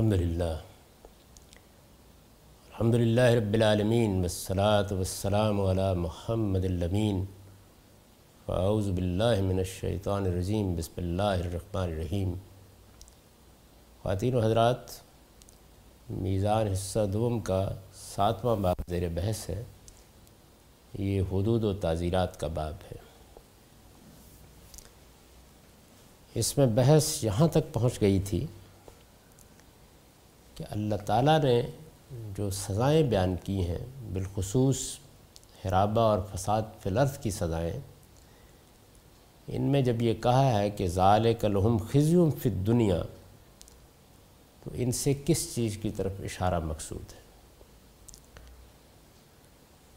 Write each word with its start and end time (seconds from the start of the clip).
الحمد 0.00 0.12
للہ 0.12 0.44
الحمد 0.44 2.94
للہ 2.94 3.20
رب 3.20 3.54
العالمین 3.54 4.20
والصلاة 4.20 4.84
والسلام 4.90 5.60
علی 5.60 5.96
محمد 5.96 6.64
الامین۔ 6.64 7.24
فاعوذ 8.46 8.90
باللہ 8.90 9.42
من 9.42 9.58
الشیطان 9.58 10.22
الرجیم، 10.22 10.74
بسم 10.74 10.92
اللہ 10.96 11.22
الرحمن 11.22 11.82
الرحیم۔ 11.82 12.34
خواتین 14.02 14.34
و 14.34 14.40
حضرات، 14.40 14.78
میزان 16.10 16.66
حصہ 16.66 16.98
دوم 17.12 17.40
کا 17.40 17.70
ساتواں 17.94 18.56
باب 18.56 18.76
زیر 18.88 19.08
بحث 19.08 19.50
ہے۔ 19.50 19.62
یہ 20.98 21.20
حدود 21.20 21.64
و 21.64 21.74
تعزیرات 21.74 22.40
کا 22.40 22.46
باب 22.46 22.74
ہے۔ 22.92 22.96
اس 26.34 26.58
میں 26.58 26.66
بحث 26.66 27.24
یہاں 27.24 27.48
تک 27.48 27.72
پہنچ 27.72 28.00
گئی 28.00 28.20
تھی 28.20 28.46
کہ 30.60 30.66
اللہ 30.70 30.94
تعالیٰ 31.06 31.38
نے 31.42 31.60
جو 32.36 32.50
سزائیں 32.50 33.02
بیان 33.02 33.34
کی 33.44 33.60
ہیں، 33.66 33.78
بالخصوص 34.12 34.78
حرابہ 35.64 36.00
اور 36.00 36.18
فساد 36.32 36.62
فلرف 36.82 37.18
کی 37.22 37.30
سزائیں، 37.30 37.78
ان 39.48 39.62
میں 39.62 39.80
جب 39.82 40.02
یہ 40.02 40.14
کہا 40.22 40.52
ہے 40.52 40.68
کہ 40.70 40.86
ظال 40.86 41.32
کلحم 41.40 41.76
خزیوں 41.90 42.30
فی 42.42 42.50
دنیا 42.66 43.00
تو 44.64 44.70
ان 44.74 44.92
سے 44.92 45.14
کس 45.24 45.54
چیز 45.54 45.76
کی 45.82 45.90
طرف 45.90 46.20
اشارہ 46.24 46.58
مقصود 46.60 47.12
ہے؟ 47.12 47.18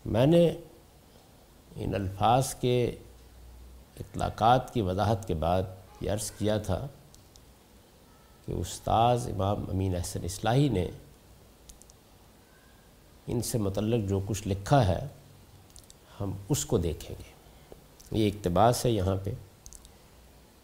میں 0.05 0.25
نے 0.25 0.45
ان 1.75 1.95
الفاظ 1.95 2.53
کے 2.55 2.75
اطلاقات 4.00 4.73
کی 4.73 4.81
وضاحت 4.81 5.27
کے 5.27 5.33
بعد 5.33 5.64
یہ 6.02 6.11
عرض 6.11 6.31
کیا 6.31 6.58
تھا 6.58 6.86
کہ 8.45 8.52
استاذ 8.52 9.27
امام 9.27 9.66
امین 9.69 9.95
احسن 9.95 10.19
اصلاحی 10.23 10.69
نے 10.69 10.88
ان 13.27 13.41
سے 13.41 13.58
متعلق 13.58 14.09
جو 14.09 14.19
کچھ 14.25 14.47
لکھا 14.47 14.88
ہے، 14.88 15.08
ہم 16.22 16.31
اس 16.49 16.66
کو 16.66 16.77
دیکھیں 16.77 17.16
گے۔ 17.19 17.33
یہ 18.19 18.27
اقتباس 18.27 18.86
ہے 18.86 18.91
یہاں 18.91 19.16
پہ۔ 19.23 19.31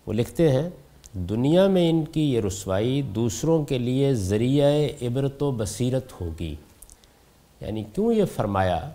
وہ 0.05 0.13
لکھتے 0.13 0.51
ہیں، 0.51 0.69
دنیا 1.13 1.67
میں 1.67 1.89
ان 1.89 2.05
کی 2.05 2.33
یہ 2.33 2.41
رسوائی 2.41 3.01
دوسروں 3.01 3.65
کے 3.65 3.77
لیے 3.77 4.13
ذریعہ 4.13 4.87
عبرت 5.01 5.43
و 5.43 5.51
بصیرت 5.51 6.21
ہوگی۔ 6.21 6.55
یعنی 7.61 7.83
کیوں 7.83 8.13
یہ 8.13 8.25
فرمایا 8.25 8.91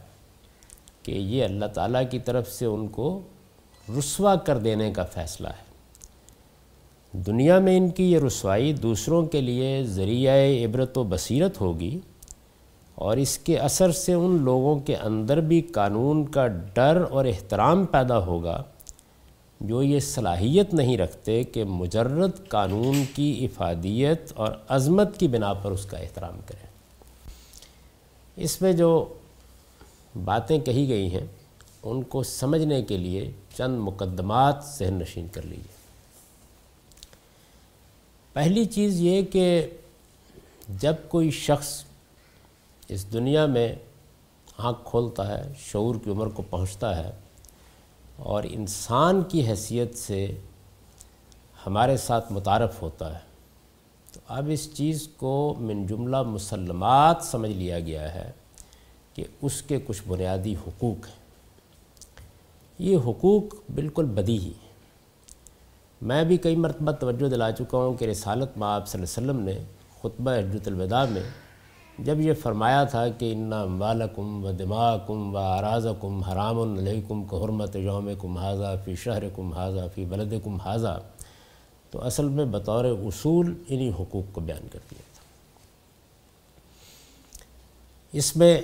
کہ 1.03 1.13
یہ 1.13 1.45
اللہ 1.45 1.65
تعالیٰ 1.67 2.03
کی 2.11 2.19
طرف 2.19 2.53
سے 2.53 2.67
ان 2.67 2.89
کو 2.89 3.21
رسوا 3.99 4.35
کر 4.35 4.59
دینے 4.59 4.93
کا 4.93 5.05
فیصلہ 5.05 5.49
ہے؟ 5.49 5.64
دنیا 7.15 7.59
میں 7.59 7.77
ان 7.77 7.91
کی 7.91 8.13
یہ 8.13 8.19
رسوائی 8.19 8.73
دوسروں 8.73 9.27
کے 9.27 9.41
لیے 9.41 9.83
ذریعہ 9.85 10.65
عبرت 10.67 10.99
و 10.99 11.05
بصیرت 11.05 11.61
ہوگی 11.61 12.01
اور 12.95 13.17
اس 13.17 13.39
کے 13.39 13.59
اثر 13.59 13.93
سے 13.93 14.13
ان 14.13 14.39
لوگوں 14.41 14.79
کے 14.79 14.97
اندر 14.97 15.41
بھی 15.41 15.61
قانون 15.61 16.25
کا 16.25 16.47
ڈر 16.47 17.05
اور 17.11 17.25
احترام 17.25 17.85
پیدا 17.85 18.19
ہوگا 18.19 18.63
جو 19.61 19.83
یہ 19.83 20.01
صلاحیت 20.01 20.75
نہیں 20.75 20.99
رکھتے 20.99 21.43
کہ 21.45 21.65
مجرد 21.65 22.49
قانون 22.49 23.05
کی 23.15 23.45
افادیت 23.45 24.33
اور 24.37 24.53
عظمت 24.69 25.21
کی 25.21 25.29
بنا 25.29 25.53
پر 25.53 25.71
اس 25.71 25.87
کا 25.87 25.99
احترام 25.99 26.41
کریں۔ 26.47 26.67
اس 28.37 28.63
میں 28.63 28.73
جو 28.73 29.15
باتیں 30.25 30.59
کہی 30.59 30.89
گئی 30.89 31.11
ہیں، 31.11 31.27
ان 31.83 32.03
کو 32.03 32.23
سمجھنے 32.23 32.83
کے 32.83 32.97
لیے 32.97 33.31
چند 33.57 33.79
مقدمات 33.79 34.55
ذہن 34.79 34.95
نشین 34.95 35.27
کر 35.33 35.43
لیجیے 35.43 35.74
پہلی 38.35 38.65
چیز 38.65 39.01
یہ 39.01 39.23
کہ 39.23 39.47
جب 40.81 40.95
کوئی 41.09 41.31
شخص 41.31 41.69
اس 42.89 43.13
دنیا 43.13 43.45
میں 43.47 43.75
آنکھ 44.59 44.79
کھولتا 44.85 45.27
ہے، 45.29 45.43
شعور 45.59 45.95
کی 46.05 46.11
عمر 46.11 46.29
کو 46.29 46.43
پہنچتا 46.51 46.97
ہے 46.97 47.11
اور 48.17 48.45
انسان 48.51 49.23
کی 49.23 49.47
حیثیت 49.47 49.97
سے 49.99 50.27
ہمارے 51.67 51.97
ساتھ 51.97 52.33
متعارف 52.33 52.83
ہوتا 52.83 53.13
ہے، 53.15 53.21
تو 54.13 54.21
اب 54.29 54.49
اس 54.53 54.69
چیز 54.75 55.09
کو 55.17 55.55
من 55.59 55.87
جملہ 55.87 56.23
مسلمات 56.23 57.25
سمجھ 57.25 57.51
لیا 57.51 57.81
گیا 57.81 58.15
ہے 58.15 58.31
کہ 59.15 59.25
اس 59.43 59.63
کے 59.63 59.79
کچھ 59.87 60.03
بنیادی 60.09 60.55
حقوق 60.67 61.07
ہیں۔ 61.07 61.23
یہ 62.79 62.97
حقوق 63.07 63.55
بالکل 63.75 64.05
بدی 64.15 64.39
ہی 64.39 64.53
میں 66.05 66.25
بھی 66.25 66.37
کئی 66.37 66.57
مرتبہ 66.57 66.93
توجہ 66.93 67.29
دلا 67.29 67.53
چکا 67.53 67.79
ہوں 67.79 67.95
کہ 67.95 68.05
رسالت 68.05 68.59
میں 68.59 68.69
آپ 68.69 68.89
صلی 68.89 69.03
اللہ 69.03 69.33
علیہ 69.33 69.41
وسلم 69.41 69.45
نے 69.45 69.65
خطبہ 70.01 70.31
حجت 70.31 70.69
الوداع 70.69 71.05
میں 71.11 71.23
جب 71.99 72.21
یہ 72.21 72.33
فرمایا 72.43 72.85
تھا 72.85 73.09
کہ 73.09 73.33
انا 73.33 73.63
اموالکم 73.63 74.45
و 74.45 74.53
دماغکم 74.53 75.35
و 75.35 75.39
آرازکم 75.39 76.23
حرام 76.23 76.59
علیکم 76.59 77.25
کو 77.25 77.45
حرمت 77.45 77.77
یوم 77.77 78.11
کم 78.21 78.37
حاضہ، 78.37 78.75
فی 78.85 78.97
شہر 78.97 79.29
کم 79.29 79.53
حاضہ، 79.53 79.81
فی 79.95 80.05
بلد 80.05 80.35
کم 80.45 80.57
حاضہ، 80.57 81.01
تو 81.91 82.03
اصل 82.03 82.29
میں 82.29 82.45
بطور 82.45 82.85
اصول 82.85 83.55
انہی 83.69 83.91
حقوق 83.91 84.33
کو 84.33 84.41
بیان 84.41 84.69
کر 84.73 84.79
دیا 84.91 85.03
تھا۔ 85.15 85.23
اس 88.13 88.37
میں 88.37 88.61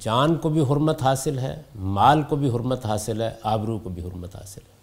جان 0.00 0.36
کو 0.36 0.48
بھی 0.48 0.60
حرمت 0.60 1.02
حاصل 1.02 1.38
ہے، 1.38 1.62
مال 1.74 2.22
کو 2.22 2.36
بھی 2.36 2.50
حرمت 2.50 2.86
حاصل 2.86 3.22
ہے، 3.22 3.30
آبرو 3.42 3.78
کو 3.78 3.90
بھی 3.90 4.02
حرمت 4.02 4.36
حاصل 4.36 4.60
ہے۔ 4.60 4.79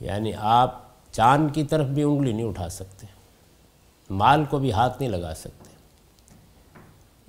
یعنی 0.00 0.32
آپ 0.38 0.82
چاند 1.12 1.54
کی 1.54 1.64
طرف 1.64 1.86
بھی 1.86 2.02
انگلی 2.02 2.32
نہیں 2.32 2.46
اٹھا 2.46 2.68
سکتے، 2.68 3.06
مال 4.10 4.44
کو 4.44 4.58
بھی 4.58 4.72
ہاتھ 4.72 4.96
نہیں 5.00 5.10
لگا 5.10 5.32
سکتے۔ 5.36 5.70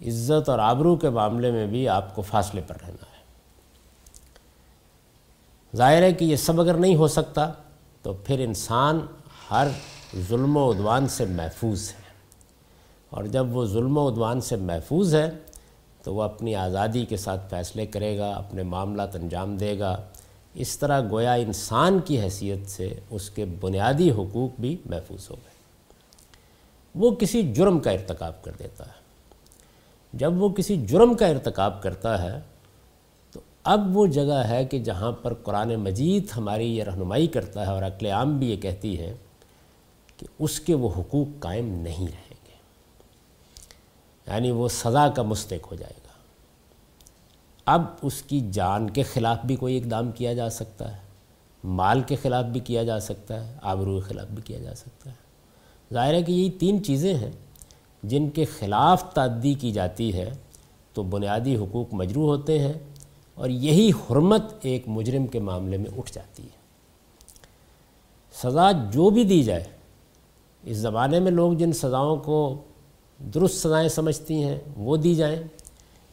عزت 0.07 0.49
اور 0.49 0.59
آبرو 0.59 0.95
کے 0.95 1.09
معاملے 1.09 1.51
میں 1.51 1.67
بھی 1.67 1.89
آپ 1.89 2.15
کو 2.15 2.21
فاصلے 2.21 2.61
پر 2.67 2.75
رہنا 2.81 3.03
ہے۔ 3.03 3.11
ظاہر 5.75 6.01
ہے 6.01 6.13
کہ 6.13 6.25
یہ 6.25 6.35
سب 6.35 6.61
اگر 6.61 6.73
نہیں 6.73 6.95
ہو 6.95 7.07
سکتا 7.07 7.51
تو 8.01 8.13
پھر 8.13 8.39
انسان 8.39 8.99
ہر 9.51 9.67
ظلم 10.29 10.57
و 10.57 10.71
عدوان 10.71 11.07
سے 11.07 11.25
محفوظ 11.25 11.89
ہے۔ 11.89 12.01
اور 13.09 13.23
جب 13.23 13.55
وہ 13.55 13.65
ظلم 13.65 13.97
و 13.97 14.09
عدوان 14.09 14.41
سے 14.41 14.55
محفوظ 14.55 15.15
ہے 15.15 15.31
تو 16.03 16.15
وہ 16.15 16.23
اپنی 16.23 16.55
آزادی 16.55 17.05
کے 17.05 17.17
ساتھ 17.17 17.49
فیصلے 17.49 17.85
کرے 17.85 18.17
گا، 18.17 18.31
اپنے 18.31 18.63
معاملات 18.63 19.15
انجام 19.15 19.57
دے 19.57 19.79
گا۔ 19.79 20.01
اس 20.53 20.79
طرح 20.79 21.01
گویا 21.01 21.33
انسان 21.33 21.99
کی 21.99 22.21
حیثیت 22.21 22.69
سے 22.69 22.99
اس 23.09 23.29
کے 23.29 23.45
بنیادی 23.45 24.11
حقوق 24.11 24.61
بھی 24.61 24.77
محفوظ 24.85 25.29
ہو 25.29 25.35
گئے۔ 25.35 25.51
وہ 26.95 27.11
کسی 27.11 27.53
جرم 27.53 27.79
کا 27.79 27.91
ارتکاب 27.91 28.43
کر 28.43 28.51
دیتا 28.59 28.85
ہے۔ 28.85 29.01
جب 30.13 30.41
وہ 30.41 30.49
کسی 30.49 30.85
جرم 30.85 31.13
کا 31.13 31.27
ارتکاب 31.27 31.83
کرتا 31.83 32.21
ہے، 32.21 32.39
تو 33.31 33.39
اب 33.63 33.97
وہ 33.97 34.07
جگہ 34.07 34.43
ہے 34.47 34.65
کہ 34.65 34.79
جہاں 34.79 35.11
پر 35.11 35.33
قرآن 35.33 35.75
مجید 35.75 36.25
ہماری 36.37 36.77
یہ 36.77 36.83
رہنمائی 36.83 37.27
کرتا 37.27 37.61
ہے 37.61 37.71
اور 37.71 37.83
عقل 37.83 38.05
عام 38.05 38.39
بھی 38.39 38.51
یہ 38.51 38.57
کہتی 38.57 38.99
ہے 38.99 39.13
کہ 40.17 40.27
اس 40.39 40.59
کے 40.59 40.73
وہ 40.73 40.89
حقوق 40.97 41.27
قائم 41.39 41.65
نہیں 41.65 42.07
رہیں 42.07 42.35
گے۔ 42.47 42.55
یعنی 44.27 44.51
وہ 44.51 44.67
سزا 44.67 45.09
کا 45.09 45.21
مستق 45.21 45.71
ہو 45.71 45.75
جائے 45.75 45.93
گا۔ 46.05 46.10
اب 47.71 47.81
اس 48.01 48.21
کی 48.21 48.39
جان 48.51 48.89
کے 48.89 49.03
خلاف 49.03 49.37
بھی 49.45 49.55
کوئی 49.55 49.77
اقدام 49.77 50.11
کیا 50.11 50.33
جا 50.33 50.49
سکتا 50.49 50.91
ہے؟ 50.91 50.99
مال 51.63 52.01
کے 52.01 52.15
خلاف 52.15 52.45
بھی 52.45 52.59
کیا 52.59 52.83
جا 52.83 52.99
سکتا 52.99 53.47
ہے؟ 53.47 53.55
آبرو 53.61 53.95
کے 53.95 54.01
خلاف 54.01 54.27
بھی 54.27 54.43
کیا 54.43 54.59
جا 54.59 54.75
سکتا 54.75 55.09
ہے؟ 55.09 55.15
ظاہر 55.93 56.13
ہے 56.13 56.21
کہ 56.21 56.31
یہی 56.31 56.51
تین 56.51 56.83
چیزیں 56.83 57.15
ہیں 57.15 57.31
جن 58.03 58.29
کے 58.29 58.45
خلاف 58.45 59.13
تعدی 59.13 59.53
کی 59.53 59.71
جاتی 59.71 60.13
ہے 60.13 60.31
تو 60.93 61.03
بنیادی 61.03 61.55
حقوق 61.55 61.87
مجروح 61.91 62.25
ہوتے 62.25 62.59
ہیں 62.59 62.73
اور 63.35 63.49
یہی 63.49 63.89
حرمت 63.89 64.43
ایک 64.61 64.83
مجرم 64.87 65.27
کے 65.27 65.39
معاملے 65.39 65.77
میں 65.77 65.91
اٹھ 65.97 66.11
جاتی 66.13 66.43
ہے۔ 66.43 66.59
سزا 68.33 68.71
جو 68.71 69.09
بھی 69.09 69.23
دی 69.23 69.43
جائے، 69.43 69.63
اس 70.63 70.77
زمانے 70.77 71.19
میں 71.19 71.31
لوگ 71.31 71.53
جن 71.53 71.71
سزاؤں 71.71 72.17
کو 72.17 72.61
درست 73.19 73.55
سزائیں 73.55 73.89
سمجھتی 73.89 74.43
ہیں، 74.43 74.59
وہ 74.77 74.97
دی 74.97 75.15
جائیں۔ 75.15 75.43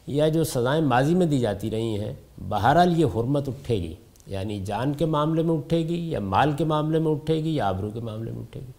یا 0.09 0.27
جو 0.27 0.43
سزائیں 0.43 0.81
ماضی 0.81 1.15
میں 1.15 1.25
دی 1.25 1.39
جاتی 1.39 1.71
رہی 1.71 1.99
ہیں، 1.99 2.13
بہرحال 2.49 2.99
یہ 2.99 3.05
حرمت 3.05 3.49
اٹھے 3.49 3.75
گی۔ 3.75 3.95
یعنی 4.27 4.59
جان 4.59 4.93
کے 4.93 5.05
معاملے 5.05 5.41
میں 5.41 5.55
اٹھے 5.55 5.77
گی 5.77 6.11
یا 6.11 6.19
مال 6.19 6.51
کے 6.51 6.63
معاملے 6.63 6.99
میں 6.99 7.11
اٹھے 7.11 7.35
گی 7.35 7.55
یا 7.55 7.67
آبرو 7.67 7.89
کے 7.89 7.99
معاملے 7.99 8.31
میں 8.31 8.39
اٹھے 8.39 8.59
گی۔ 8.59 8.71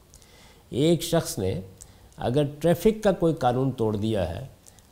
ایک 0.70 1.02
شخص 1.02 1.38
نے 1.38 1.60
اگر 2.16 2.42
ٹریفک 2.44 3.02
کا 3.02 3.12
کوئی 3.12 3.34
قانون 3.34 3.70
توڑ 3.70 3.96
دیا 3.96 4.28
ہے 4.28 4.46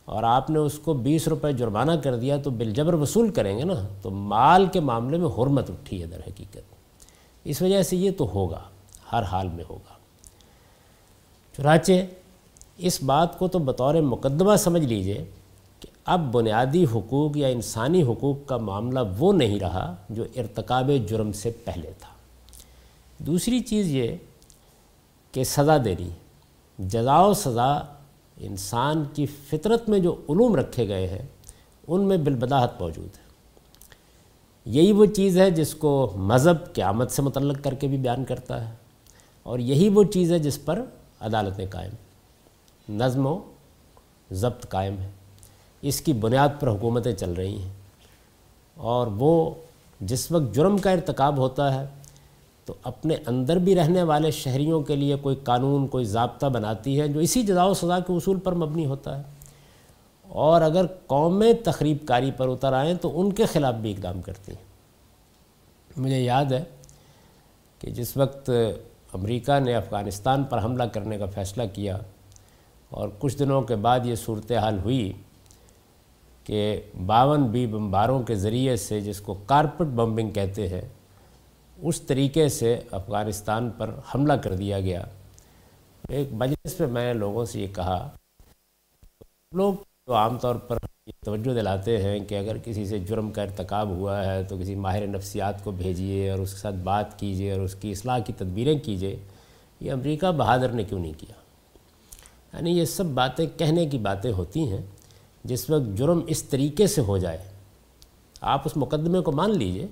اور 0.05 0.23
آپ 0.23 0.49
نے 0.49 0.59
اس 0.59 0.79
کو 0.79 0.93
بیس 0.93 1.27
روپے 1.27 1.53
جرمانہ 1.53 1.91
کر 1.91 2.15
دیا 2.15 2.37
تو 2.37 2.49
بالجبر 2.49 2.93
وصول 2.93 3.31
کریں 3.31 3.57
گے 3.57 3.63
نا، 3.63 3.87
تو 4.01 4.09
مال 4.09 4.65
کے 4.65 4.79
معاملے 4.79 5.17
میں 5.17 5.27
حرمت 5.27 5.69
اٹھی 5.69 6.01
ہے 6.01 6.07
در 6.07 6.19
حقیقت۔ 6.27 6.57
اس 7.43 7.61
وجہ 7.61 7.83
سے 7.83 7.97
یہ 7.97 8.11
تو 8.17 8.29
ہوگا، 8.33 8.61
ہر 9.11 9.23
حال 9.23 9.47
میں 9.47 9.63
ہوگا۔ 9.69 9.93
چنانچہ 11.57 11.91
اس 12.77 13.03
بات 13.03 13.39
کو 13.39 13.47
تو 13.47 13.59
بطور 13.59 13.95
مقدمہ 13.95 14.55
سمجھ 14.55 14.85
لیجیے 14.85 15.25
اب 16.09 16.31
بنیادی 16.31 16.83
حقوق 16.85 17.37
یا 17.37 17.47
انسانی 17.47 18.01
حقوق 18.03 18.47
کا 18.47 18.57
معاملہ 18.57 18.99
وہ 19.17 19.31
نہیں 19.33 19.59
رہا 19.59 19.95
جو 20.09 20.23
ارتکاب 20.35 20.89
جرم 21.07 21.31
سے 21.31 21.51
پہلے 21.65 21.91
تھا۔ 21.99 22.09
دوسری 23.19 23.59
چیز 23.59 23.87
یہ 23.87 24.15
کہ 25.31 25.43
سزا 25.43 25.77
دینی 25.85 26.09
جزا 26.79 27.19
و 27.21 27.33
سزا 27.33 27.71
انسان 28.37 29.03
کی 29.13 29.25
فطرت 29.25 29.89
میں 29.89 29.99
جو 29.99 30.15
علوم 30.29 30.55
رکھے 30.55 30.87
گئے 30.87 31.07
ہیں، 31.07 31.25
ان 31.87 32.01
میں 32.01 32.17
بالبداحت 32.17 32.81
موجود 32.81 33.17
ہے۔ 33.17 33.27
یہی 34.65 34.91
وہ 34.91 35.05
چیز 35.05 35.37
ہے 35.37 35.49
جس 35.51 35.73
کو 35.75 35.91
مذہب 36.15 36.73
قیامت 36.73 37.11
سے 37.11 37.21
متعلق 37.21 37.63
کر 37.63 37.73
کے 37.73 37.87
بھی 37.87 37.97
بیان 37.97 38.25
کرتا 38.25 38.69
ہے، 38.69 38.73
اور 39.43 39.59
یہی 39.59 39.89
وہ 39.89 40.03
چیز 40.03 40.31
ہے 40.31 40.39
جس 40.39 40.63
پر 40.65 40.81
عدالتیں 41.19 41.65
قائم۔ 41.69 42.95
نظم 42.97 43.25
و 43.25 43.39
ضبط 44.31 44.67
قائم 44.69 44.99
ہے۔ 44.99 45.09
اس 45.81 46.01
کی 46.01 46.13
بنیاد 46.13 46.49
پر 46.59 46.67
حکومتیں 46.67 47.13
چل 47.13 47.31
رہی 47.31 47.61
ہیں۔ 47.61 47.73
اور 48.75 49.07
وہ 49.07 49.51
جس 50.01 50.31
وقت 50.31 50.55
جرم 50.55 50.77
کا 50.77 50.91
ارتکاب 50.91 51.37
ہوتا 51.37 51.81
ہے، 51.81 51.87
تو 52.65 52.73
اپنے 52.83 53.15
اندر 53.25 53.57
بھی 53.57 53.75
رہنے 53.75 54.03
والے 54.03 54.31
شہریوں 54.31 54.81
کے 54.81 54.95
لیے 54.95 55.15
کوئی 55.15 55.35
قانون، 55.35 55.87
کوئی 55.87 56.05
ضابطہ 56.05 56.45
بناتی 56.45 57.01
ہے، 57.01 57.07
جو 57.07 57.19
اسی 57.19 57.43
جزا 57.43 57.63
و 57.63 57.73
سزا 57.73 57.99
کے 57.99 58.13
اصول 58.13 58.39
پر 58.39 58.53
مبنی 58.53 58.85
ہوتا 58.85 59.17
ہے۔ 59.17 59.23
اور 60.27 60.61
اگر 60.61 60.85
قومیں 61.07 61.53
تخریب 61.63 61.97
کاری 62.05 62.31
پر 62.31 62.47
اتر 62.47 62.73
آئیں، 62.73 62.93
تو 62.93 63.21
ان 63.21 63.33
کے 63.33 63.45
خلاف 63.45 63.73
بھی 63.73 63.91
اقدام 63.91 64.21
کرتی 64.21 64.51
ہیں۔ 64.51 64.63
مجھے 65.97 66.21
یاد 66.21 66.45
ہے 66.45 66.63
کہ 67.79 67.91
جس 67.91 68.17
وقت 68.17 68.49
امریکہ 69.13 69.59
نے 69.59 69.75
افغانستان 69.75 70.43
پر 70.43 70.63
حملہ 70.63 70.83
کرنے 70.83 71.17
کا 71.17 71.25
فیصلہ 71.25 71.63
کیا، 71.73 71.97
اور 72.89 73.09
کچھ 73.19 73.37
دنوں 73.37 73.61
کے 73.61 73.75
بعد 73.75 73.99
یہ 74.03 74.15
صورتحال 74.15 74.79
ہوئی 74.79 75.13
کہ 76.49 76.81
باون 77.05 77.43
بی 77.43 77.67
بمباروں 77.67 78.23
کے 78.23 78.35
ذریعے 78.35 78.75
سے 78.75 79.01
جس 79.01 79.19
کو 79.19 79.33
کارپٹ 79.45 79.85
بمبنگ 79.85 80.29
کہتے 80.29 80.67
ہیں، 80.67 80.81
اس 81.77 82.01
طریقے 82.01 82.49
سے 82.49 82.79
افغانستان 82.91 83.69
پر 83.77 83.89
حملہ 84.15 84.33
کر 84.33 84.55
دیا 84.55 84.79
گیا۔ 84.79 85.03
ایک 86.09 86.27
مجلس 86.31 86.79
میں 86.79 86.87
میں 86.87 87.13
نے 87.13 87.19
لوگوں 87.19 87.45
سے 87.45 87.61
یہ 87.61 87.67
کہا، 87.75 88.09
لوگ 89.51 89.73
تو 90.05 90.15
عام 90.15 90.37
طور 90.37 90.55
پر 90.55 90.77
یہ 91.07 91.11
توجہ 91.25 91.53
دلاتے 91.53 92.03
ہیں 92.03 92.19
کہ 92.19 92.37
اگر 92.37 92.57
کسی 92.57 92.85
سے 92.85 92.99
جرم 92.99 93.31
کا 93.31 93.41
ارتکاب 93.41 93.89
ہوا 93.89 94.25
ہے 94.25 94.43
تو 94.43 94.57
کسی 94.57 94.75
ماہر 94.75 95.07
نفسیات 95.07 95.63
کو 95.63 95.71
بھیجیے 95.71 96.29
اور 96.29 96.39
اس 96.39 96.53
کے 96.53 96.59
ساتھ 96.59 96.75
بات 96.75 97.19
کیجیے 97.19 97.51
اور 97.51 97.61
اس 97.61 97.75
کی 97.75 97.91
اصلاح 97.91 98.19
کی 98.19 98.33
تدبیریں 98.33 98.79
کیجیے۔ 98.79 99.17
یہ 99.79 99.91
امریکہ 99.91 100.31
بہادر 100.31 100.69
نے 100.69 100.83
کیوں 100.83 100.99
نہیں 100.99 101.13
کیا؟ 101.17 101.33
یعنی 102.57 102.71
یہ 102.71 102.85
سب 102.85 103.05
باتیں 103.05 103.45
کہنے 103.57 103.85
کی 103.85 103.97
باتیں 103.97 104.31
ہوتی 104.31 104.71
ہیں۔ 104.71 104.81
جس 105.43 105.69
وقت 105.69 105.97
جرم 105.97 106.19
اس 106.27 106.43
طریقے 106.43 106.87
سے 106.87 107.01
ہو 107.01 107.17
جائے، 107.17 107.37
آپ 108.41 108.61
اس 108.65 108.77
مقدمے 108.77 109.19
کو 109.19 109.31
مان 109.31 109.51
لیجیے 109.51 109.87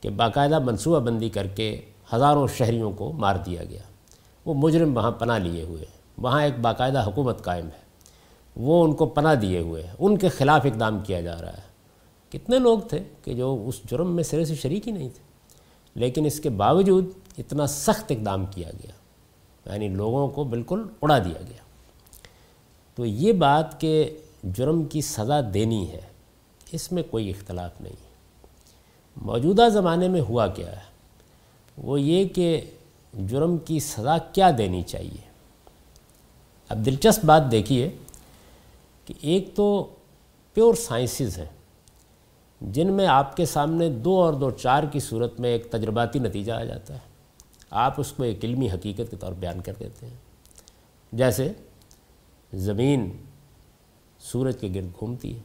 کہ 0.00 0.10
باقاعدہ 0.10 0.58
منصوبہ 0.58 1.00
بندی 1.00 1.28
کر 1.28 1.46
کے 1.46 1.80
ہزاروں 2.14 2.46
شہریوں 2.46 2.92
کو 2.92 3.12
مار 3.12 3.36
دیا 3.36 3.64
گیا۔ 3.64 3.82
وہ 4.44 4.54
مجرم 4.54 4.96
وہاں 4.96 5.10
پناہ 5.10 5.38
لیے 5.38 5.62
ہوئے 5.62 5.84
وہاں 6.18 6.42
ایک 6.42 6.58
باقاعدہ 6.60 7.04
حکومت 7.06 7.42
قائم 7.42 7.66
ہے۔ 7.66 7.86
وہ 8.56 8.84
ان 8.84 8.92
کو 8.92 9.06
پناہ 9.06 9.34
دیے 9.34 9.58
ہوئے 9.58 9.82
ہیں۔ 9.82 9.92
ان 9.98 10.16
کے 10.16 10.28
خلاف 10.28 10.60
اقدام 10.64 11.00
کیا 11.00 11.20
جا 11.20 11.40
رہا 11.40 11.52
ہے۔ 11.52 11.66
کتنے 12.28 12.58
لوگ 12.58 12.78
تھے 12.78 13.02
کہ 13.24 13.34
جو 13.34 13.64
اس 13.66 13.80
جرم 13.90 14.16
میں 14.16 14.24
سرے 14.24 14.44
سے 14.44 14.54
شریک 14.54 14.88
ہی 14.88 14.92
نہیں 14.92 15.08
تھے۔ 15.08 15.22
لیکن 15.94 16.26
اس 16.26 16.40
کے 16.40 16.48
باوجود 16.48 17.04
اتنا 17.38 17.66
سخت 17.66 18.12
اقدام 18.12 18.46
کیا 18.46 18.70
گیا۔ 18.70 18.92
یعنی 19.72 19.88
لوگوں 19.88 20.28
کو 20.28 20.44
بالکل 20.44 20.82
اڑا 21.02 21.18
دیا 21.18 21.42
گیا۔ 21.48 21.62
تو 22.94 23.06
یہ 23.06 23.32
بات 23.32 23.80
کہ 23.80 24.18
جرم 24.54 24.84
کی 24.84 25.00
سزا 25.00 25.40
دینی 25.54 25.92
ہے، 25.92 26.00
اس 26.72 26.92
میں 26.92 27.02
کوئی 27.10 27.30
اختلاف 27.30 27.80
نہیں۔ 27.80 27.96
موجودہ 29.16 29.68
زمانے 29.72 30.08
میں 30.08 30.20
ہوا 30.20 30.46
کیا 30.46 30.72
ہے؟ 30.72 30.80
وہ 31.78 32.00
یہ 32.00 32.28
کہ 32.28 32.60
جرم 33.26 33.58
کی 33.58 33.80
سزا 33.80 34.18
کیا 34.18 34.50
دینی 34.58 34.82
چاہیے؟ 34.82 35.28
اب 36.68 36.86
دلچسپ 36.86 37.24
بات 37.24 37.50
دیکھیے 37.50 37.90
کہ 39.04 39.14
ایک 39.20 39.54
تو 39.54 39.94
پیور 40.54 40.74
سائنسز 40.74 41.38
ہیں، 41.38 41.46
جن 42.60 42.92
میں 42.92 43.06
آپ 43.06 43.36
کے 43.36 43.46
سامنے 43.46 43.90
دو 43.90 44.22
اور 44.22 44.32
دو 44.32 44.50
چار 44.50 44.82
کی 44.82 45.00
صورت 45.00 45.40
میں 45.40 45.50
ایک 45.50 45.70
تجرباتی 45.70 46.18
نتیجہ 46.18 46.52
آ 46.52 46.64
جاتا 46.64 46.94
ہے۔ 46.94 46.98
آپ 47.70 48.00
اس 48.00 48.12
کو 48.12 48.22
ایک 48.22 48.44
علمی 48.44 48.70
حقیقت 48.70 49.10
کے 49.10 49.16
طور 49.16 49.32
بیان 49.32 49.60
کر 49.60 49.72
دیتے 49.80 50.06
ہیں۔ 50.06 50.16
جیسے 51.12 51.52
زمین 52.54 53.16
سورج 54.26 54.56
کے 54.60 54.68
گرد 54.74 54.86
گھومتی 54.98 55.34
ہے۔ 55.34 55.40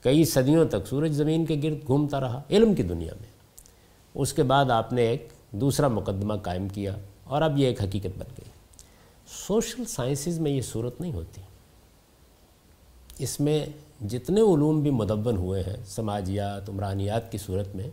کئی 0.00 0.24
صدیوں 0.24 0.64
تک 0.64 0.88
سورج 0.90 1.12
زمین 1.12 1.46
کے 1.46 1.60
گرد 1.62 1.86
گھومتا 1.86 2.20
رہا، 2.20 2.42
علم 2.50 2.74
کی 2.74 2.82
دنیا 2.82 3.14
میں۔ 3.20 3.28
اس 4.14 4.32
کے 4.32 4.42
بعد 4.42 4.70
آپ 4.70 4.92
نے 4.92 5.02
ایک 5.02 5.28
دوسرا 5.50 5.88
مقدمہ 5.88 6.34
قائم 6.34 6.68
کیا 6.68 6.96
اور 7.24 7.42
اب 7.42 7.58
یہ 7.58 7.66
ایک 7.66 7.82
حقیقت 7.82 8.18
بن 8.18 8.26
گئی۔ 8.28 8.50
سوشل 9.46 9.84
سائنسز 9.84 10.40
میں 10.40 10.50
یہ 10.50 10.60
صورت 10.60 11.00
نہیں 11.00 11.12
ہوتی۔ 11.12 11.40
اس 13.18 13.40
میں 13.40 13.66
جتنے 14.00 14.40
علوم 14.40 14.80
بھی 14.80 14.90
مدون 14.90 15.36
ہوئے 15.36 15.62
ہیں، 15.62 15.76
سماجیات، 15.86 16.68
عمرانیات 16.68 17.32
کی 17.32 17.38
صورت 17.38 17.76
میں، 17.76 17.90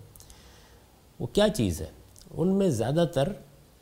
وہ 1.20 1.28
کیا 1.28 1.50
چیز 1.50 1.82
ہے؟ 1.82 1.90
ان 2.32 2.48
میں 2.48 2.70
زیادہ 2.70 3.06
تر 3.14 3.30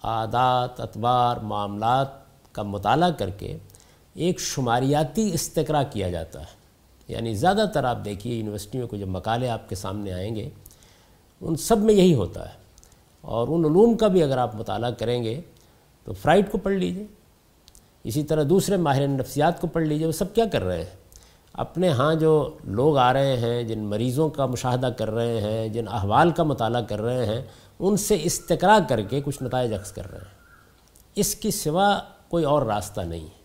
عادات، 0.04 0.80
اطوار، 0.80 1.38
معاملات 1.38 2.08
کا 2.52 2.64
مطالعہ 2.64 3.12
کر 3.12 3.30
کے 3.30 3.58
ایک 4.18 4.40
شماریاتی 4.40 5.30
استقرا 5.34 5.84
کیا 5.84 6.10
جاتا 6.10 6.42
ہے۔ 6.42 6.58
یعنی 7.08 7.34
زیادہ 7.34 7.66
تر 7.74 7.84
آپ 7.84 7.98
دیکھیے 8.06 8.36
یونیورسٹیوں 8.36 8.88
کو 8.88 8.96
جو 8.96 9.08
مقالے 9.08 9.50
آپ 9.50 9.70
کے 9.70 9.76
سامنے 9.76 10.14
آئیں 10.14 10.36
گے، 10.36 10.50
ان 11.42 11.56
سب 11.56 11.78
میں 11.78 11.94
یہی 11.94 12.14
ہوتا 12.14 12.50
ہے۔ 12.50 12.54
اور 13.22 13.48
ان 13.48 13.66
علوم 13.66 13.98
کا 13.98 14.08
بھی 14.08 14.24
اگر 14.24 14.38
آپ 14.38 14.56
مطالعہ 14.56 14.92
کریں 14.92 15.24
گے 15.24 15.42
تو 16.04 16.14
فرائڈ 16.14 16.52
کو 16.52 16.58
پڑھ 16.58 16.74
لیجیے۔ 16.74 17.06
اسی 18.04 18.24
طرح 18.24 18.44
دوسرے 18.50 18.78
ماہر 18.78 19.08
نفسیات 19.08 19.62
کو 19.62 19.68
پڑھ 19.68 19.84
لیجیے۔ 19.84 20.08
وہ 20.08 20.12
سب 20.12 20.34
کیا 20.34 20.46
کر 20.52 20.64
رہے 20.64 20.78
ہیں؟ 20.78 20.96
اپنے 21.54 21.90
ہاں 21.90 22.16
جو 22.16 22.58
لوگ 22.64 22.98
آ 22.98 23.14
رہے 23.14 23.38
ہیں، 23.38 23.64
جن 23.64 23.80
مریضوں 23.80 24.30
کا 24.30 24.46
مشاہدہ 24.46 24.90
کر 24.98 25.12
رہے 25.12 25.42
ہیں، 25.42 25.68
جن 25.68 25.88
احوال 25.88 26.32
کا 26.32 26.44
مطالعہ 26.44 26.82
کر 26.82 27.02
رہے 27.02 27.26
ہیں، 27.26 27.42
ان 27.80 27.98
سے 27.98 28.20
استقرا 28.24 28.80
کر 28.90 29.02
کے 29.02 29.22
کچھ 29.26 29.44
نتائج 29.44 29.74
اخذ 29.74 29.92
کر 29.92 30.12
رہے 30.12 30.18
ہیں۔ 30.18 30.36
اس 31.16 31.36
کی 31.36 31.52
سوا 31.52 32.00
کوئی 32.30 32.46
اور 32.46 32.62
راستہ 32.62 33.02
نہیں۔ 33.02 33.26
ہے 33.26 33.37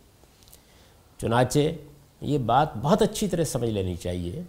چنانچہ 1.22 1.58
یہ 2.20 2.38
بات 2.38 2.68
بہت 2.76 3.02
اچھی 3.02 3.28
طرح 3.28 3.44
سمجھ 3.44 3.70
لینی 3.70 3.96
چاہیے 3.96 4.42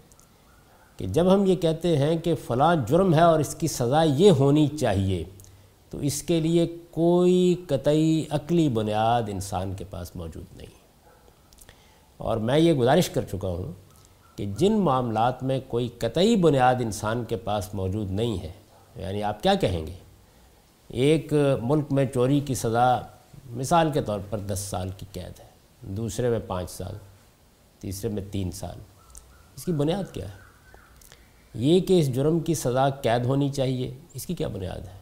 کہ 0.97 1.07
جب 1.07 1.33
ہم 1.33 1.45
یہ 1.45 1.55
کہتے 1.55 1.97
ہیں 1.97 2.17
کہ 2.17 2.35
فلاں 2.47 2.75
جرم 2.87 3.13
ہے 3.13 3.21
اور 3.21 3.39
اس 3.39 3.55
کی 3.55 3.67
سزا 3.67 4.03
یہ 4.03 4.31
ہونی 4.31 4.67
چاہیے، 4.67 5.23
تو 5.89 5.97
اس 5.97 6.23
کے 6.23 6.39
لیے 6.39 6.75
کوئی 6.91 7.55
قطعی 7.67 8.23
عقلی 8.29 8.69
بنیاد 8.69 9.21
انسان 9.27 9.73
کے 9.73 9.85
پاس 9.89 10.15
موجود 10.15 10.57
نہیں۔ 10.57 10.67
اور 12.17 12.37
میں 12.37 12.59
یہ 12.59 12.73
گزارش 12.73 13.09
کر 13.09 13.21
چکا 13.21 13.47
ہوں 13.47 13.71
کہ 14.35 14.45
جن 14.57 14.73
معاملات 14.79 15.43
میں 15.43 15.59
کوئی 15.67 15.87
قطعی 15.87 16.35
بنیاد 16.35 16.75
انسان 16.75 17.23
کے 17.23 17.35
پاس 17.35 17.73
موجود 17.73 18.11
نہیں 18.11 18.39
ہے 18.39 18.51
یعنی 18.95 19.23
آپ 19.23 19.43
کیا 19.43 19.53
کہیں 19.53 19.87
گے؟ 19.87 19.93
ایک 20.87 21.33
ملک 21.61 21.85
میں 21.91 22.05
چوری 22.05 22.39
کی 22.39 22.55
سزا 22.55 23.01
مثال 23.49 23.91
کے 23.93 24.01
طور 24.01 24.19
پر 24.29 24.37
دس 24.37 24.59
سال 24.59 24.89
کی 24.97 25.05
قید 25.13 25.39
ہے۔ 25.39 25.52
دوسرے 25.83 26.29
میں 26.29 26.39
پانچ 26.47 26.69
سال، 26.69 26.95
تیسرے 27.79 28.09
میں 28.09 28.23
تین 28.31 28.51
سال۔ 28.51 28.75
اس 29.55 29.65
کی 29.65 29.71
بنیاد 29.71 30.13
کیا 30.13 30.25
ہے؟ 30.25 30.43
یہ 31.53 31.79
کہ 31.79 31.99
اس 31.99 32.15
جرم 32.15 32.39
کی 32.39 32.53
سزا 32.53 32.89
قید 32.89 33.25
ہونی 33.25 33.49
چاہیے۔ 33.49 33.93
اس 34.13 34.25
کی 34.25 34.35
کیا 34.35 34.47
بنیاد 34.47 34.79
ہے؟ 34.79 34.99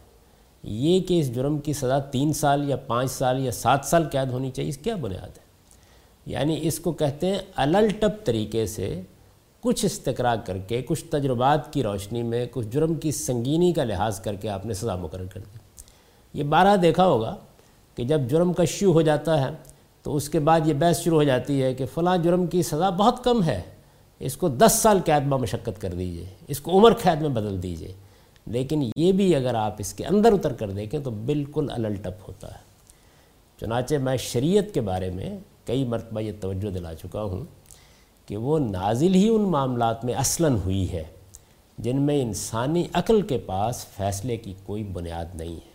یہ 0.63 0.99
کہ 0.99 1.19
اس 1.19 1.35
جرم 1.35 1.57
کی 1.57 1.73
سزا 1.73 1.99
تین 1.99 2.33
سال 2.33 2.69
یا 2.69 2.75
پانچ 2.75 3.11
سال 3.11 3.45
یا 3.45 3.51
سات 3.51 3.79
سال 3.85 4.09
قید 4.09 4.31
ہونی 4.31 4.51
چاہیے، 4.51 4.69
اس 4.69 4.77
کی 4.77 4.83
کیا 4.83 4.95
بنیاد 4.95 5.37
ہے؟ 5.37 5.41
یعنی 6.25 6.57
اس 6.61 6.79
کو 6.79 6.91
کہتے 6.91 7.27
ہیں 7.27 7.39
اللٹپ 7.55 8.25
طریقے 8.25 8.65
سے 8.65 9.01
کچھ 9.61 9.85
استقرا 9.85 10.35
کر 10.35 10.57
کے، 10.57 10.81
کچھ 10.81 11.05
تجربات 11.05 11.73
کی 11.73 11.83
روشنی 11.83 12.23
میں، 12.23 12.45
کچھ 12.51 12.67
جرم 12.67 12.95
کی 12.95 13.11
سنگینی 13.11 13.73
کا 13.73 13.83
لحاظ 13.83 14.19
کر 14.19 14.35
کے 14.35 14.49
آپ 14.49 14.65
نے 14.65 14.73
سزا 14.73 14.95
مقرر 14.95 15.25
کر 15.25 15.39
دی۔ 15.39 15.57
یہ 16.33 16.43
بارہ 16.43 16.75
دیکھا 16.75 17.05
ہوگا 17.07 17.35
کہ 17.95 18.03
جب 18.03 18.21
جرم 18.29 18.53
کا 18.53 18.65
شیو 18.65 18.91
ہو 18.91 19.01
جاتا 19.01 19.41
ہے 19.41 19.70
تو 20.03 20.15
اس 20.15 20.29
کے 20.29 20.39
بعد 20.39 20.59
یہ 20.65 20.73
بحث 20.73 20.99
شروع 20.99 21.17
ہو 21.17 21.23
جاتی 21.23 21.63
ہے 21.63 21.73
کہ 21.73 21.85
فلاں 21.93 22.17
جرم 22.17 22.47
کی 22.47 22.63
سزا 22.63 22.89
بہت 22.89 23.23
کم 23.23 23.43
ہے، 23.43 23.61
اس 24.19 24.37
کو 24.37 24.49
دس 24.49 24.71
سال 24.71 24.99
قید 25.05 25.27
با 25.27 25.37
مشقت 25.37 25.81
کر 25.81 25.93
دیجیے، 25.93 26.25
اس 26.47 26.59
کو 26.59 26.71
عمر 26.71 26.93
قید 26.93 27.21
میں 27.21 27.29
بدل 27.29 27.63
دیجیے۔ 27.63 27.93
لیکن 28.47 28.89
یہ 28.95 29.11
بھی 29.11 29.35
اگر 29.35 29.55
آپ 29.55 29.75
اس 29.77 29.93
کے 29.93 30.05
اندر 30.05 30.33
اتر 30.33 30.53
کر 30.53 30.69
دیکھیں 30.69 30.99
تو 30.99 31.11
بالکل 31.11 31.67
اللٹپ 31.69 32.27
ہوتا 32.27 32.47
ہے۔ 32.47 32.71
چنانچہ 33.59 33.95
میں 33.95 34.17
شریعت 34.17 34.73
کے 34.73 34.81
بارے 34.81 35.11
میں 35.11 35.39
کئی 35.65 35.83
مرتبہ 35.83 36.19
یہ 36.19 36.31
توجہ 36.39 36.69
دلا 36.69 36.93
چکا 36.93 37.23
ہوں 37.23 37.45
کہ 38.27 38.37
وہ 38.37 38.59
نازل 38.59 39.15
ہی 39.15 39.29
ان 39.29 39.41
معاملات 39.41 40.05
میں 40.05 40.13
اصلاً 40.13 40.57
ہوئی 40.65 40.91
ہے 40.91 41.03
جن 41.77 42.01
میں 42.01 42.21
انسانی 42.21 42.83
عقل 42.93 43.21
کے 43.21 43.37
پاس 43.37 43.85
فیصلے 43.97 44.37
کی 44.37 44.53
کوئی 44.65 44.83
بنیاد 44.83 45.25
نہیں 45.33 45.55
ہے۔ 45.55 45.70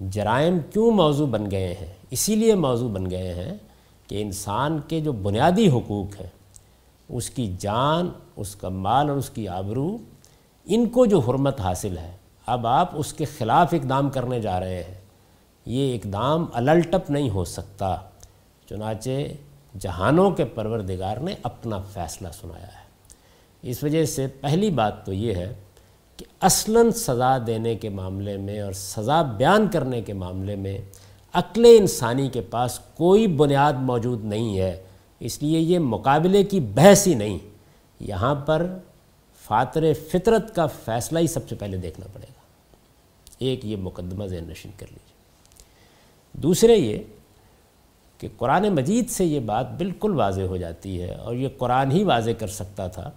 جرائم 0.00 0.58
کیوں 0.72 0.90
موضوع 0.90 1.26
بن 1.26 1.50
گئے 1.50 1.74
ہیں؟ 1.80 1.92
اسی 2.10 2.34
لیے 2.34 2.54
موضوع 2.54 2.88
بن 2.88 3.10
گئے 3.10 3.34
ہیں 3.34 3.54
کہ 4.06 4.22
انسان 4.22 4.80
کے 4.88 5.00
جو 5.00 5.12
بنیادی 5.12 5.68
حقوق 5.68 6.20
ہیں، 6.20 6.28
اس 7.08 7.30
کی 7.30 7.54
جان، 7.58 8.08
اس 8.36 8.56
کا 8.56 8.68
مال 8.68 9.08
اور 9.08 9.16
اس 9.16 9.30
کی 9.30 9.48
آبرو، 9.48 9.96
ان 10.64 10.88
کو 10.88 11.06
جو 11.06 11.18
حرمت 11.18 11.60
حاصل 11.60 11.98
ہے، 11.98 12.12
اب 12.46 12.66
آپ 12.66 12.90
اس 12.94 13.12
کے 13.12 13.24
خلاف 13.24 13.74
اقدام 13.74 14.10
کرنے 14.10 14.40
جا 14.40 14.60
رہے 14.60 14.82
ہیں۔ 14.82 15.00
یہ 15.66 15.94
اقدام 15.94 16.46
اللٹپ 16.52 17.10
نہیں 17.10 17.30
ہو 17.30 17.44
سکتا۔ 17.44 17.96
چنانچہ 18.68 19.10
جہانوں 19.78 20.30
کے 20.30 20.44
پروردگار 20.44 21.16
نے 21.16 21.34
اپنا 21.42 21.78
فیصلہ 21.92 22.28
سنایا 22.40 22.66
ہے۔ 22.66 22.90
اس 23.62 23.84
وجہ 23.84 24.04
سے 24.04 24.26
پہلی 24.26 24.70
بات 24.70 25.06
تو 25.06 25.12
یہ 25.12 25.34
ہے 25.34 25.54
کہ 26.20 26.26
اصلاً 26.40 26.90
سزا 26.90 27.38
دینے 27.46 27.74
کے 27.74 27.88
معاملے 27.88 28.36
میں 28.36 28.60
اور 28.60 28.72
سزا 28.72 29.22
بیان 29.22 29.68
کرنے 29.68 30.02
کے 30.02 30.12
معاملے 30.12 30.56
میں 30.56 30.78
عقل 31.32 31.64
انسانی 31.78 32.28
کے 32.28 32.40
پاس 32.40 32.78
کوئی 32.94 33.26
بنیاد 33.26 33.72
موجود 33.72 34.24
نہیں 34.24 34.58
ہے، 34.58 34.82
اس 35.20 35.42
لیے 35.42 35.60
یہ 35.60 35.78
مقابلے 35.78 36.42
کی 36.44 36.60
بحث 36.60 37.06
ہی 37.06 37.14
نہیں۔ 37.14 37.38
یہاں 38.00 38.34
پر 38.34 38.66
فاتر 39.46 39.84
فطرت 40.12 40.54
کا 40.54 40.66
فیصلہ 40.66 41.18
ہی 41.18 41.26
سب 41.26 41.48
سے 41.48 41.54
پہلے 41.54 41.76
دیکھنا 41.76 42.06
پڑے 42.12 42.26
گا۔ 42.28 42.40
ایک 43.38 43.64
یہ 43.64 43.76
مقدمہ 43.76 44.24
ذہن 44.24 44.44
نشین 44.44 44.72
کر 44.76 44.86
لیجیے 44.90 45.14
دوسرے 46.32 46.76
یہ 46.76 46.98
کہ 48.18 48.28
قرآن 48.36 48.68
مجید 48.68 49.10
سے 49.10 49.24
یہ 49.24 49.40
بات 49.40 49.70
بالکل 49.70 50.14
واضح 50.14 50.42
ہو 50.42 50.56
جاتی 50.56 51.02
ہے 51.02 51.14
اور 51.14 51.34
یہ 51.34 51.48
قرآن 51.58 51.90
ہی 51.90 52.04
واضح 52.04 52.30
کر 52.38 52.46
سکتا 52.46 52.86
تھا 52.86 53.10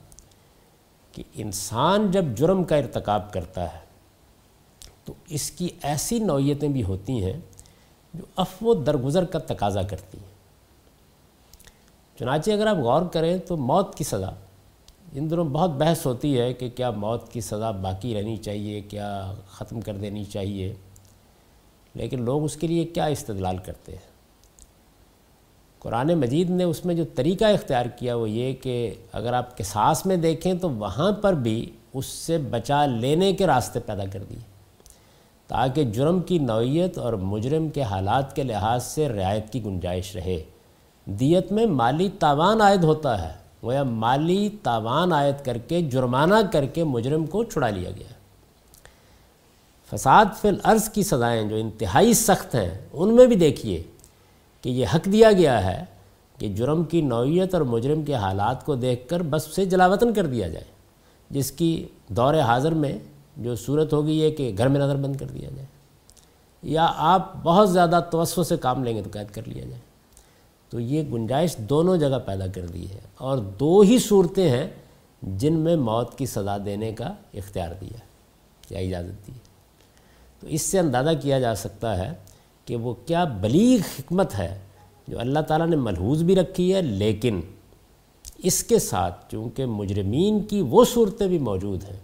کہ 1.13 1.23
انسان 1.33 2.11
جب 2.11 2.25
جرم 2.35 2.63
کا 2.63 2.75
ارتکاب 2.75 3.31
کرتا 3.33 3.73
ہے، 3.73 3.79
تو 5.05 5.13
اس 5.27 5.49
کی 5.51 5.69
ایسی 5.81 6.19
نوعیتیں 6.19 6.69
بھی 6.69 6.83
ہوتی 6.83 7.23
ہیں 7.23 7.39
جو 8.13 8.25
افو 8.35 8.73
درگزر 8.73 9.25
کا 9.25 9.39
تقاضا 9.39 9.81
کرتی 9.81 10.17
ہیں۔ 10.17 10.31
چنانچہ 12.19 12.51
اگر 12.51 12.67
آپ 12.67 12.77
غور 12.77 13.01
کریں 13.11 13.37
تو 13.37 13.57
موت 13.57 13.95
کی 13.95 14.03
سزا، 14.03 14.29
ان 15.13 15.29
دنوں 15.31 15.45
بہت 15.45 15.69
بحث 15.69 16.05
ہوتی 16.05 16.39
ہے 16.39 16.53
کہ 16.53 16.69
کیا 16.69 16.91
موت 16.91 17.31
کی 17.31 17.41
سزا 17.41 17.71
باقی 17.71 18.13
رہنی 18.13 18.37
چاہیے، 18.37 18.81
کیا 18.81 19.33
ختم 19.49 19.81
کر 19.81 19.97
دینی 19.97 20.23
چاہیے، 20.25 20.73
لیکن 21.95 22.21
لوگ 22.21 22.43
اس 22.43 22.55
کے 22.55 22.67
لیے 22.67 22.85
کیا 22.85 23.05
استدلال 23.05 23.57
کرتے 23.57 23.91
ہیں؟ 23.91 24.12
قرآن 25.83 26.07
مجید 26.07 26.49
نے 26.49 26.63
اس 26.63 26.85
میں 26.85 26.95
جو 26.95 27.03
طریقہ 27.15 27.45
اختیار 27.45 27.85
کیا 27.85 28.15
وہ 28.15 28.29
یہ 28.29 28.53
کہ 28.53 28.93
اگر 29.13 29.33
آپ 29.33 29.57
قصاص 29.57 30.05
میں 30.05 30.17
دیکھیں 30.17 30.53
تو 30.53 30.69
وہاں 30.69 31.11
پر 31.11 31.33
بھی 31.33 31.69
اس 31.93 32.05
سے 32.05 32.37
بچا 32.37 32.85
لینے 32.85 33.33
کے 33.33 33.47
راستے 33.47 33.79
پیدا 33.79 34.03
کر 34.13 34.23
دیے 34.23 34.39
تاکہ 35.47 35.83
جرم 35.83 36.19
کی 36.19 36.37
نوعیت 36.37 36.97
اور 36.97 37.13
مجرم 37.13 37.69
کے 37.69 37.81
حالات 37.81 38.35
کے 38.35 38.43
لحاظ 38.43 38.83
سے 38.83 39.09
رعایت 39.09 39.49
کی 39.49 39.65
گنجائش 39.65 40.15
رہے۔ 40.15 40.43
دیت 41.05 41.51
میں 41.51 41.65
مالی 41.65 42.09
تاوان 42.19 42.61
عائد 42.61 42.83
ہوتا 42.83 43.27
ہے، 43.27 43.33
وہ 43.61 43.73
مالی 43.83 44.49
تاوان 44.63 45.13
عائد 45.13 45.45
کر 45.45 45.57
کے 45.57 45.81
جرمانہ 45.81 46.35
کر 46.51 46.65
کے 46.65 46.83
مجرم 46.83 47.25
کو 47.25 47.43
چھڑا 47.43 47.69
لیا 47.69 47.89
گیا۔ 47.89 48.13
فساد 49.91 50.25
فی 50.41 50.47
الارض 50.47 50.89
کی 50.89 51.03
سزائیں 51.03 51.49
جو 51.49 51.55
انتہائی 51.55 52.13
سخت 52.13 52.55
ہیں، 52.55 52.81
ان 52.93 53.15
میں 53.15 53.25
بھی 53.25 53.35
دیکھیے۔ 53.35 53.83
کہ 54.63 54.69
یہ 54.69 54.85
حق 54.95 55.05
دیا 55.05 55.31
گیا 55.31 55.63
ہے 55.65 55.85
کہ 56.37 56.47
جرم 56.47 56.83
کی 56.83 57.01
نوعیت 57.01 57.53
اور 57.53 57.61
مجرم 57.61 58.03
کے 58.03 58.15
حالات 58.15 58.65
کو 58.65 58.75
دیکھ 58.75 59.07
کر 59.09 59.23
بس 59.23 59.47
اسے 59.47 59.65
جلاوطن 59.65 60.13
کر 60.13 60.25
دیا 60.25 60.47
جائے، 60.47 60.65
جس 61.29 61.51
کی 61.51 61.87
دور 62.07 62.33
حاضر 62.33 62.71
میں 62.71 62.99
جو 63.37 63.55
صورت 63.55 63.93
ہوگی 63.93 64.19
یہ 64.19 64.31
کہ 64.31 64.55
گھر 64.57 64.67
میں 64.67 64.79
نظر 64.79 64.95
بند 64.95 65.15
کر 65.15 65.25
دیا 65.25 65.49
جائے۔ 65.49 65.65
یا 66.63 66.87
آپ 66.95 67.35
بہت 67.43 67.71
زیادہ 67.71 67.99
توسع 68.11 68.43
سے 68.43 68.57
کام 68.57 68.83
لیں 68.83 68.97
گے 68.97 69.01
تو 69.01 69.09
قید 69.13 69.33
کر 69.33 69.41
لیا 69.45 69.65
جائے۔ 69.65 69.81
تو 70.69 70.79
یہ 70.79 71.03
گنجائش 71.13 71.57
دونوں 71.57 71.97
جگہ 71.97 72.19
پیدا 72.25 72.47
کر 72.47 72.65
دی 72.65 72.89
ہے 72.89 72.99
اور 73.17 73.37
دو 73.37 73.81
ہی 73.81 73.99
صورتیں 73.99 74.49
ہیں 74.49 74.67
جن 75.21 75.53
میں 75.53 75.75
موت 75.75 76.17
کی 76.17 76.25
سزا 76.25 76.57
دینے 76.65 76.93
کا 76.93 77.13
اختیار 77.33 77.69
دیا 77.81 77.97
یا 78.69 78.79
اجازت 78.79 79.27
دی 79.27 79.31
تو 80.39 80.47
اس 80.47 80.61
سے 80.61 80.79
اندازہ 80.79 81.09
کیا 81.21 81.39
جا 81.39 81.55
سکتا 81.55 81.97
ہے 81.97 82.13
کہ 82.65 82.75
وہ 82.75 82.93
کیا 83.05 83.23
بلیغ 83.23 83.79
حکمت 83.99 84.35
ہے 84.35 84.59
جو 85.07 85.19
اللہ 85.19 85.39
تعالیٰ 85.39 85.67
نے 85.67 85.75
ملحوظ 85.75 86.23
بھی 86.23 86.35
رکھی 86.35 86.75
ہے، 86.75 86.81
لیکن 86.81 87.41
اس 88.37 88.63
کے 88.63 88.79
ساتھ 88.79 89.31
چونکہ 89.31 89.65
مجرمین 89.65 90.43
کی 90.43 90.61
وہ 90.61 90.85
صورتیں 90.85 91.27
بھی 91.27 91.39
موجود 91.39 91.83
ہیں 91.83 91.99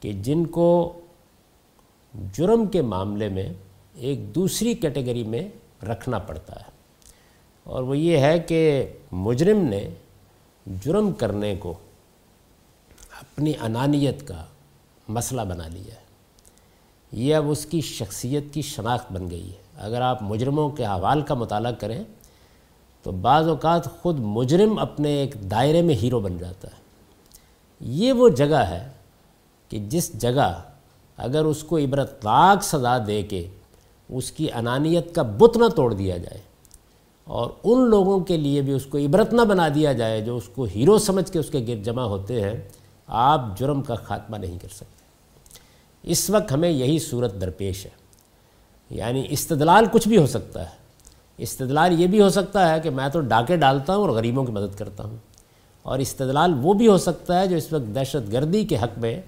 کہ 0.00 0.12
جن 0.12 0.46
کو 0.46 1.00
جرم 2.32 2.66
کے 2.66 2.82
معاملے 2.82 3.28
میں 3.28 3.52
ایک 3.94 4.34
دوسری 4.34 4.74
کیٹیگری 4.74 5.24
میں 5.24 5.48
رکھنا 5.84 6.18
پڑتا 6.18 6.56
ہے۔ 6.56 6.70
اور 7.64 7.82
وہ 7.82 7.98
یہ 7.98 8.18
ہے 8.18 8.38
کہ 8.38 8.86
مجرم 9.12 9.58
نے 9.58 9.88
جرم 10.84 11.12
کرنے 11.12 11.56
کو 11.56 11.74
اپنی 13.20 13.52
انانیت 13.60 14.28
کا 14.28 14.44
مسئلہ 15.08 15.42
بنا 15.42 15.68
لیا 15.68 15.94
ہے۔ 15.94 16.02
یہ 17.12 17.34
اب 17.34 17.50
اس 17.50 17.66
کی 17.66 17.80
شخصیت 17.80 18.44
کی 18.52 18.62
شناخت 18.62 19.12
بن 19.12 19.30
گئی 19.30 19.50
ہے۔ 19.50 19.61
اگر 19.78 20.00
آپ 20.00 20.22
مجرموں 20.22 20.70
کے 20.70 20.84
حوال 20.84 21.20
کا 21.20 21.34
مطالعہ 21.34 21.72
کریں 21.72 22.04
تو 23.02 23.12
بعض 23.12 23.48
اوقات 23.48 24.02
خود 24.02 24.16
مجرم 24.18 24.78
اپنے 24.78 25.10
ایک 25.10 25.34
دائرے 25.50 25.82
میں 25.82 25.94
ہیرو 25.94 26.20
بن 26.20 26.38
جاتا 26.38 26.68
ہے۔ 26.68 26.82
یہ 27.80 28.12
وہ 28.12 28.28
جگہ 28.28 28.56
ہے 28.56 28.88
کہ 29.68 29.78
جس 29.78 30.20
جگہ 30.20 30.62
اگر 31.16 31.44
اس 31.44 31.62
کو 31.62 31.78
عبرت 31.78 32.24
لاک 32.24 32.62
سزا 32.62 32.98
دے 33.06 33.22
کے 33.22 33.48
اس 34.08 34.32
کی 34.32 34.52
انانیت 34.52 35.14
کا 35.14 35.22
بت 35.22 35.56
نہ 35.56 35.68
توڑ 35.76 35.94
دیا 35.94 36.16
جائے 36.16 36.40
اور 37.24 37.50
ان 37.64 37.90
لوگوں 37.90 38.20
کے 38.20 38.36
لیے 38.36 38.62
بھی 38.62 38.72
اس 38.72 38.86
کو 38.86 38.98
عبرت 38.98 39.32
نہ 39.32 39.42
بنا 39.42 39.68
دیا 39.74 39.92
جائے 39.92 40.20
جو 40.20 40.36
اس 40.36 40.48
کو 40.54 40.64
ہیرو 40.64 40.98
سمجھ 40.98 41.32
کے 41.32 41.38
اس 41.38 41.50
کے 41.50 41.64
گرد 41.68 41.84
جمع 41.84 42.02
ہوتے 42.02 42.40
ہیں، 42.40 42.68
آپ 43.06 43.58
جرم 43.58 43.82
کا 43.82 43.94
خاتمہ 43.94 44.36
نہیں 44.36 44.58
کر 44.58 44.68
سکتے۔ 44.68 45.02
اس 46.02 46.30
وقت 46.30 46.52
ہمیں 46.52 46.70
یہی 46.70 46.98
صورت 46.98 47.40
درپیش 47.40 47.84
ہے۔ 47.84 48.01
یعنی 48.92 49.26
استدلال 49.30 49.84
کچھ 49.92 50.08
بھی 50.08 50.16
ہو 50.16 50.26
سکتا 50.26 50.60
ہے۔ 50.62 50.82
استدلال 51.38 52.00
یہ 52.00 52.06
بھی 52.06 52.20
ہو 52.20 52.28
سکتا 52.28 52.74
ہے 52.74 52.80
کہ 52.80 52.90
میں 52.90 53.08
تو 53.08 53.20
ڈاکے 53.20 53.56
ڈالتا 53.56 53.94
ہوں 53.94 54.00
اور 54.00 54.10
غریبوں 54.10 54.44
کی 54.44 54.52
مدد 54.52 54.78
کرتا 54.78 55.04
ہوں۔ 55.04 55.16
اور 55.82 55.98
استدلال 55.98 56.54
وہ 56.62 56.72
بھی 56.72 56.88
ہو 56.88 56.98
سکتا 56.98 57.40
ہے 57.40 57.46
جو 57.46 57.56
اس 57.56 57.72
وقت 57.72 57.94
دہشت 57.94 58.32
گردی 58.32 58.64
کے 58.64 58.76
حق 58.76 58.98
میں 58.98 59.20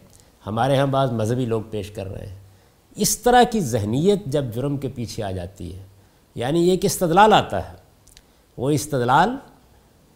ہمارے 0.47 0.76
ہاں 0.76 0.87
بعض 0.87 1.12
مذہبی 1.12 1.47
لوگ 1.47 1.62
پیش 1.71 1.90
کر 1.90 2.06
رہے 2.06 2.26
ہیں۔ 2.26 2.38
اس 2.97 3.18
طرح 3.18 3.42
کی 3.42 3.61
ذہنیت 3.61 4.25
جب 4.26 4.44
جرم 4.54 4.76
کے 4.76 4.88
پیچھے 4.88 5.23
آ 5.23 5.30
جاتی 5.30 5.75
ہے 5.75 5.83
یعنی 6.35 6.68
یہ 6.68 6.76
کہ 6.76 6.87
استدلال 6.87 7.33
آتا 7.33 7.68
ہے، 7.68 7.76
وہ 8.56 8.71
استدلال 8.71 9.37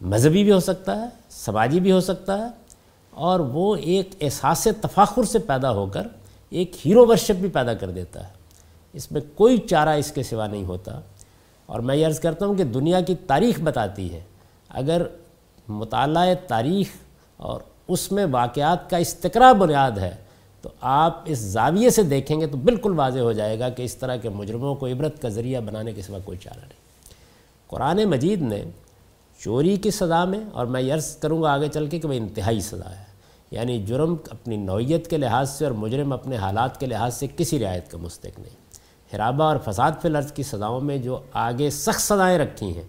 مذہبی 0.01 0.43
بھی 0.43 0.51
ہو 0.51 0.59
سکتا 0.59 1.01
ہے، 1.01 1.05
سماجی 1.29 1.79
بھی 1.79 1.91
ہو 1.91 1.99
سکتا 1.99 2.37
ہے، 2.37 2.47
اور 3.09 3.39
وہ 3.39 3.75
ایک 3.75 4.09
احساس 4.21 4.67
تفاخر 4.81 5.23
سے 5.23 5.39
پیدا 5.39 5.71
ہو 5.71 5.85
کر 5.85 6.07
ایک 6.49 6.87
ہیرو 6.87 7.07
ورشپ 7.07 7.31
بھی 7.31 7.49
پیدا 7.49 7.73
کر 7.73 7.89
دیتا 7.89 8.27
ہے۔ 8.27 8.38
اس 8.93 9.11
میں 9.11 9.21
کوئی 9.35 9.57
چارہ 9.57 9.89
اس 9.89 10.11
کے 10.11 10.23
سوا 10.23 10.47
نہیں 10.47 10.65
ہوتا۔ 10.65 10.99
اور 11.65 11.79
میں 11.79 11.95
یہ 11.95 12.07
عرض 12.07 12.19
کرتا 12.19 12.45
ہوں 12.45 12.55
کہ 12.55 12.63
دنیا 12.63 13.01
کی 13.01 13.15
تاریخ 13.15 13.59
بتاتی 13.59 14.13
ہے۔ 14.13 14.21
اگر 14.69 15.01
مطالعہ 15.67 16.33
تاریخ 16.47 16.87
اور 17.37 17.61
اس 17.87 18.11
میں 18.11 18.25
واقعات 18.31 18.89
کا 18.89 18.97
استقرا 18.97 19.53
بنیاد 19.53 19.91
ہے، 19.91 20.15
تو 20.61 20.69
آپ 20.81 21.21
اس 21.25 21.37
زاویے 21.37 21.89
سے 21.89 22.03
دیکھیں 22.03 22.41
گے 22.41 22.47
تو 22.47 22.57
بالکل 22.57 22.93
واضح 22.99 23.19
ہو 23.19 23.31
جائے 23.31 23.59
گا 23.59 23.69
کہ 23.69 23.83
اس 23.83 23.95
طرح 23.95 24.15
کے 24.15 24.29
مجرموں 24.29 24.75
کو 24.75 24.87
عبرت 24.87 25.21
کا 25.21 25.29
ذریعہ 25.29 25.61
بنانے 25.61 25.93
کے 25.93 26.01
سوا 26.01 26.19
کوئی 26.25 26.37
چارہ 26.37 26.59
نہیں۔ 26.59 26.79
قرآن 27.67 28.03
مجید 28.03 28.41
نے 28.41 28.63
چوری 29.39 29.75
کی 29.75 29.91
سزا 29.91 30.25
میں، 30.25 30.39
اور 30.53 30.65
میں 30.65 30.93
عرض 30.93 31.15
کروں 31.15 31.43
گا 31.43 31.53
آگے 31.53 31.67
چل 31.67 31.87
کے 31.87 31.99
کہ 31.99 32.07
وہ 32.07 32.13
انتہائی 32.13 32.59
سزا 32.59 32.89
ہے۔ 32.89 33.03
یعنی 33.51 33.83
جرم 33.83 34.15
اپنی 34.29 34.57
نوعیت 34.57 35.09
کے 35.09 35.17
لحاظ 35.17 35.49
سے 35.49 35.65
اور 35.65 35.73
مجرم 35.73 36.13
اپنے 36.13 36.37
حالات 36.37 36.79
کے 36.79 36.85
لحاظ 36.85 37.13
سے 37.13 37.27
کسی 37.37 37.59
رعایت 37.59 37.91
کا 37.91 37.97
مستق 37.97 38.39
نہیں۔ 38.39 38.68
حرابہ 39.15 39.43
اور 39.43 39.57
فساد 39.65 39.91
فی 40.01 40.07
الارض 40.07 40.31
کی 40.31 40.43
سزاؤں 40.43 40.81
میں 40.81 40.97
جو 40.97 41.19
آگے 41.33 41.69
سخت 41.69 42.01
سزائیں 42.01 42.37
رکھی 42.39 42.75
ہیں 42.75 42.83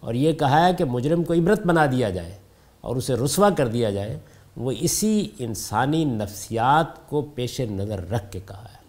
اور 0.00 0.14
یہ 0.14 0.32
کہا 0.32 0.66
ہے 0.66 0.74
کہ 0.74 0.84
مجرم 0.84 1.24
کو 1.24 1.32
عبرت 1.32 1.66
بنا 1.66 1.86
دیا 1.86 2.10
جائے 2.10 2.32
اور 2.80 2.96
اسے 2.96 3.14
رسوا 3.14 3.50
کر 3.50 3.68
دیا 3.68 3.90
جائے، 3.90 4.18
وہ 4.56 4.72
اسی 4.80 5.28
انسانی 5.38 6.04
نفسیات 6.04 7.08
کو 7.08 7.22
پیش 7.22 7.60
نظر 7.60 8.10
رکھ 8.10 8.32
کے 8.32 8.40
کہا 8.46 8.64
ہے۔ 8.64 8.82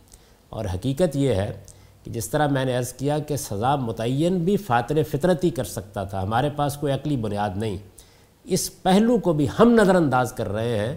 اور 0.50 0.66
حقیقت 0.66 1.16
یہ 1.16 1.34
ہے 1.34 1.62
کہ 2.04 2.12
جس 2.12 2.30
طرح 2.30 2.48
میں 2.48 2.66
نے 2.66 2.78
عرض 2.78 2.94
کیا 2.94 3.20
کہ 3.20 3.38
سزا 3.38 3.76
متعین 3.76 4.38
بھی 4.38 4.58
فاتر 4.58 5.04
فطرت 5.04 5.44
ہی 5.44 5.50
کر 5.50 5.64
سکتا 5.64 6.04
تھا، 6.04 6.22
ہمارے 6.22 6.50
پاس 6.56 6.78
کوئی 6.78 6.94
عقلی 6.94 7.18
بنیاد 7.18 7.50
نہیں۔ 7.56 7.78
اس 8.44 8.82
پہلو 8.84 9.18
کو 9.18 9.34
بھی 9.34 9.48
ہم 9.60 9.70
نظر 9.70 9.96
انداز 9.96 10.34
کر 10.34 10.50
رہے 10.50 10.80
ہیں، 10.80 10.96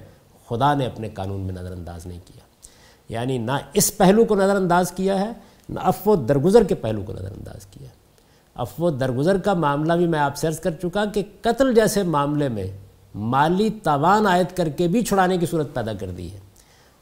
خدا 0.49 0.75
نے 0.75 0.87
اپنے 0.87 1.09
قانون 1.09 1.41
میں 1.41 1.55
نظر 1.55 1.73
انداز 1.73 2.07
نہیں 2.07 2.21
کیا۔ 2.25 2.47
یعنی 3.09 3.39
نہ 3.39 3.53
اس 3.73 3.97
پہلو 3.97 4.25
کو 4.25 4.35
نظر 4.35 4.57
انداز 4.57 4.93
کیا 4.93 5.21
ہے 5.21 5.33
افو 5.75 6.17
درگزر 6.17 6.65
کے 6.65 6.75
پہلو 6.75 7.03
کو 7.03 7.13
نظر 7.13 7.31
انداز 7.31 7.67
کیا 7.67 7.89
افو 8.55 8.91
درگزر 8.91 9.39
کا 9.39 9.55
معاملہ 9.55 9.93
بھی 9.93 10.07
میں 10.07 10.19
آپ 10.19 10.37
سے 10.37 10.47
عرض 10.47 10.61
کر 10.61 10.71
چکا 10.71 11.05
کہ 11.05 11.23
قتل 11.41 11.75
جیسے 11.75 12.03
معاملے 12.03 12.49
میں 12.49 12.67
مالی 13.15 13.71
تاوان 13.83 14.27
عائد 14.27 14.57
کر 14.57 14.69
کے 14.69 14.89
بھی 14.89 15.05
چھڑانے 15.05 15.39
کی 15.39 15.47
صورت 15.47 15.75
پیدا 15.75 15.93
کر 15.93 16.11
دی 16.11 16.33
ہے۔ 16.33 16.39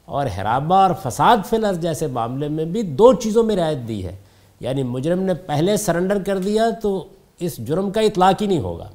اور 0.05 0.25
حرابہ 0.25 0.75
اور 0.75 0.91
فساد 1.03 1.37
فلر 1.45 1.73
جیسے 1.73 2.07
معاملے 2.07 2.47
میں 2.47 2.65
بھی 2.65 2.81
دو 2.81 3.13
چیزوں 3.13 3.43
میں 3.43 3.55
رعایت 3.55 3.87
دی 3.87 4.05
ہے۔ 4.05 4.15
یعنی 4.59 4.83
مجرم 4.83 5.19
نے 5.19 5.33
پہلے 5.33 5.77
سرنڈر 5.77 6.23
کر 6.23 6.37
دیا 6.37 6.69
تو 6.81 7.07
اس 7.39 7.57
جرم 7.57 7.91
کا 7.91 8.01
اطلاق 8.01 8.41
ہی 8.41 8.47
نہیں 8.47 8.59
ہوگا۔ 8.59 8.89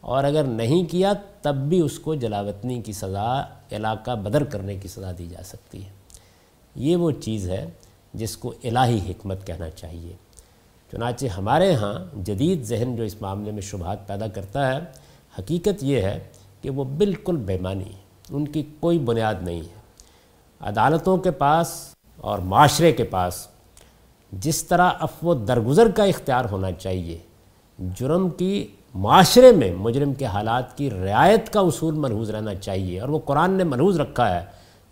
اور 0.00 0.24
اگر 0.24 0.42
نہیں 0.42 0.90
کیا 0.90 1.12
تب 1.42 1.54
بھی 1.54 1.80
اس 1.80 1.98
کو 1.98 2.14
جلاوطنی 2.14 2.82
کی 2.82 2.92
سزا، 2.92 3.42
علاقہ 3.72 4.10
بدر 4.10 4.44
کرنے 4.44 4.76
کی 4.76 4.88
سزا 4.88 5.10
دی 5.18 5.26
جا 5.26 5.42
سکتی 5.44 5.84
ہے۔ 5.84 5.90
یہ 6.74 6.96
وہ 6.96 7.10
چیز 7.10 7.50
ہے 7.50 7.70
جس 8.14 8.36
کو 8.36 8.52
الہی 8.64 9.10
حکمت 9.10 9.46
کہنا 9.46 9.70
چاہیے۔ 9.70 10.12
چنانچہ 10.92 11.26
ہمارے 11.26 11.74
ہاں 11.74 12.24
جدید 12.24 12.62
ذہن 12.62 12.96
جو 12.96 13.02
اس 13.02 13.22
معاملے 13.22 13.50
میں 13.50 13.62
شبہات 13.62 14.06
پیدا 14.06 14.26
کرتا 14.28 14.74
ہے، 14.74 14.80
حقیقت 15.38 15.82
یہ 15.82 16.00
ہے 16.00 16.18
کہ 16.62 16.70
وہ 16.70 16.84
بالکل 16.84 17.36
بےمانی 17.36 17.92
ان 18.30 18.48
کی 18.48 18.62
کوئی 18.80 18.98
بنیاد 18.98 19.34
نہیں 19.42 19.60
ہے۔ 19.60 19.84
عدالتوں 20.60 21.16
کے 21.16 21.30
پاس 21.30 21.94
اور 22.16 22.38
معاشرے 22.38 22.92
کے 22.92 23.04
پاس 23.04 23.46
جس 24.32 24.64
طرح 24.64 24.90
افو 25.00 25.34
درگزر 25.34 25.90
کا 25.90 26.04
اختیار 26.04 26.44
ہونا 26.44 26.72
چاہیے، 26.72 27.18
جرم 27.78 28.30
کی 28.30 28.66
معاشرے 28.94 29.52
میں 29.52 29.72
مجرم 29.72 30.14
کے 30.14 30.24
حالات 30.24 30.78
کی 30.78 30.90
رعایت 30.90 31.52
کا 31.52 31.60
اصول 31.60 31.94
ملحوظ 31.94 32.30
رہنا 32.30 32.54
چاہیے 32.54 33.00
اور 33.00 33.08
وہ 33.08 33.18
قرآن 33.24 33.50
نے 33.50 33.64
ملحوظ 33.64 34.00
رکھا 34.00 34.40
ہے، 34.40 34.44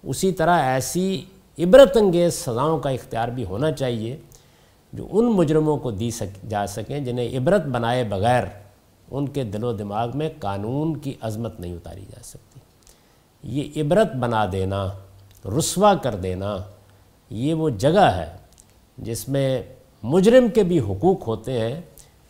اسی 0.02 0.32
طرح 0.32 0.58
ایسی 0.58 1.24
عبرت 1.58 1.96
انگیز 1.96 2.34
سزاؤں 2.34 2.78
کا 2.78 2.90
اختیار 2.90 3.28
بھی 3.28 3.44
ہونا 3.44 3.72
چاہیے 3.72 4.16
جو 4.92 5.06
ان 5.10 5.24
مجرموں 5.24 5.76
کو 5.76 5.90
دی 5.90 6.10
سک، 6.10 6.48
جا 6.48 6.66
سکیں 6.66 6.98
جنہیں 7.00 7.38
عبرت 7.38 7.66
بنائے 7.66 8.04
بغیر 8.04 8.44
ان 9.10 9.28
کے 9.28 9.44
دل 9.44 9.64
و 9.64 9.72
دماغ 9.72 10.10
میں 10.14 10.28
قانون 10.40 10.96
کی 10.96 11.14
عظمت 11.20 11.60
نہیں 11.60 11.74
اتاری 11.74 12.04
جا 12.10 12.22
سکتی۔ 12.22 12.60
یہ 13.42 13.82
عبرت 13.82 14.14
بنا 14.16 14.44
دینا، 14.52 14.86
رسوا 15.58 15.94
کر 15.94 16.14
دینا، 16.14 16.56
یہ 17.30 17.54
وہ 17.54 17.70
جگہ 17.70 18.06
ہے 18.16 18.36
جس 18.98 19.28
میں 19.28 19.62
مجرم 20.02 20.48
کے 20.48 20.62
بھی 20.62 20.80
حقوق 20.80 21.26
ہوتے 21.26 21.58
ہیں۔ 21.60 21.80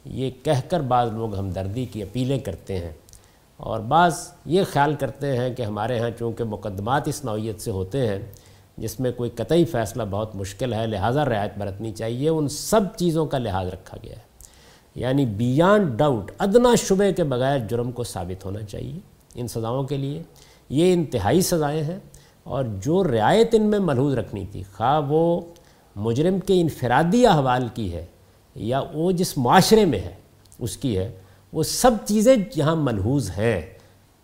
یہ 0.05 0.31
کہہ 0.43 0.61
کر 0.69 0.81
بعض 0.81 1.13
لوگ 1.13 1.35
ہمدردی 1.37 1.85
کی 1.85 2.03
اپیلیں 2.03 2.39
کرتے 2.39 2.79
ہیں 2.79 2.93
اور 3.57 3.81
بعض 3.81 4.29
یہ 4.47 4.63
خیال 4.73 4.95
کرتے 4.95 5.37
ہیں 5.37 5.55
کہ 5.55 5.63
ہمارے 5.63 5.99
ہاں 5.99 6.11
چونکہ 6.19 6.45
مقدمات 6.45 7.09
اس 7.09 7.25
نوعیت 7.25 7.61
سے 7.61 7.71
ہوتے 7.71 8.07
ہیں 8.09 8.19
جس 8.77 9.01
میں 9.01 9.13
کوئی 9.13 9.31
قطعی 9.31 9.65
فیصلہ 9.65 10.03
بہت 10.11 10.37
مشکل 10.37 10.75
ہے، 10.75 10.87
لہٰذا 10.87 11.25
رعایت 11.25 11.59
برتنی 11.59 11.93
چاہیے۔ 11.93 12.29
ان 12.29 12.49
سب 12.49 12.81
چیزوں 12.97 13.27
کا 13.27 13.39
لحاظ 13.39 13.69
رکھا 13.69 13.99
گیا 14.03 14.13
ہے۔ 14.13 14.33
یعنی 14.95 15.27
بیانڈ 15.27 15.99
ڈاؤٹ 15.99 16.33
ادنا 16.39 16.75
شبے 16.75 17.13
کے 17.13 17.25
بغیر 17.25 17.59
جرم 17.59 17.93
کو 17.93 18.05
ثابت 18.05 18.45
ہونا 18.45 18.63
چاہیے۔ 18.63 18.99
ان 19.35 19.49
سزاؤں 19.49 19.85
کے 19.85 19.97
لیے 19.97 20.23
یہ 20.69 20.93
انتہائی 20.93 21.41
سزائیں 21.41 21.83
ہیں۔ 21.83 21.99
اور 22.45 22.65
جو 22.65 23.05
رعایت 23.05 23.49
ان 23.53 23.63
میں 23.63 23.79
ملحوظ 23.79 24.15
رکھنی 24.15 24.47
تھی، 24.53 24.63
خواہ 24.63 25.01
وہ 25.09 25.41
مجرم 25.97 26.39
کے 26.39 26.61
انفرادی 26.61 27.27
احوال 27.27 27.69
کی 27.75 27.93
ہے 27.93 28.07
یا 28.55 28.83
وہ 28.95 29.13
جس 29.13 29.39
معاشرے 29.39 29.85
میں 29.85 29.99
ہے، 29.99 30.15
اس 30.59 30.77
کی 30.77 30.99
ہے، 30.99 31.13
وہ 31.53 31.63
سب 31.63 31.91
چیزیں 32.05 32.37
یہاں 32.57 32.77
ملحوظ 32.77 33.31
ہیں۔ 33.31 33.61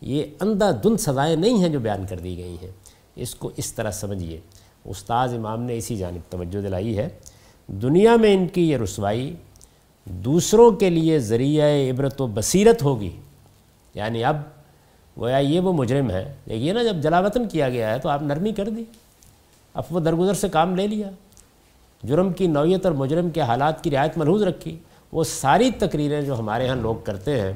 یہ 0.01 0.23
اندھا 0.41 0.71
دن 0.85 0.97
سزائیں 0.97 1.37
نہیں 1.37 1.59
ہیں 1.59 1.69
جو 1.69 1.81
بیان 1.81 2.07
کر 2.07 2.19
دی 2.19 2.37
گئی 2.37 2.57
ہیں۔ 2.63 2.71
اس 3.19 3.35
کو 3.35 3.51
اس 3.57 3.73
طرح 3.73 3.91
سمجھیے۔ 3.91 4.41
استاذ 4.85 5.35
امام 5.35 5.63
نے 5.63 5.77
اسی 5.77 5.97
جانب 5.97 6.33
توجہ 6.33 6.61
دلائی 6.63 6.99
ہے۔ 6.99 7.09
دنیا 7.67 8.17
میں 8.17 8.35
ان 8.35 8.49
کی 8.49 8.71
یہ 8.71 8.77
رسوائی 8.77 9.37
دوسروں 10.05 10.71
کے 10.71 10.91
لیے 10.91 11.19
ذریعہ 11.19 11.91
عبرت 11.91 12.21
و 12.21 12.27
بصیرت 12.27 12.83
ہوگی۔ 12.83 13.11
یعنی 13.95 14.25
اب 14.25 14.37
گویا 15.19 15.39
یہ 15.39 15.61
وہ 15.61 15.73
مجرم 15.73 16.11
ہے۔ 16.11 16.35
دیکھیے 16.49 16.73
نا، 16.73 16.83
جب 16.83 16.97
جلاوطن 16.97 17.49
کیا 17.49 17.69
گیا 17.69 17.95
ہے 17.95 17.99
تو 17.99 18.09
آپ 18.09 18.23
نرمی 18.23 18.53
کر 18.53 18.69
دی۔ 18.69 18.85
اب 19.75 19.83
وہ 19.91 20.01
درگزر 20.01 20.35
سے 20.35 20.49
کام 20.49 20.77
لے 20.77 20.87
لیا۔ 20.87 21.11
جرم 22.03 22.33
کی 22.33 22.47
نوعیت 22.47 22.87
اور 22.87 22.95
مجرم 22.95 23.31
کے 23.31 23.41
حالات 23.41 23.85
کی 23.85 23.91
رعایت 23.91 24.19
ملحوظ 24.19 24.43
رکھی۔ 24.43 24.79
وہ 25.13 25.25
ساری 25.25 25.71
تقریریں 25.71 26.23
جو 26.23 26.39
ہمارے 26.39 26.69
ہاں 26.69 26.77
لوگ 26.77 26.95
کرتے 27.05 27.41
ہیں 27.41 27.53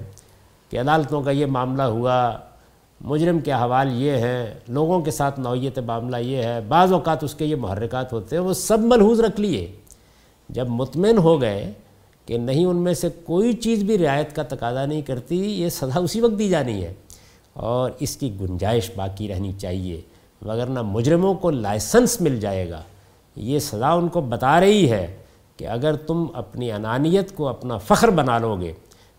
کہ 0.71 0.81
عدالتوں 0.81 1.23
کا 1.23 1.31
یہ 1.31 1.47
معاملہ 1.47 1.83
ہوا۔ 1.83 2.39
مجرم 3.05 3.41
کے 3.41 3.53
حوال 3.53 4.03
یہ 4.03 4.11
ہیں 4.11 4.55
لوگوں 4.69 5.01
کے 5.01 5.11
ساتھ 5.11 5.41
نوعیت 5.41 5.79
معاملہ 5.79 6.17
یہ 6.17 6.37
ہے، 6.37 6.61
بعض 6.69 6.93
اوقات 6.93 7.25
اس 7.25 7.35
کے 7.35 7.45
یہ 7.45 7.57
محرکات 7.57 8.13
ہوتے 8.13 8.37
ہیں، 8.37 8.43
وہ 8.43 8.53
سب 8.53 8.79
ملحوظ 8.79 9.21
رکھ 9.21 9.41
لیے۔ 9.41 9.73
جب 10.49 10.69
مطمئن 10.69 11.19
ہو 11.19 11.41
گئے 11.41 11.73
کہ 12.27 12.39
نہیں، 12.39 12.65
ان 12.65 12.77
میں 12.77 12.95
سے 12.95 13.09
کوئی 13.25 13.53
چیز 13.53 13.83
بھی 13.83 13.99
رعایت 13.99 14.37
کا 14.37 14.43
تقاضا 14.43 14.87
نہیں 14.87 15.03
کرتی، 15.03 15.37
یہ 15.37 15.69
سزا 15.69 15.99
اسی 15.99 16.21
وقت 16.21 16.39
دی 16.39 16.49
جانی 16.49 16.85
ہے۔ 16.85 16.95
اور 17.53 17.91
اس 18.01 18.17
کی 18.17 18.37
گنجائش 18.41 18.91
باقی 18.97 19.29
رہنی 19.29 19.53
چاہیے۔ 19.53 20.01
وگرنہ 20.47 20.83
مجرموں 20.83 21.35
کو 21.35 21.51
لائسنس 21.51 22.21
مل 22.21 22.41
جائے 22.41 22.71
گا۔ 22.71 22.83
یہ 23.37 23.59
سزا 23.59 23.91
ان 23.91 24.09
کو 24.09 24.21
بتا 24.21 24.61
رہی 24.61 24.91
ہے 24.91 25.17
کہ 25.57 25.69
اگر 25.69 25.97
تم 25.97 26.27
اپنی 26.35 26.73
انانیت 26.73 27.37
کو 27.37 27.49
اپنا 27.49 27.79
فخر 27.79 28.11
بنا 28.11 28.39
لو 28.39 28.57
گے 28.61 28.73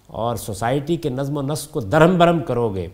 اور 0.07 0.35
سوسائٹی 0.35 0.95
کے 0.95 1.09
نظم 1.09 1.37
و 1.37 1.41
نسق 1.41 1.71
کو 1.71 1.79
درہم 1.79 2.17
برہم 2.17 2.39
کرو 2.39 2.69
گے 2.69 2.87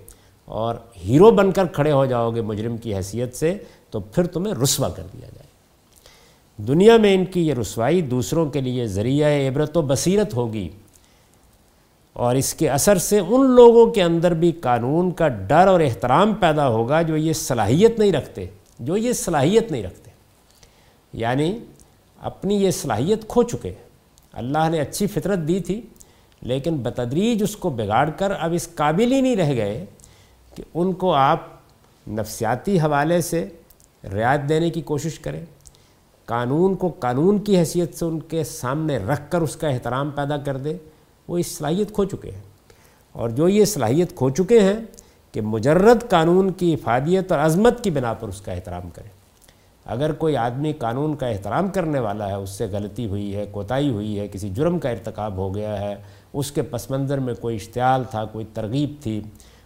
اور 0.50 0.76
ہیرو 1.06 1.32
بن 1.32 1.52
کر 1.52 1.66
کھڑے 1.66 1.92
ہو 1.92 2.06
جاؤ 2.06 2.32
گے 2.32 2.42
مجرم 2.42 2.78
کی 2.78 2.96
حیثیت 2.96 3.36
سے، 3.36 3.58
تو 3.90 4.00
پھر 4.00 4.28
تمہیں 4.28 4.54
رسوا 4.54 4.90
کر 4.90 5.04
دیا 5.14 5.28
جائے۔ 5.36 5.48
دنیا 6.58 6.98
میں 6.98 7.14
ان 7.14 7.26
کی 7.26 7.48
یہ 7.48 7.54
رسوائی 7.54 8.02
دوسروں 8.02 8.50
کے 8.50 8.62
لیے 8.62 8.88
ذریعہ 8.88 9.50
عبرت 9.50 9.78
و 9.78 9.82
بصیرت 9.82 10.34
ہوگی۔ 10.34 10.70
اور 12.14 12.36
اس 12.36 12.54
کے 12.54 12.70
اثر 12.70 12.98
سے 12.98 13.20
ان 13.20 13.46
لوگوں 13.46 13.92
کے 13.92 14.04
اندر 14.04 14.34
بھی 14.34 14.52
قانون 14.52 15.12
کا 15.12 15.28
ڈر 15.28 15.68
اور 15.68 15.80
احترام 15.80 16.34
پیدا 16.34 16.68
ہوگا 16.68 17.02
جو 17.02 17.18
یہ 17.18 17.34
صلاحیت 17.34 18.00
نہیں 18.00 18.12
رکھتے، 18.12 18.46
جو 18.80 18.98
یہ 18.98 19.14
صلاحیت 19.14 19.72
نہیں 19.72 19.84
رکھتے۔ 19.84 20.12
یعنی 21.14 21.60
اپنی 22.20 22.56
یہ 22.56 22.72
صلاحیت 22.72 23.28
کھو 23.28 23.44
چکے۔ 23.44 23.74
اللہ 24.34 24.70
نے 24.70 24.80
اچھی 24.80 25.08
فطرت 25.08 25.40
دی 25.48 25.60
تھی، 25.60 25.82
لیکن 26.42 26.78
بتدریج 26.78 27.44
اس 27.44 27.56
کو 27.56 27.70
بگاڑ 27.70 28.10
کر 28.10 28.32
اب 28.40 28.54
اس 28.54 28.70
قابل 28.76 29.12
ہی 29.12 29.22
نہیں 29.22 29.36
رہ 29.36 29.54
گئے۔ 29.54 29.86
کہ 30.60 30.66
ان 30.74 30.94
کو 30.94 31.14
آپ 31.14 31.40
نفسیاتی 32.10 32.80
حوالے 32.80 33.22
سے 33.22 33.48
رعایت 34.14 34.42
دینے 34.50 34.70
کی 34.70 34.82
کوشش 34.82 35.20
کریں۔ 35.20 35.46
قانون 36.26 36.76
کو 36.76 36.88
قانون 37.00 37.40
کی 37.40 37.58
حیثیت 37.58 37.98
سے 37.98 38.06
ان 38.06 38.20
کے 38.20 38.44
سامنے 38.44 38.98
رکھ 38.98 39.22
کر 39.30 39.42
اس 39.42 39.56
کا 39.56 39.68
احترام 39.68 40.10
پیدا 40.10 40.38
کر 40.38 40.58
دے 40.58 40.78
وہ 41.28 41.38
اس 41.38 41.58
صلاحیت 41.58 41.94
کھو 41.94 42.04
چکے 42.04 42.32
ہیں۔ 42.32 42.42
اور 43.12 43.30
جو 43.30 43.50
یہ 43.50 43.66
صلاحیت 43.66 44.16
کھو 44.16 44.30
چکے 44.30 44.60
ہیں 44.60 44.78
کہ 45.32 45.42
مجرد 45.42 46.10
قانون 46.10 46.52
کی 46.52 46.74
افادیت 46.74 47.32
اور 47.32 47.40
عظمت 47.40 47.84
کی 47.84 47.92
بنا 47.92 48.14
پر 48.14 48.28
اس 48.28 48.42
کا 48.42 48.52
احترام 48.52 48.90
کریں۔ 48.90 49.10
اگر 49.86 50.12
کوئی 50.12 50.38
آدمی 50.38 50.74
قانون 50.74 51.16
کا 51.16 51.28
احترام 51.28 51.68
کرنے 51.68 52.00
والا 52.00 52.28
ہے، 52.28 52.34
اس 52.34 52.50
سے 52.50 52.66
غلطی 52.66 53.06
ہوئی 53.06 53.36
ہے، 53.36 53.46
کوتاہی 53.52 53.90
ہوئی 53.90 54.20
ہے، 54.20 54.28
کسی 54.28 54.50
جرم 54.50 54.80
کا 54.80 54.90
ارتکاب 54.90 55.38
ہو 55.38 55.56
گیا 55.56 55.80
ہے، 55.80 55.96
اس 56.34 56.52
کے 56.52 56.62
پس 56.62 56.92
منظر 56.92 57.18
میں 57.18 57.34
کوئی 57.34 57.56
اشتعال 57.56 58.04
تھا، 58.04 58.26
کوئی 58.26 58.46
ترغیب 58.54 58.94
تھی 59.02 59.22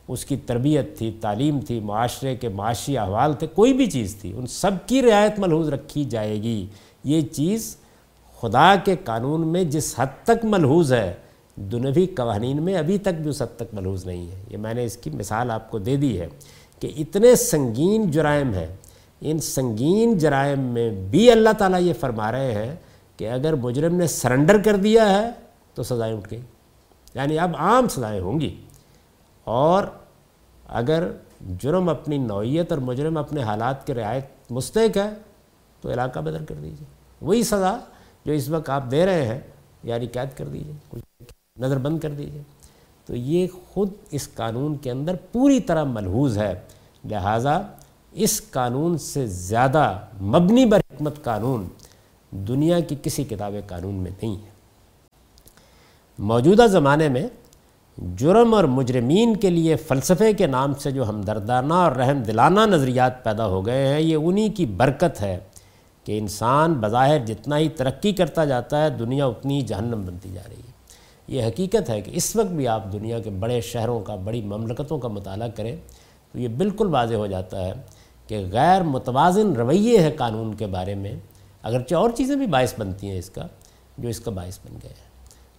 اس 0.08 0.26
کی 0.26 0.38
تربیت 0.38 0.98
تھی، 0.98 1.12
تعلیم 1.22 1.60
تھی، 1.60 1.80
معاشرے 1.80 2.36
کے 2.36 2.50
معاشی 2.50 2.98
احوال 2.98 3.34
تھے، 3.34 3.48
کوئی 3.48 3.74
بھی 3.74 3.86
چیز 3.86 4.16
تھی، 4.16 4.34
ان 4.36 4.48
سب 4.48 4.72
کی 4.86 5.02
رعایت 5.02 5.40
ملحوظ 5.40 5.70
رکھی 5.70 6.04
جائے 6.04 6.44
گی۔ 6.44 6.66
یہ 7.04 7.22
چیز 7.22 7.78
خدا 8.42 8.76
کے 8.76 8.96
قانون 9.04 9.48
میں 9.48 9.64
جس 9.64 9.94
حد 9.98 10.24
تک 10.24 10.46
ملحوظ 10.46 10.94
ہے 10.94 11.14
دنوی 11.56 12.06
قوانین 12.06 12.64
میں 12.64 12.76
ابھی 12.76 12.98
تک 12.98 13.22
بھی 13.22 13.30
اس 13.30 13.42
حد 13.42 13.56
تک 13.56 13.74
ملحوظ 13.74 14.06
نہیں 14.06 14.32
ہے۔ 14.32 14.44
یہ 14.50 14.58
میں 14.58 14.74
نے 14.74 14.86
اس 14.86 14.98
کی 14.98 15.10
مثال 15.10 15.52
آپ 15.52 15.72
کو 15.72 15.80
دے 15.80 15.96
دی 15.96 16.20
ہے 16.20 16.28
کہ 16.80 16.92
اتنے 16.98 17.36
سنگین 17.36 18.12
جرائم 18.12 18.54
ہیں۔ 18.54 18.68
ان 19.22 19.40
سنگین 19.40 20.18
جرائم 20.18 20.60
میں 20.60 20.90
بھی 20.90 21.32
اللہ 21.32 21.50
تعالیٰ 21.58 21.82
یہ 21.82 21.94
فرما 22.00 22.32
رہے 22.32 22.66
ہیں 22.66 22.76
کہ 23.18 23.30
اگر 23.30 23.54
مجرم 23.54 23.96
نے 23.96 24.08
سرنڈر 24.08 24.62
کر 24.62 24.76
دیا 24.76 25.10
ہے 25.10 25.30
تو 25.74 25.84
سزائیں 25.84 26.18
اٹھ 26.18 26.28
گئی 26.32 26.40
یعنی 27.16 27.40
اب 27.40 27.52
عام 27.58 27.88
سزائیں 27.88 28.22
ہوں 28.22 28.40
گی۔ 28.40 28.56
اور 29.44 29.84
اگر 30.68 31.12
جرم 31.60 31.90
اپنی 31.90 32.18
نوعیت 32.18 32.72
اور 32.72 32.80
مجرم 32.80 33.18
اپنے 33.18 33.44
حالات 33.44 33.88
کے 33.88 33.94
رعایت 33.94 34.52
مستحق 34.52 34.98
ہے، 34.98 35.10
تو 35.82 35.94
علاقہ 35.94 36.20
بدل 36.20 36.46
کر 36.46 36.56
دیجیے 36.56 36.86
وہی 37.22 37.44
سزا 37.44 37.78
جو 38.26 38.34
اس 38.34 38.50
وقت 38.50 38.70
آپ 38.70 38.84
دے 38.92 39.06
رہے 39.06 39.28
ہیں 39.28 39.40
یعنی 39.84 40.08
قید 40.08 40.38
کر 40.38 40.48
دیجیے 40.48 40.74
کچھ 40.90 41.34
نظر 41.60 41.78
بند 41.78 42.00
کر 42.00 42.12
دیجیے 42.12 42.42
تو 43.06 43.16
یہ 43.16 43.48
خود 43.74 43.90
اس 44.12 44.30
قانون 44.34 44.78
کے 44.78 44.92
اندر 44.92 45.16
پوری 45.32 45.60
طرح 45.60 45.84
ملحوظ 45.84 46.38
ہے۔ 46.38 46.54
لہٰذا 47.10 47.62
اس 48.12 48.42
قانون 48.52 48.98
سے 48.98 49.28
زیادہ 49.28 50.00
مبنی 50.22 50.66
بر 50.66 50.80
حکمت 50.80 51.24
قانون 51.24 51.68
دنیا 52.32 52.80
کی 52.80 52.96
کسی 53.04 53.24
کتاب 53.24 53.54
قانون 53.68 53.96
میں 53.96 54.12
نہیں 54.22 54.36
ہے۔ 54.36 54.50
موجودہ 56.20 56.68
زمانے 56.68 57.10
میں 57.10 57.28
جرم 57.98 58.54
اور 58.54 58.64
مجرمین 58.64 59.36
کے 59.36 59.50
لیے 59.50 59.76
فلسفے 59.76 60.34
کے 60.34 60.48
نام 60.48 60.74
سے 60.74 60.92
جو 60.92 61.10
ہمدردانہ 61.10 61.74
اور 61.74 61.92
رحم 61.92 62.24
دلانہ 62.24 62.60
نظریات 62.60 63.24
پیدا 63.24 63.46
ہو 63.46 63.66
گئے 63.66 63.88
ہیں، 63.88 64.02
یہ 64.02 64.16
انہی 64.16 64.50
کی 64.50 64.66
برکت 64.66 65.22
ہے 65.22 65.40
کہ 66.04 66.18
انسان 66.18 66.74
بظاہر 66.74 67.26
جتنا 67.26 67.58
ہی 67.58 67.70
ترقی 67.70 68.12
کرتا 68.12 68.46
جاتا 68.46 68.84
ہے، 68.84 68.90
دنیا 68.90 69.26
اتنی 69.26 69.62
جہنم 69.62 70.02
بنتی 70.06 70.30
جا 70.34 70.42
رہی 70.50 70.56
ہے۔ 70.56 70.72
یہ 71.28 71.44
حقیقت 71.44 71.90
ہے 71.90 72.02
کہ 72.02 72.12
اس 72.14 72.36
وقت 72.36 72.48
بھی 72.48 72.68
آپ 72.68 72.94
دنیا 72.94 73.20
کے 73.20 73.30
بڑے 73.30 73.62
شہروں 73.62 74.00
کا، 74.00 74.16
بڑی 74.16 74.42
مملکتوں 74.42 74.98
کا 74.98 75.08
مطالعہ 75.08 75.48
کریں 75.48 75.76
تو 76.32 76.40
یہ 76.40 76.48
بالکل 76.48 76.88
واضح 76.88 77.16
ہو 77.16 77.28
جاتا 77.28 77.66
ہے 77.66 77.74
کہ 78.28 78.46
غیر 78.52 78.84
متوازن 78.84 79.54
رویے 79.54 80.00
ہے 80.00 80.12
قانون 80.12 80.54
کے 80.54 80.66
بارے 80.66 80.96
میں، 80.96 81.16
اگرچہ 81.64 81.96
اور 81.96 82.10
چیزیں 82.10 82.36
بھی 82.36 82.48
باعث 82.48 82.74
بنتی 82.78 83.10
ہیں 83.10 83.20
اس 83.20 83.30
کا، 83.30 83.48
جو 83.98 84.10
اس 84.10 84.20
کا 84.20 84.32
باعث 84.32 84.60
بن 84.66 84.78
گئے 84.84 84.90
ہیں۔ 84.90 85.04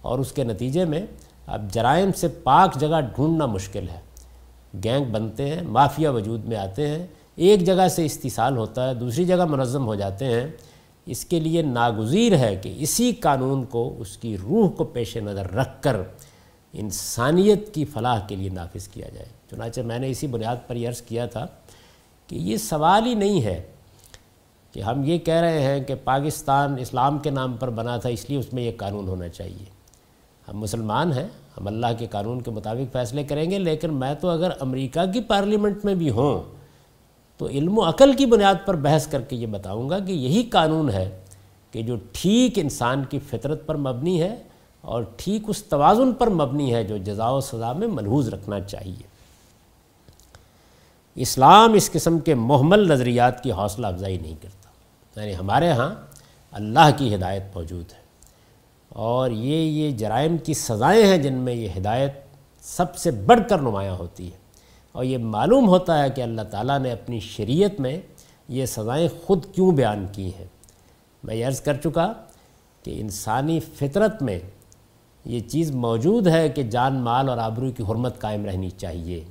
اور 0.01 0.19
اس 0.19 0.31
کے 0.31 0.43
نتیجے 0.43 0.85
میں 0.85 1.05
اب 1.47 1.73
جرائم 1.73 2.11
سے 2.11 2.27
پاک 2.27 2.79
جگہ 2.79 3.01
ڈھونڈنا 3.15 3.45
مشکل 3.45 3.89
ہے۔ 3.89 3.99
گینگ 4.83 5.05
بنتے 5.05 5.55
ہیں، 5.55 5.61
مافیا 5.61 6.11
وجود 6.11 6.45
میں 6.45 6.57
آتے 6.57 6.87
ہیں۔ 6.87 7.07
ایک 7.35 7.65
جگہ 7.65 7.87
سے 7.87 8.05
استحصال 8.05 8.57
ہوتا 8.57 8.89
ہے، 8.89 8.93
دوسری 8.93 9.25
جگہ 9.25 9.45
منظم 9.45 9.85
ہو 9.85 9.95
جاتے 9.95 10.25
ہیں۔ 10.25 10.47
اس 11.05 11.25
کے 11.25 11.39
لیے 11.39 11.61
ناگزیر 11.61 12.37
ہے 12.37 12.55
کہ 12.55 12.75
اسی 12.77 13.11
قانون 13.11 13.63
کو، 13.63 13.95
اس 13.97 14.17
کی 14.17 14.37
روح 14.37 14.69
کو 14.69 14.83
پیش 14.83 15.17
نظر 15.17 15.51
رکھ 15.51 15.81
کر 15.81 15.97
انسانیت 16.73 17.73
کی 17.73 17.85
فلاح 17.85 18.19
کے 18.27 18.35
لیے 18.35 18.49
نافذ 18.49 18.87
کیا 18.87 19.09
جائے۔ 19.09 19.25
چنانچہ 19.49 19.81
میں 19.81 19.99
نے 19.99 20.09
اسی 20.09 20.27
بنیاد 20.27 20.55
پر 20.67 20.75
یہ 20.75 20.87
عرض 20.87 21.01
کیا 21.01 21.25
تھا 21.25 21.45
کہ 22.27 22.35
یہ 22.35 22.57
سوال 22.57 23.05
ہی 23.05 23.13
نہیں 23.13 23.41
ہے 23.41 23.63
کہ 24.71 24.79
ہم 24.79 25.03
یہ 25.03 25.17
کہہ 25.17 25.33
رہے 25.33 25.61
ہیں 25.61 25.83
کہ 25.83 25.95
پاکستان 26.03 26.75
اسلام 26.79 27.17
کے 27.17 27.29
نام 27.29 27.53
پر 27.53 27.69
بنا 27.69 27.97
تھا، 27.97 28.09
اس 28.09 28.29
لیے 28.29 28.37
اس 28.37 28.53
میں 28.53 28.63
یہ 28.63 28.71
قانون 28.77 29.07
ہونا 29.07 29.27
چاہیے۔ 29.27 29.74
ہم 30.47 30.59
مسلمان 30.59 31.13
ہیں، 31.13 31.27
ہم 31.57 31.67
اللہ 31.67 31.87
کے 31.99 32.07
قانون 32.07 32.41
کے 32.41 32.51
مطابق 32.51 32.93
فیصلے 32.93 33.23
کریں 33.23 33.51
گے، 33.51 33.59
لیکن 33.59 33.93
میں 33.93 34.15
تو 34.15 34.29
اگر 34.29 34.49
امریکہ 34.59 35.11
کی 35.11 35.21
پارلیمنٹ 35.21 35.85
میں 35.85 35.95
بھی 35.95 36.09
ہوں، 36.09 36.55
تو 37.37 37.47
علم 37.47 37.79
و 37.79 37.89
عقل 37.89 38.13
کی 38.13 38.25
بنیاد 38.25 38.55
پر 38.65 38.75
بحث 38.75 39.07
کر 39.07 39.21
کے 39.21 39.35
یہ 39.35 39.47
بتاؤں 39.47 39.89
گا 39.89 39.99
کہ 39.99 40.11
یہی 40.11 40.43
قانون 40.43 40.89
ہے 40.89 41.21
کہ 41.71 41.81
جو 41.81 41.95
ٹھیک 42.11 42.59
انسان 42.59 43.03
کی 43.09 43.19
فطرت 43.19 43.65
پر 43.65 43.75
مبنی 43.75 44.21
ہے 44.21 44.35
اور 44.81 45.03
ٹھیک 45.17 45.43
اس 45.47 45.63
توازن 45.63 46.13
پر 46.13 46.29
مبنی 46.29 46.73
ہے 46.73 46.83
جو 46.83 46.97
جزا 46.97 47.29
و 47.29 47.41
سزا 47.41 47.73
میں 47.73 47.87
ملحوظ 47.87 48.29
رکھنا 48.29 48.59
چاہیے۔ 48.59 49.15
اسلام 51.15 51.73
اس 51.73 51.91
قسم 51.91 52.19
کے 52.19 52.35
محمل 52.35 52.87
نظریات 52.87 53.43
کی 53.43 53.51
حوصلہ 53.51 53.87
افزائی 53.87 54.17
نہیں 54.17 54.35
کرتا۔ 54.41 55.21
یعنی 55.21 55.35
ہمارے 55.35 55.71
ہاں 55.71 55.95
اللہ 56.51 56.89
کی 56.97 57.15
ہدایت 57.15 57.43
موجود 57.55 57.91
ہے۔ 57.91 58.04
اور 58.95 59.31
یہ 59.31 59.55
یہ 59.55 59.91
جرائم 59.91 60.37
کی 60.37 60.53
سزائیں 60.53 61.07
ہیں 61.07 61.17
جن 61.17 61.33
میں 61.33 61.53
یہ 61.53 61.67
ہدایت 61.77 62.13
سب 62.61 62.95
سے 62.95 63.11
بڑھ 63.11 63.39
کر 63.49 63.57
نمایاں 63.57 63.95
ہوتی 63.95 64.31
ہے۔ 64.31 64.37
اور 64.91 65.03
یہ 65.03 65.17
معلوم 65.17 65.67
ہوتا 65.67 66.03
ہے 66.03 66.09
کہ 66.09 66.21
اللہ 66.21 66.41
تعالیٰ 66.41 66.79
نے 66.79 66.91
اپنی 66.91 67.19
شریعت 67.19 67.79
میں 67.79 68.01
یہ 68.49 68.65
سزائیں 68.65 69.07
خود 69.23 69.45
کیوں 69.55 69.71
بیان 69.71 70.05
کی 70.11 70.31
ہیں۔ 70.39 70.45
میں 71.23 71.35
یہ 71.35 71.45
عرض 71.45 71.61
کر 71.61 71.73
چکا 71.73 72.13
کہ 72.83 73.01
انسانی 73.01 73.59
فطرت 73.59 74.21
میں 74.21 74.39
یہ 75.25 75.39
چیز 75.39 75.71
موجود 75.71 76.27
ہے 76.27 76.49
کہ 76.49 76.63
جان، 76.63 76.95
مال 76.95 77.29
اور 77.29 77.37
آبرو 77.37 77.71
کی 77.71 77.83
حرمت 77.83 78.19
قائم 78.19 78.45
رہنی 78.45 78.69
چاہیے۔ 78.69 79.23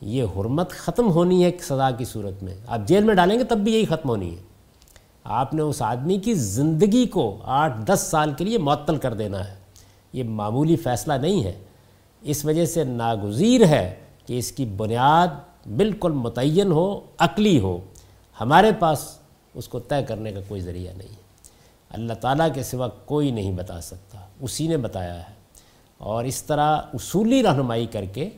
یہ 0.00 0.24
حرمت 0.36 0.70
ختم 0.70 1.10
ہونی 1.10 1.44
ہے 1.44 1.50
سزا 1.60 1.90
کی 1.90 2.04
صورت 2.04 2.42
میں۔ 2.42 2.54
آپ 2.66 2.80
جیل 2.86 3.04
میں 3.04 3.14
ڈالیں 3.14 3.38
گے 3.38 3.44
تب 3.44 3.58
بھی 3.58 3.74
یہی 3.74 3.84
ختم 3.84 4.08
ہونی 4.08 4.36
ہے۔ 4.36 4.53
آپ 5.24 5.54
نے 5.54 5.62
اس 5.62 5.82
آدمی 5.82 6.18
کی 6.18 6.34
زندگی 6.34 7.06
کو 7.06 7.38
آٹھ 7.42 7.84
دس 7.84 8.08
سال 8.10 8.32
کے 8.32 8.44
لیے 8.44 8.58
معطل 8.58 8.96
کر 8.96 9.14
دینا 9.14 9.48
ہے۔ 9.48 9.54
یہ 10.12 10.24
معمولی 10.24 10.76
فیصلہ 10.76 11.12
نہیں 11.12 11.44
ہے۔ 11.44 11.52
اس 12.22 12.44
وجہ 12.44 12.66
سے 12.66 12.84
ناگزیر 12.84 13.66
ہے 13.66 13.94
کہ 14.26 14.38
اس 14.38 14.52
کی 14.52 14.64
بنیاد 14.64 15.28
بالکل 15.76 16.12
متعین 16.12 16.72
ہو، 16.72 17.00
عقلی 17.18 17.60
ہو۔ 17.60 17.78
ہمارے 18.40 18.72
پاس 18.78 19.18
اس 19.54 19.68
کو 19.68 19.78
طے 19.78 20.02
کرنے 20.02 20.32
کا 20.32 20.40
کوئی 20.48 20.60
ذریعہ 20.60 20.92
نہیں 20.92 21.08
ہے۔ 21.08 21.22
اللہ 21.90 22.12
تعالیٰ 22.12 22.48
کے 22.54 22.62
سوا 22.62 22.88
کوئی 22.88 23.30
نہیں 23.30 23.52
بتا 23.52 23.80
سکتا۔ 23.80 24.18
اسی 24.40 24.68
نے 24.68 24.76
بتایا 24.76 25.18
ہے۔ 25.18 25.34
اور 25.98 26.24
اس 26.24 26.42
طرح 26.42 26.76
اصولی 26.94 27.42
رہنمائی 27.42 27.86
کر 27.86 28.04
کے 28.04 28.30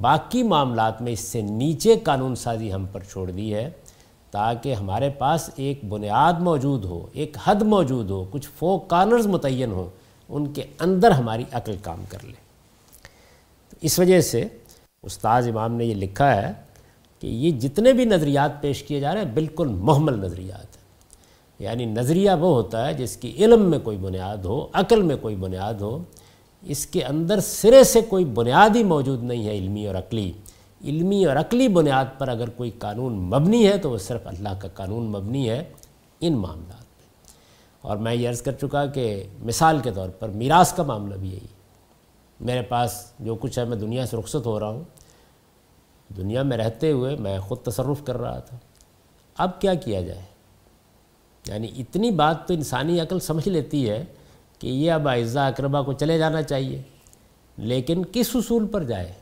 باقی 0.00 0.42
معاملات 0.42 1.02
میں 1.02 1.12
اس 1.12 1.20
سے 1.20 1.42
نیچے 1.42 1.96
قانون 1.96 2.34
سازی 2.34 2.72
ہم 2.72 2.86
پر 2.92 3.00
چھوڑ 3.00 3.30
دی 3.30 3.54
ہے۔ 3.54 3.70
تاکہ 4.34 4.74
ہمارے 4.74 5.10
پاس 5.10 5.50
ایک 5.56 5.84
بنیاد 5.84 6.32
موجود 6.32 6.84
ہو، 6.84 7.06
ایک 7.12 7.36
حد 7.44 7.62
موجود 7.62 8.10
ہو، 8.10 8.24
کچھ 8.30 8.48
فو 8.58 8.78
کارنرز 8.78 9.26
متعین 9.26 9.72
ہوں، 9.72 9.88
ان 10.28 10.52
کے 10.52 10.62
اندر 10.80 11.10
ہماری 11.10 11.44
عقل 11.52 11.76
کام 11.82 12.04
کر 12.08 12.18
لے۔ 12.22 12.32
اس 13.80 13.98
وجہ 13.98 14.20
سے 14.20 14.44
استاذ 15.02 15.48
امام 15.48 15.74
نے 15.74 15.84
یہ 15.84 15.94
لکھا 15.94 16.36
ہے 16.36 16.52
کہ 17.20 17.26
یہ 17.26 17.50
جتنے 17.50 17.92
بھی 17.92 18.04
نظریات 18.04 18.62
پیش 18.62 18.82
کیے 18.82 19.00
جا 19.00 19.14
رہے 19.14 19.22
ہیں، 19.22 19.32
بالکل 19.32 19.68
محمل 19.68 20.18
نظریات 20.18 20.76
ہیں۔ 20.76 20.84
یعنی 21.58 21.84
نظریہ 21.84 22.30
وہ 22.30 22.54
ہوتا 22.54 22.86
ہے 22.86 22.94
جس 22.94 23.16
کی 23.16 23.32
علم 23.38 23.70
میں 23.70 23.78
کوئی 23.78 23.96
بنیاد 23.96 24.36
ہو، 24.36 24.66
عقل 24.72 25.02
میں 25.02 25.16
کوئی 25.16 25.36
بنیاد 25.36 25.74
ہو، 25.74 26.02
اس 26.62 26.86
کے 26.86 27.04
اندر 27.04 27.40
سرے 27.40 27.84
سے 27.84 28.00
کوئی 28.00 28.24
بنیاد 28.24 28.76
ہی 28.76 28.84
موجود 28.84 29.22
نہیں 29.22 29.46
ہے، 29.46 29.52
علمی 29.52 29.86
اور 29.86 29.94
عقلی۔ 29.94 30.32
علمی 30.84 31.24
اور 31.24 31.36
عقلی 31.36 31.68
بنیاد 31.68 32.04
پر 32.18 32.28
اگر 32.28 32.48
کوئی 32.50 32.70
قانون 32.70 33.12
مبنی 33.12 33.68
ہے 33.68 33.78
تو 33.78 33.90
وہ 33.90 33.98
صرف 33.98 34.20
اللہ 34.24 34.48
کا 34.60 34.68
قانون 34.68 35.04
مبنی 35.04 35.50
ہے 35.50 35.64
ان 36.20 36.36
معاملات 36.36 36.80
میں۔ 36.80 37.04
اور 37.80 37.96
میں 37.96 38.14
یہ 38.14 38.28
عرض 38.28 38.42
کر 38.42 38.52
چکا 38.52 38.86
کہ 38.86 39.24
مثال 39.38 39.78
کے 39.78 39.90
طور 39.90 40.08
پر 40.08 40.28
میراث 40.28 40.72
کا 40.72 40.82
معاملہ 40.82 41.14
بھی 41.14 41.28
یہی۔ 41.28 41.46
میرے 42.40 42.62
پاس 42.62 43.12
جو 43.18 43.34
کچھ 43.34 43.58
ہے، 43.58 43.64
میں 43.64 43.76
دنیا 43.76 44.06
سے 44.06 44.16
رخصت 44.16 44.46
ہو 44.46 44.60
رہا 44.60 44.68
ہوں۔ 44.68 44.84
دنیا 46.16 46.42
میں 46.42 46.56
رہتے 46.56 46.90
ہوئے 46.90 47.16
میں 47.16 47.38
خود 47.38 47.58
تصرف 47.58 48.04
کر 48.04 48.16
رہا 48.16 48.38
تھا۔ 48.38 48.58
اب 49.36 49.60
کیا 49.60 49.74
کیا 49.74 50.00
جائے؟ 50.00 50.22
یعنی 51.46 51.68
اتنی 51.78 52.10
بات 52.10 52.48
تو 52.48 52.54
انسانی 52.54 53.00
عقل 53.00 53.20
سمجھ 53.20 53.48
لیتی 53.48 53.90
ہے 53.90 54.04
کہ 54.58 54.66
یہ 54.66 54.92
اب 54.92 55.08
اعزا 55.08 55.46
اقربا 55.46 55.82
کو 55.82 55.92
چلے 55.92 56.18
جانا 56.18 56.42
چاہیے، 56.42 56.82
لیکن 57.56 58.02
کس 58.12 58.36
اصول 58.36 58.66
پر 58.66 58.82
جائے؟ 58.82 59.12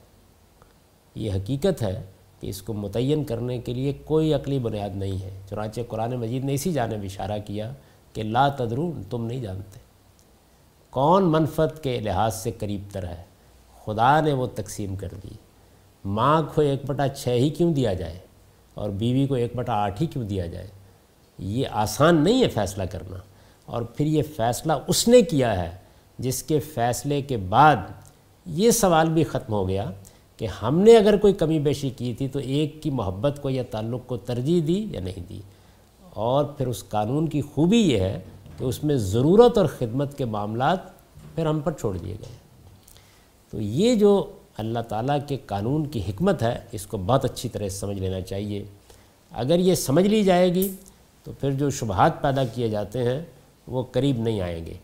یہ 1.14 1.33
حقیقت 1.33 1.83
ہے 1.83 2.03
کہ 2.40 2.46
اس 2.46 2.62
کو 2.62 2.72
متعین 2.72 3.25
کرنے 3.25 3.59
کے 3.59 3.75
لیے 3.75 3.92
کوئی 4.05 4.35
عقلی 4.35 4.59
بنیاد 4.59 4.90
نہیں 4.94 5.22
ہے۔ 5.22 5.40
چنانچہ 5.51 5.81
قرآن 5.88 6.16
مجید 6.16 6.44
نے 6.44 6.55
اسی 6.55 6.72
جانب 6.72 7.03
اشارہ 7.03 7.38
کیا 7.46 7.72
کہ 8.12 8.22
لا 8.22 8.48
تدرون، 8.48 9.03
تم 9.11 9.27
نہیں 9.27 9.40
جانتے۔ 9.40 9.81
کون 10.90 11.25
منفت 11.25 11.83
کے 11.83 12.01
لحاظ 12.01 12.35
سے 12.35 12.51
قریب 12.51 12.81
تر 12.92 13.07
ہے؟ 13.07 13.22
خدا 13.85 14.20
نے 14.20 14.33
وہ 14.33 14.46
تقسیم 14.55 14.96
کر 14.96 15.09
دی۔ 15.22 15.29
ماں 16.05 16.42
کو 16.55 16.61
ایک 16.61 16.85
بٹا 16.87 17.09
چھ 17.09 17.29
ہی 17.29 17.51
کیوں 17.51 17.75
دیا 17.75 17.92
جائے؟ 17.92 18.18
اور 18.75 18.90
بیوی 18.90 19.27
کو 19.27 19.35
ایک 19.35 19.57
بٹا 19.57 19.72
آٹھ 19.72 20.03
ہی 20.03 20.07
کیوں 20.07 20.25
دیا 20.25 20.46
جائے؟ 20.46 20.66
یہ 21.38 21.66
آسان 21.70 22.25
نہیں 22.25 22.42
ہے 22.42 22.48
فیصلہ 22.48 22.83
کرنا۔ 22.83 23.16
اور 23.66 23.83
پھر 23.83 24.07
یہ 24.07 24.22
فیصلہ 24.37 24.72
اس 24.87 25.09
نے 25.09 25.22
کیا 25.22 25.64
ہے 25.64 25.77
جس 26.18 26.42
کے 26.42 26.61
فیصلے 26.61 27.22
کے 27.22 27.37
بعد 27.37 27.77
یہ 28.46 28.70
سوال 28.70 29.09
بھی 29.09 29.25
ختم 29.25 29.53
ہو 29.53 29.68
گیا 29.68 29.90
کہ 30.37 30.47
ہم 30.47 30.79
نے 30.79 30.97
اگر 30.97 31.16
کوئی 31.16 31.33
کمی 31.33 31.59
بیشی 31.59 31.90
کی 31.90 32.14
تھی 32.14 32.29
تو 32.29 32.38
ایک 32.38 32.83
کی 32.83 32.90
محبت 32.90 33.38
کو 33.42 33.51
یا 33.51 33.62
تعلق 33.71 34.01
کو 34.07 34.16
ترجیح 34.16 34.62
دی 34.66 34.87
یا 34.90 35.01
نہیں 35.01 35.21
دی۔ 35.29 35.40
اور 36.11 36.45
پھر 36.45 36.66
اس 36.66 36.85
قانون 36.88 37.29
کی 37.29 37.40
خوبی 37.40 37.79
یہ 37.79 37.99
ہے 37.99 38.21
کہ 38.59 38.64
اس 38.64 38.85
میں 38.85 38.97
ضرورت 38.97 39.59
اور 39.59 39.66
خدمت 39.66 40.18
کے 40.18 40.25
معاملات 40.25 40.79
پھر 41.35 41.47
ہم 41.47 41.61
پر 41.61 41.73
چھوڑ 41.73 41.97
دیے 41.97 42.14
گئے۔ 42.14 42.37
تو 43.51 43.61
یہ 43.61 43.95
جو 43.95 44.33
اللہ 44.57 44.79
تعالیٰ 44.79 45.18
کے 45.27 45.37
قانون 45.47 45.87
کی 45.87 46.01
حکمت 46.09 46.42
ہے، 46.42 46.59
اس 46.73 46.87
کو 46.87 46.97
بہت 46.97 47.25
اچھی 47.25 47.49
طرح 47.49 47.68
سمجھ 47.68 47.99
لینا 47.99 48.21
چاہیے۔ 48.21 48.64
اگر 49.33 49.59
یہ 49.59 49.75
سمجھ 49.75 50.07
لی 50.07 50.23
جائے 50.23 50.55
گی 50.55 50.73
تو 51.25 51.33
پھر 51.40 51.51
جو 51.51 51.71
شبہات 51.71 52.23
پیدا 52.23 52.45
کیے 52.45 52.68
جاتے 52.68 53.03
ہیں 53.03 53.23
وہ 53.66 53.83
قریب 53.92 54.18
نہیں 54.18 54.40
آئیں 54.40 54.66
گے۔ 54.66 54.75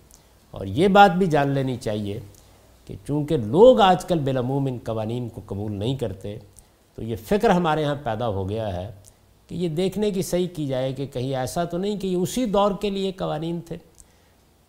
اور 0.50 0.66
یہ 0.66 0.88
بات 0.88 1.10
بھی 1.10 1.26
جان 1.26 1.50
لینی 1.50 1.76
چاہیے 1.76 2.20
کہ 2.88 2.96
چونکہ 3.06 3.36
لوگ 3.36 3.80
آج 3.80 4.04
کل 4.04 4.18
بالعموم 4.18 4.66
ان 4.66 4.78
قوانین 4.84 5.28
کو 5.28 5.40
قبول 5.46 5.72
نہیں 5.72 5.96
کرتے، 5.96 6.38
تو 6.94 7.02
یہ 7.02 7.16
فکر 7.16 7.50
ہمارے 7.50 7.84
ہاں 7.84 7.94
پیدا 8.02 8.28
ہو 8.28 8.48
گیا 8.48 8.76
ہے 8.76 8.92
کہ 9.46 9.54
یہ 9.54 9.68
دیکھنے 9.68 10.10
کی 10.10 10.22
صحیح 10.22 10.48
کی 10.54 10.66
جائے 10.66 10.92
کہ 10.92 11.06
کہیں 11.06 11.36
ایسا 11.36 11.64
تو 11.64 11.78
نہیں 11.78 11.96
کہ 11.96 12.06
یہ 12.06 12.16
اسی 12.16 12.44
دور 12.44 12.70
کے 12.80 12.90
لیے 12.90 13.12
قوانین 13.12 13.60
تھے۔ 13.60 13.76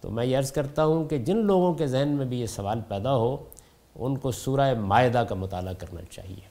تو 0.01 0.09
میں 0.09 0.25
یہ 0.25 0.37
عرض 0.37 0.51
کرتا 0.51 0.85
ہوں 0.85 1.05
کہ 1.05 1.17
جن 1.17 1.37
لوگوں 1.37 1.73
کے 1.73 1.87
ذہن 1.87 2.07
میں 2.07 2.25
بھی 2.25 2.41
یہ 2.41 2.45
سوال 2.45 2.79
پیدا 2.87 3.15
ہو، 3.15 3.37
ان 3.95 4.17
کو 4.17 4.31
سورہ 4.31 4.73
معدہ 4.73 5.23
کا 5.29 5.35
مطالعہ 5.35 5.73
کرنا 5.73 6.01
چاہیے۔ 6.11 6.47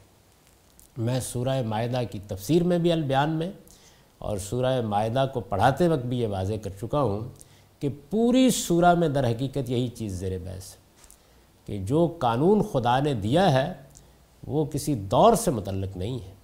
میں 0.96 1.20
سورہ 1.20 1.62
معدہ 1.62 2.00
کی 2.11 2.18
تفسیر 2.28 2.62
میں 2.62 2.78
بھی 2.78 2.92
البیان 2.92 3.31
میں 3.31 3.50
اور 4.18 4.38
سورہ 4.38 4.81
معدہ 4.81 5.26
کو 5.33 5.40
پڑھاتے 5.40 5.88
وقت 5.88 6.07
بھی 6.07 6.20
یہ 6.20 6.26
واضح 6.26 6.54
کر 6.62 6.70
چکا 6.81 7.02
ہوں 7.02 7.28
کہ 7.81 7.88
پوری 8.11 8.50
سورہ 8.50 8.94
میں 8.94 9.09
در 9.09 9.31
حقیقت 9.31 9.70
یہی 9.70 9.88
چیز 9.88 10.12
زیر 10.12 10.38
بحث 10.38 10.72
ہے۔ 10.72 10.88
کہ 11.68 11.78
جو 11.78 12.16
قانون 12.18 12.62
خدا 12.72 13.00
نے 13.00 13.14
دیا 13.14 13.52
ہے، 13.52 13.72
وہ 14.46 14.64
کسی 14.64 14.94
دور 14.94 15.35
سے 15.35 15.50
متعلق 15.50 15.96
نہیں 15.96 16.14
ہے۔ 16.14 16.35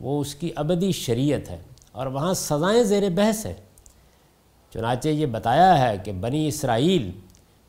وہ 0.00 0.20
اس 0.20 0.34
کی 0.34 0.50
ابدی 0.56 0.92
شریعت 0.92 1.50
ہے 1.50 1.58
اور 1.92 2.06
وہاں 2.06 2.34
سزائیں 2.34 2.82
زیر 2.82 3.10
بحث 3.10 3.46
ہیں۔ 3.46 3.54
چنانچہ 4.72 5.08
یہ 5.08 5.26
بتایا 5.26 5.78
ہے 5.78 5.96
کہ 6.04 6.12
بنی 6.12 6.48
اسرائیل 6.48 7.10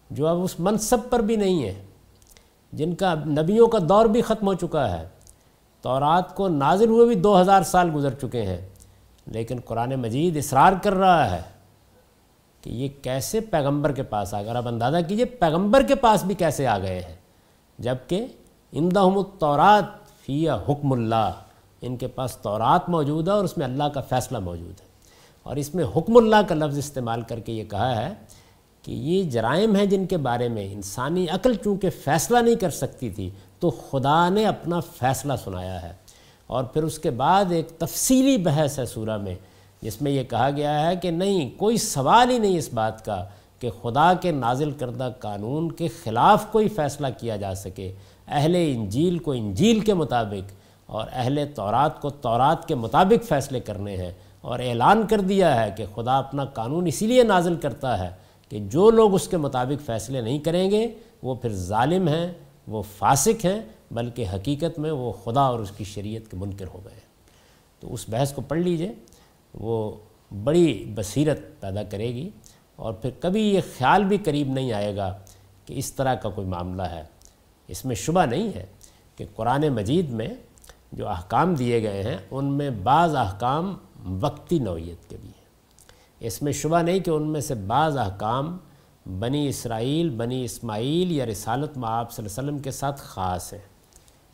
جو 0.09 0.27
اب 0.27 0.43
اس 0.43 0.59
منصب 0.59 0.97
پر 1.09 1.19
بھی 1.19 1.35
نہیں 1.35 1.63
ہے، 1.63 1.73
جن 2.73 2.95
کا 2.95 3.15
نبیوں 3.15 3.67
کا 3.67 3.77
دور 3.89 4.05
بھی 4.05 4.21
ختم 4.21 4.47
ہو 4.47 4.53
چکا 4.53 4.99
ہے، 4.99 5.07
تورات 5.81 6.35
کو 6.35 6.47
نازل 6.47 6.89
ہوئے 6.89 7.05
بھی 7.05 7.15
دو 7.15 7.41
ہزار 7.41 7.61
سال 7.61 7.89
گزر 7.95 8.13
چکے 8.13 8.41
ہیں، 8.41 8.69
لیکن 9.25 9.59
قرآن 9.65 9.95
مجید 9.95 10.37
اصرار 10.37 10.73
کر 10.83 10.93
رہا 10.93 11.31
ہے۔ 11.31 11.41
کہ 12.61 12.69
یہ 12.69 12.87
کیسے 13.01 13.39
پیغمبر 13.39 13.91
کے 13.91 14.03
پاس 14.03 14.33
آ 14.33 14.41
گئے 14.41 14.51
اب 14.51 14.67
اندازہ 14.67 14.97
کیجیے 15.07 15.25
پیغمبر 15.25 15.83
کے 15.83 15.95
پاس 15.95 16.23
بھی 16.23 16.35
کیسے 16.35 16.67
آ 16.67 16.79
گئے 16.79 16.99
ہیں؟ 16.99 17.15
جبکہ 17.79 18.25
اندہم 18.71 19.17
التورات 19.17 20.05
فی 20.25 20.49
حکم 20.49 20.91
اللہ، 20.91 21.31
ان 21.81 21.97
کے 21.97 22.07
پاس 22.07 22.37
تورات 22.37 22.89
موجود 22.89 23.27
ہے 23.27 23.33
اور 23.33 23.43
اس 23.43 23.57
میں 23.57 23.65
اللہ 23.65 23.83
کا 23.83 24.01
فیصلہ 24.01 24.39
موجود 24.39 24.81
ہے۔ 24.81 24.85
اور 25.43 25.55
اس 25.55 25.75
میں 25.75 25.83
حکم 25.97 26.17
اللہ 26.17 26.35
کا 26.47 26.55
لفظ 26.55 26.77
استعمال 26.77 27.21
کر 27.21 27.39
کے 27.39 27.53
یہ 27.53 27.63
کہا 27.63 28.07
ہے 28.07 28.13
کہ 28.81 28.91
یہ 28.91 29.23
جرائم 29.23 29.75
ہیں 29.75 29.85
جن 29.85 30.05
کے 30.05 30.17
بارے 30.17 30.49
میں 30.49 30.73
انسانی 30.73 31.27
عقل 31.29 31.53
چونکہ 31.53 31.89
فیصلہ 31.89 32.37
نہیں 32.37 32.55
کر 32.55 32.69
سکتی 32.69 33.09
تھی، 33.09 33.29
تو 33.59 33.69
خدا 33.69 34.29
نے 34.29 34.45
اپنا 34.45 34.79
فیصلہ 34.79 35.33
سنایا 35.43 35.81
ہے۔ 35.81 35.93
اور 36.47 36.63
پھر 36.63 36.83
اس 36.83 36.99
کے 36.99 37.09
بعد 37.09 37.45
ایک 37.49 37.69
تفصیلی 37.69 38.37
بحث 38.37 38.79
ہے 38.79 38.85
سورہ 38.85 39.17
میں 39.17 39.35
جس 39.81 40.01
میں 40.01 40.11
یہ 40.11 40.23
کہا 40.23 40.49
گیا 40.55 40.89
ہے 40.89 40.95
کہ 40.95 41.11
نہیں، 41.11 41.49
کوئی 41.57 41.77
سوال 41.77 42.29
ہی 42.29 42.37
نہیں 42.37 42.57
اس 42.57 42.73
بات 42.73 43.05
کا 43.05 43.25
کہ 43.59 43.69
خدا 43.81 44.13
کے 44.13 44.31
نازل 44.31 44.71
کردہ 44.71 45.09
قانون 45.19 45.71
کے 45.71 45.87
خلاف 46.03 46.45
کوئی 46.51 46.67
فیصلہ 46.67 47.07
کیا 47.17 47.35
جا 47.35 47.55
سکے۔ 47.55 47.93
اہل 48.27 48.55
انجیل 48.55 49.17
کو 49.17 49.31
انجیل 49.31 49.79
کے 49.79 49.93
مطابق 49.93 50.51
اور 50.85 51.07
اہل 51.11 51.39
تورات 51.55 52.01
کو 52.01 52.09
تورات 52.09 52.67
کے 52.67 52.75
مطابق 52.75 53.27
فیصلے 53.29 53.59
کرنے 53.59 53.97
ہیں۔ 53.97 54.11
اور 54.41 54.59
اعلان 54.59 55.07
کر 55.07 55.19
دیا 55.19 55.65
ہے 55.65 55.71
کہ 55.77 55.85
خدا 55.95 56.17
اپنا 56.17 56.45
قانون 56.45 56.87
اسی 56.87 57.07
لیے 57.07 57.23
نازل 57.23 57.55
کرتا 57.55 57.99
ہے 57.99 58.09
کہ 58.49 58.59
جو 58.59 58.91
لوگ 58.91 59.13
اس 59.13 59.27
کے 59.27 59.37
مطابق 59.37 59.85
فیصلے 59.85 60.21
نہیں 60.21 60.39
کریں 60.39 60.71
گے، 60.71 60.87
وہ 61.23 61.35
پھر 61.35 61.53
ظالم 61.53 62.07
ہیں، 62.07 62.33
وہ 62.67 62.81
فاسق 62.97 63.45
ہیں، 63.45 63.61
بلکہ 63.91 64.25
حقیقت 64.33 64.79
میں 64.79 64.91
وہ 64.91 65.11
خدا 65.11 65.41
اور 65.41 65.59
اس 65.59 65.71
کی 65.71 65.83
شریعت 65.83 66.31
کے 66.31 66.37
منکر 66.37 66.65
ہو 66.73 66.79
گئے 66.85 66.93
ہیں۔ 66.93 67.11
تو 67.79 67.93
اس 67.93 68.05
بحث 68.09 68.33
کو 68.33 68.41
پڑھ 68.41 68.59
لیجیے۔ 68.59 68.91
وہ 69.53 69.95
بڑی 70.43 70.91
بصیرت 70.95 71.39
پیدا 71.59 71.83
کرے 71.83 72.07
گی 72.07 72.29
اور 72.75 72.93
پھر 72.93 73.09
کبھی 73.19 73.41
یہ 73.53 73.61
خیال 73.77 74.03
بھی 74.03 74.17
قریب 74.17 74.49
نہیں 74.49 74.73
آئے 74.73 74.95
گا 74.95 75.17
کہ 75.65 75.73
اس 75.73 75.93
طرح 75.93 76.15
کا 76.15 76.29
کوئی 76.29 76.47
معاملہ 76.47 76.81
ہے۔ 76.81 77.03
اس 77.67 77.85
میں 77.85 77.95
شبہ 77.95 78.25
نہیں 78.25 78.55
ہے 78.55 78.65
کہ 79.15 79.25
قرآن 79.35 79.69
مجید 79.69 80.09
میں 80.09 80.27
جو 80.91 81.07
احکام 81.07 81.53
دیے 81.53 81.83
گئے 81.83 82.03
ہیں، 82.03 82.17
ان 82.31 82.45
میں 82.45 82.69
بعض 82.69 83.15
احکام 83.15 83.77
وقتی 84.19 84.59
نوعیت 84.59 85.09
کے 85.09 85.17
بھی 85.21 85.29
ہیں۔ 85.29 85.41
اس 86.19 86.41
میں 86.41 86.51
شبہ 86.51 86.81
نہیں 86.81 86.99
کہ 86.99 87.09
ان 87.09 87.27
میں 87.27 87.41
سے 87.41 87.55
بعض 87.55 87.97
احکام 87.97 88.57
بنی 89.19 89.47
اسرائیل، 89.47 90.09
بنی 90.09 90.43
اسماعیل 90.43 91.11
یا 91.11 91.25
رسالت 91.25 91.77
معاب 91.77 92.11
صلی 92.11 92.25
اللہ 92.25 92.39
علیہ 92.39 92.49
وسلم 92.49 92.63
کے 92.63 92.71
ساتھ 92.71 93.01
خاص 93.01 93.53
ہیں۔ 93.53 93.61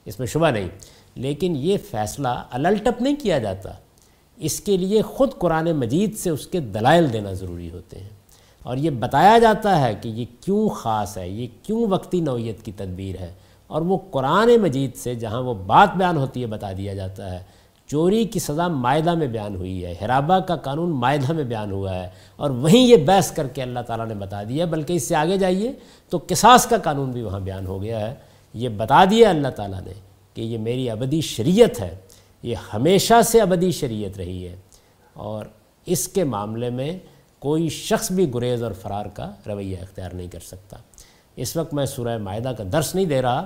اس 0.05 0.19
میں 0.19 0.27
شبہ 0.27 0.47
نہیں، 0.47 0.67
لیکن 1.15 1.55
یہ 1.55 1.77
فیصلہ 1.91 2.27
اللٹپ 2.49 3.01
نہیں 3.01 3.15
کیا 3.15 3.39
جاتا۔ 3.39 3.69
اس 4.39 4.59
کے 4.59 4.77
لیے 4.77 5.01
خود 5.01 5.29
قرآن 5.37 5.71
مجید 5.71 6.17
سے 6.17 6.29
اس 6.29 6.47
کے 6.47 6.59
دلائل 6.59 7.13
دینا 7.13 7.33
ضروری 7.33 7.69
ہوتے 7.71 7.99
ہیں۔ 7.99 8.09
اور 8.63 8.77
یہ 8.77 8.89
بتایا 8.89 9.37
جاتا 9.37 9.81
ہے 9.81 9.95
کہ 10.01 10.09
یہ 10.09 10.25
کیوں 10.41 10.69
خاص 10.69 11.17
ہے، 11.17 11.29
یہ 11.29 11.47
کیوں 11.63 11.87
وقتی 11.89 12.21
نوعیت 12.21 12.63
کی 12.63 12.71
تدبیر 12.71 13.15
ہے۔ 13.19 13.33
اور 13.67 13.81
وہ 13.81 13.97
قرآن 14.11 14.57
مجید 14.61 14.95
سے 14.95 15.15
جہاں 15.15 15.41
وہ 15.41 15.53
بات 15.53 15.89
بیان 15.95 16.17
ہوتی 16.17 16.41
ہے، 16.41 16.45
بتا 16.45 16.71
دیا 16.77 16.93
جاتا 16.93 17.33
ہے۔ 17.33 17.39
چوری 17.87 18.25
کی 18.25 18.39
سزا 18.39 18.67
معاہدہ 18.67 19.13
میں 19.13 19.27
بیان 19.27 19.55
ہوئی 19.55 19.85
ہے، 19.85 19.95
حرابہ 20.05 20.39
کا 20.39 20.55
قانون 20.55 20.89
معاہدہ 20.89 21.33
میں 21.33 21.43
بیان 21.43 21.71
ہوا 21.71 21.95
ہے۔ 21.95 22.09
اور 22.35 22.49
وہیں 22.49 22.87
یہ 22.87 22.97
بحث 22.97 23.31
کر 23.31 23.47
کے 23.47 23.61
اللہ 23.61 23.79
تعالیٰ 23.79 24.07
نے 24.07 24.15
بتا 24.15 24.43
دیا، 24.43 24.65
بلکہ 24.65 24.93
اس 24.93 25.03
سے 25.03 25.15
آگے 25.15 25.37
جائیے 25.37 25.71
تو 26.09 26.19
قصاص 26.27 26.67
کا 26.67 26.77
قانون 26.77 27.11
بھی 27.11 27.21
وہاں 27.21 27.39
بیان 27.39 27.67
ہو 27.67 27.81
گیا 27.81 28.09
ہے۔ 28.09 28.15
یہ 28.53 28.69
بتا 28.69 29.05
دیا 29.05 29.29
اللہ 29.29 29.47
تعالیٰ 29.47 29.81
نے 29.81 29.93
کہ 30.33 30.41
یہ 30.41 30.57
میری 30.57 30.89
ابدی 30.89 31.21
شریعت 31.21 31.81
ہے۔ 31.81 31.95
یہ 32.47 32.55
ہمیشہ 32.73 33.21
سے 33.21 33.41
ابدی 33.41 33.71
شریعت 33.71 34.17
رہی 34.17 34.47
ہے 34.47 34.55
اور 35.13 35.45
اس 35.85 36.07
کے 36.07 36.23
معاملے 36.23 36.69
میں 36.69 36.99
کوئی 37.39 37.69
شخص 37.69 38.11
بھی 38.11 38.33
گریز 38.33 38.63
اور 38.63 38.71
فرار 38.71 39.05
کا 39.05 39.31
رویہ 39.47 39.77
اختیار 39.81 40.11
نہیں 40.11 40.27
کر 40.27 40.39
سکتا۔ 40.39 40.77
اس 41.35 41.57
وقت 41.57 41.73
میں 41.73 41.85
سورہ 41.85 42.17
معاہدہ 42.17 42.51
کا 42.57 42.63
درس 42.71 42.95
نہیں 42.95 43.05
دے 43.05 43.21
رہا، 43.21 43.45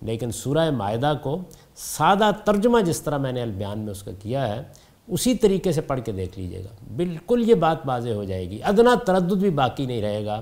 لیکن 0.00 0.30
سورہ 0.30 0.70
معاہدہ 0.70 1.12
کو 1.22 1.38
سادہ 1.76 2.30
ترجمہ 2.44 2.80
جس 2.80 3.00
طرح 3.00 3.18
میں 3.18 3.32
نے 3.32 3.42
البیان 3.42 3.78
میں 3.78 3.90
اس 3.90 4.02
کا 4.02 4.10
کیا 4.18 4.48
ہے، 4.48 4.62
اسی 5.08 5.34
طریقے 5.34 5.72
سے 5.72 5.80
پڑھ 5.80 6.00
کے 6.04 6.12
دیکھ 6.12 6.38
لیجیے 6.38 6.60
گا۔ 6.60 6.74
بالکل 6.96 7.48
یہ 7.48 7.54
بات 7.54 7.78
واضح 7.84 8.10
ہو 8.10 8.24
جائے 8.24 8.50
گی۔ 8.50 8.58
ادنا 8.62 8.94
تردد 9.06 9.32
بھی 9.32 9.50
باقی 9.50 9.86
نہیں 9.86 10.02
رہے 10.02 10.24
گا 10.24 10.40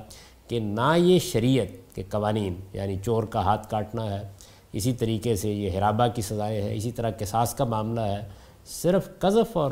کہ 0.48 0.60
نہ 0.60 0.94
یہ 0.96 1.18
شریعت 1.18 1.94
کے 1.94 2.02
قوانین 2.02 2.54
یعنی 2.72 2.96
چور 3.04 3.22
کا 3.22 3.40
ہاتھ 3.40 3.70
کاٹنا 3.70 4.04
ہے 4.04 4.28
اسی 4.72 4.92
طریقے 4.92 5.36
سے 5.36 5.52
یہ 5.52 5.78
حرابہ 5.78 6.06
کی 6.14 6.22
سزائیں 6.22 6.62
ہیں، 6.62 6.74
اسی 6.74 6.92
طرح 6.92 7.10
قصاص 7.18 7.54
کا 7.54 7.64
معاملہ 7.64 8.00
ہے۔ 8.00 8.28
صرف 8.66 9.08
قذف 9.18 9.56
اور 9.56 9.70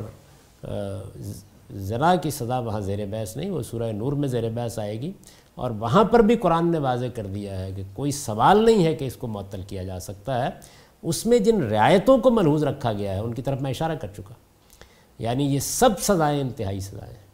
ذرا 1.72 2.14
کی 2.14 2.30
سزا 2.30 2.58
وہاں 2.58 2.80
زیر 2.80 3.06
بحث 3.06 3.36
نہیں، 3.36 3.50
وہ 3.50 3.62
سورہ 3.62 3.92
نور 3.92 4.12
میں 4.12 4.28
زیر 4.28 4.50
بحث 4.50 4.78
آئے 4.78 5.00
گی۔ 5.00 5.12
اور 5.54 5.70
وہاں 5.70 6.04
پر 6.04 6.20
بھی 6.20 6.36
قرآن 6.36 6.72
نے 6.72 6.78
واضح 6.78 7.06
کر 7.14 7.26
دیا 7.26 7.58
ہے 7.58 7.72
کہ 7.76 7.82
کوئی 7.92 8.10
سوال 8.10 8.64
نہیں 8.64 8.84
ہے 8.84 8.94
کہ 8.94 9.04
اس 9.04 9.16
کو 9.16 9.26
معطل 9.26 9.62
کیا 9.62 9.84
جا 9.84 10.00
سکتا 10.00 10.44
ہے۔ 10.44 10.50
اس 11.02 11.26
میں 11.26 11.38
جن 11.38 11.62
رعایتوں 11.62 12.18
کو 12.18 12.30
ملحوظ 12.30 12.64
رکھا 12.64 12.92
گیا 12.92 13.14
ہے، 13.14 13.18
ان 13.18 13.34
کی 13.34 13.42
طرف 13.42 13.60
میں 13.60 13.70
اشارہ 13.70 13.94
کر 13.94 14.08
چکا۔ 14.16 14.34
یعنی 15.18 15.54
یہ 15.54 15.58
سب 15.58 15.90
سزائیں 16.00 16.40
انتہائی 16.40 16.80
سزائیں۔ 16.80 17.14
ہیں 17.14 17.28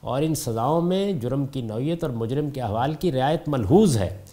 اور 0.00 0.22
ان 0.22 0.34
سزاؤں 0.34 0.80
میں 0.80 1.12
جرم 1.12 1.46
کی 1.46 1.60
نوعیت 1.60 2.04
اور 2.04 2.12
مجرم 2.12 2.50
کے 2.50 2.60
احوال 2.60 2.94
کی 2.94 3.12
رعایت 3.12 3.48
ملحوظ 3.48 3.98
ہے۔ 3.98 4.24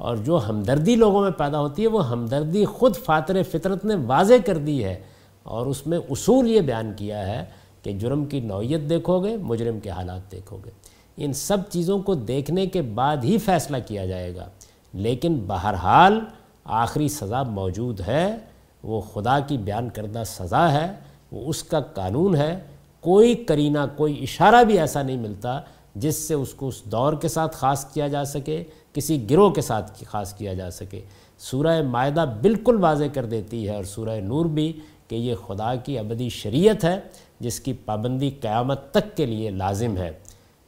اور 0.00 0.16
جو 0.16 0.40
ہمدردی 0.48 0.96
لوگوں 0.96 1.22
میں 1.22 1.30
پیدا 1.30 1.60
ہوتی 1.60 1.82
ہے، 1.82 1.86
وہ 1.86 2.08
ہمدردی 2.08 2.64
خود 2.64 2.96
فاطر 2.96 3.42
فطرت 3.42 3.84
نے 3.84 3.94
واضح 4.06 4.34
کر 4.46 4.56
دی 4.56 4.84
ہے۔ 4.84 5.02
اور 5.42 5.66
اس 5.66 5.86
میں 5.86 5.98
اصول 6.10 6.50
یہ 6.50 6.60
بیان 6.60 6.92
کیا 6.96 7.26
ہے 7.26 7.44
کہ 7.82 7.92
جرم 7.92 8.24
کی 8.24 8.40
نوعیت 8.40 8.80
دیکھو 8.90 9.24
گے، 9.24 9.36
مجرم 9.36 9.80
کے 9.80 9.90
حالات 9.90 10.32
دیکھو 10.32 10.58
گے۔ 10.64 10.70
ان 11.16 11.32
سب 11.32 11.56
چیزوں 11.70 11.98
کو 11.98 12.14
دیکھنے 12.14 12.66
کے 12.66 12.82
بعد 12.82 13.16
ہی 13.24 13.38
فیصلہ 13.38 13.76
کیا 13.86 14.06
جائے 14.06 14.36
گا۔ 14.36 14.46
لیکن 14.94 15.44
بہرحال 15.46 16.20
آخری 16.64 17.08
سزا 17.08 17.42
موجود 17.42 18.00
ہے۔ 18.00 18.36
وہ 18.82 19.00
خدا 19.00 19.38
کی 19.38 19.58
بیان 19.58 19.88
کردہ 19.88 20.22
سزا 20.26 20.72
ہے۔ 20.72 20.92
وہ 21.32 21.48
اس 21.48 21.64
کا 21.64 21.80
قانون 21.80 22.36
ہے۔ 22.36 22.58
کوئی 23.00 23.34
کرینہ 23.34 23.78
کوئی 23.96 24.22
اشارہ 24.22 24.64
بھی 24.64 24.78
ایسا 24.78 25.02
نہیں 25.02 25.16
ملتا 25.16 25.60
جس 25.94 26.16
سے 26.16 26.34
اس 26.34 26.54
کو 26.54 26.68
اس 26.68 26.84
دور 26.84 27.12
کے 27.12 27.28
ساتھ 27.28 27.56
خاص 27.56 27.84
کیا 27.84 28.08
جا 28.08 28.24
سکے، 28.24 28.64
کسی 28.92 29.30
گروہ 29.30 29.50
کے 29.50 29.60
ساتھ 29.60 30.04
خاص 30.06 30.34
کیا 30.34 30.54
جا 30.54 30.70
سکے۔ 30.70 31.00
سورہ 31.38 31.82
معدہ 31.82 32.34
بالکل 32.40 32.76
واضح 32.80 33.04
کر 33.14 33.24
دیتی 33.24 33.68
ہے 33.68 33.76
اور 33.76 33.84
سورہ 33.84 34.20
نور 34.20 34.46
بھی 34.46 34.80
کہ 35.08 35.14
یہ 35.14 35.34
خدا 35.34 35.74
کی 35.74 35.98
ابدی 35.98 36.28
شریعت 36.28 36.84
ہے، 36.84 37.00
جس 37.40 37.60
کی 37.60 37.72
پابندی 37.72 38.30
قیامت 38.30 38.90
تک 38.90 39.16
کے 39.16 39.26
لیے 39.26 39.50
لازم 39.50 39.96
ہے۔ 39.96 40.10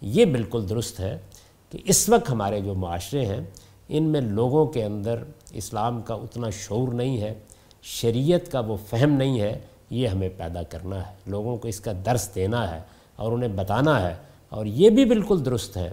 یہ 0.01 0.25
بالکل 0.25 0.69
درست 0.69 1.01
ہے 1.01 1.19
کہ 1.71 1.79
اس 1.85 2.09
وقت 2.09 2.31
ہمارے 2.31 2.61
جو 2.61 2.75
معاشرے 2.75 3.27
ہیں، 3.27 3.41
ان 3.89 4.03
میں 4.03 4.21
لوگوں 4.21 4.67
کے 4.67 4.85
اندر 4.85 5.23
اسلام 5.53 6.03
کا 6.03 6.15
اتنا 6.15 6.51
شعور 6.51 6.89
نہیں 6.89 7.21
ہے، 7.21 7.35
شریعت 7.83 8.53
کا 8.53 8.61
وہ 8.61 8.77
فہم 8.91 9.11
نہیں 9.11 9.41
ہے، 9.41 9.61
یہ 9.91 10.09
ہمیں 10.09 10.29
پیدا 10.37 10.63
کرنا 10.63 11.07
ہے۔ 11.07 11.15
لوگوں 11.27 11.57
کو 11.57 11.69
اس 11.69 11.81
کا 11.81 11.93
درس 12.07 12.35
دینا 12.35 12.77
ہے 12.77 12.81
اور 13.17 13.33
انہیں 13.33 13.57
بتانا 13.57 14.11
ہے 14.11 14.15
اور 14.53 14.67
یہ 14.67 14.91
بھی 14.91 15.05
بالکل 15.05 15.45
درست 15.45 15.77
ہے 15.77 15.93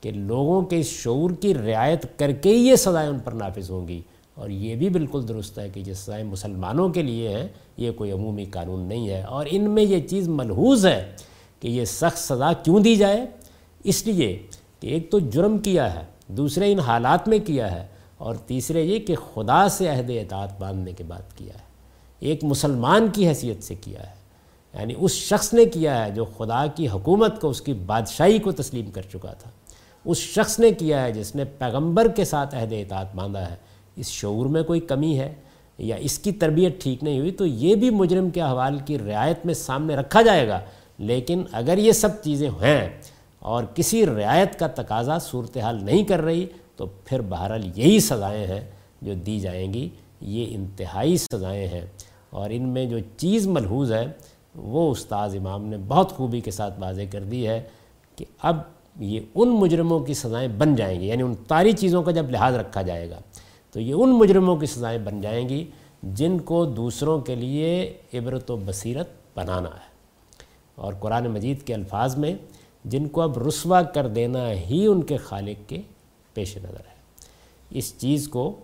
کہ 0.00 0.10
لوگوں 0.10 0.62
کے 0.62 0.80
اس 0.80 0.86
شعور 0.86 1.30
کی 1.30 1.54
رعایت 1.54 2.18
کر 2.18 2.32
کے 2.32 2.48
ہی 2.48 2.68
یہ 2.68 2.76
سزائیں 2.76 3.10
ان 3.10 3.18
پر 3.18 3.32
نافذ 3.32 3.70
ہوں 3.70 3.88
گی۔ 3.88 4.02
اور 4.34 4.50
یہ 4.50 4.74
بھی 4.74 4.88
بالکل 4.88 5.28
درست 5.28 5.58
ہے 5.58 5.68
کہ 5.68 5.82
یہ 5.86 5.92
سزائیں 5.92 6.24
مسلمانوں 6.24 6.88
کے 6.88 7.02
لیے 7.02 7.28
ہیں، 7.28 7.48
یہ 7.76 7.90
کوئی 7.90 8.10
عمومی 8.10 8.44
قانون 8.44 8.80
نہیں 8.80 9.08
ہے۔ 9.08 9.22
اور 9.22 9.46
ان 9.50 9.70
میں 9.70 9.82
یہ 9.82 10.00
چیز 10.00 10.28
ملحوظ 10.28 10.86
ہے 10.86 11.12
کہ 11.60 11.68
یہ 11.68 11.84
سخت 11.84 12.18
سزا 12.18 12.52
کیوں 12.52 12.80
دی 12.80 12.96
جائے؟ 12.96 13.26
اس 13.84 14.06
لیے 14.06 14.46
کہ 14.80 14.86
ایک 14.86 15.10
تو 15.10 15.18
جرم 15.18 15.58
کیا 15.58 15.94
ہے، 15.94 16.00
دوسرے 16.28 16.72
ان 16.72 16.78
حالات 16.78 17.28
میں 17.28 17.38
کیا 17.38 17.72
ہے، 17.72 17.86
اور 18.18 18.34
تیسرے 18.34 18.82
یہ 18.82 18.98
کہ 18.98 19.14
خدا 19.34 19.68
سے 19.68 19.88
عہد 19.88 20.10
اطاعت 20.10 20.60
باندھنے 20.60 20.92
کے 20.92 21.04
بعد 21.04 21.36
کیا 21.36 21.54
ہے۔ 21.54 21.64
ایک 22.20 22.44
مسلمان 22.44 23.08
کی 23.12 23.28
حیثیت 23.28 23.62
سے 23.62 23.74
کیا 23.80 24.00
ہے۔ 24.00 24.17
یعنی 24.74 24.94
اس 24.98 25.12
شخص 25.12 25.54
نے 25.54 25.64
کیا 25.64 26.06
ہے 26.06 26.10
جو 26.10 26.24
خدا 26.24 26.66
کی 26.66 26.88
حکومت 26.88 27.40
کو 27.40 27.48
اس 27.48 27.60
کی 27.60 27.72
بادشاہی 27.72 28.38
کو 28.38 28.52
تسلیم 28.52 28.90
کر 28.90 29.02
چکا 29.02 29.32
تھا۔ 29.32 29.50
اس 30.04 30.18
شخص 30.18 30.58
نے 30.58 30.70
کیا 30.70 31.04
ہے 31.04 31.12
جس 31.12 31.34
نے 31.34 31.44
پیغمبر 31.44 32.08
کے 32.08 32.24
ساتھ 32.24 32.54
عہد 32.54 32.72
اطاعت 32.72 33.14
باندھا 33.14 33.50
ہے۔ 33.50 33.56
اس 33.96 34.06
شعور 34.06 34.46
میں 34.46 34.62
کوئی 34.62 34.80
کمی 34.80 35.18
ہے 35.18 35.34
یا 35.78 35.96
اس 35.96 36.18
کی 36.18 36.32
تربیت 36.32 36.82
ٹھیک 36.82 37.04
نہیں 37.04 37.18
ہوئی 37.18 37.30
تو 37.30 37.46
یہ 37.46 37.74
بھی 37.74 37.90
مجرم 37.90 38.30
کے 38.30 38.40
احوال 38.42 38.78
کی 38.78 38.98
رعایت 38.98 39.46
میں 39.46 39.54
سامنے 39.54 39.96
رکھا 39.96 40.22
جائے 40.22 40.48
گا۔ 40.48 40.60
لیکن 40.98 41.42
اگر 41.52 41.78
یہ 41.78 41.92
سب 41.92 42.08
چیزیں 42.22 42.50
ہیں 42.50 42.88
اور 43.38 43.64
کسی 43.74 44.06
رعایت 44.06 44.58
کا 44.58 44.66
تقاضا 44.66 45.18
صورتحال 45.18 45.84
نہیں 45.84 46.04
کر 46.04 46.20
رہی 46.20 46.46
تو 46.76 46.86
پھر 46.86 47.20
بہرحال 47.20 47.70
یہی 47.76 48.00
سزائیں 48.00 48.46
ہیں 48.46 48.70
جو 49.02 49.14
دی 49.14 49.40
جائیں 49.40 49.74
گی۔ 49.74 49.88
یہ 50.20 50.46
انتہائی 50.50 51.16
سزائیں 51.16 51.68
ہیں۔ 51.68 51.86
اور 52.30 52.50
ان 52.52 52.68
میں 52.68 52.86
جو 52.86 52.98
چیز 53.16 53.46
ملحوظ 53.46 53.92
ہے 53.92 54.06
وہ 54.56 54.92
استاذ 54.92 55.36
امام 55.36 55.64
نے 55.64 55.76
بہت 55.88 56.12
خوبی 56.12 56.40
کے 56.40 56.50
ساتھ 56.50 56.80
واضح 56.80 57.02
کر 57.12 57.24
دی 57.24 57.48
ہے 57.48 57.62
کہ 58.16 58.24
اب 58.42 58.56
یہ 59.00 59.20
ان 59.34 59.48
مجرموں 59.48 60.00
کی 60.00 60.14
سزائیں 60.14 60.48
بن 60.48 60.74
جائیں 60.74 61.00
گی 61.00 61.06
یعنی 61.08 61.22
ان 61.22 61.34
تاری 61.48 61.72
چیزوں 61.72 62.02
کا 62.02 62.10
جب 62.10 62.30
لحاظ 62.30 62.54
رکھا 62.54 62.82
جائے 62.82 63.10
گا، 63.10 63.20
تو 63.72 63.80
یہ 63.80 63.94
ان 63.94 64.18
مجرموں 64.18 64.56
کی 64.56 64.66
سزائیں 64.66 64.98
بن 64.98 65.20
جائیں 65.20 65.48
گی 65.48 65.64
جن 66.02 66.38
کو 66.38 66.64
دوسروں 66.64 67.20
کے 67.20 67.34
لیے 67.34 67.98
عبرت 68.14 68.50
و 68.50 68.56
بصیرت 68.56 69.08
بنانا 69.34 69.68
ہے۔ 69.68 69.88
اور 70.74 70.92
قرآن 71.00 71.28
مجید 71.28 71.62
کے 71.62 71.74
الفاظ 71.74 72.16
میں 72.16 72.34
جن 72.84 73.08
کو 73.08 73.22
اب 73.22 73.48
رسوا 73.48 73.82
کر 73.82 74.06
دینا 74.06 74.50
ہی 74.50 74.86
ان 74.86 75.02
کے 75.02 75.16
خالق 75.16 75.68
کے 75.68 75.82
پیش 76.34 76.56
نظر 76.56 76.80
ہے۔ 76.80 76.98
اس 77.70 77.98
چیز 77.98 78.28
کو 78.28 78.56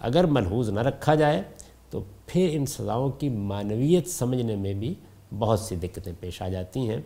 اگر 0.00 0.24
ملحوظ 0.24 0.70
نہ 0.70 0.80
رکھا 0.80 1.14
جائے 1.14 1.42
تو 1.90 2.00
پھر 2.26 2.48
ان 2.52 2.66
سزاؤں 2.66 3.10
کی 3.10 3.28
معنویت 3.28 4.08
سمجھنے 4.08 4.56
میں 4.56 4.74
بھی 4.74 4.94
بہت 5.38 5.60
سی 5.60 5.76
دقتیں 5.76 6.12
پیش 6.20 6.42
آ 6.42 6.48
جاتی 6.48 6.90
ہیں۔ 6.90 7.00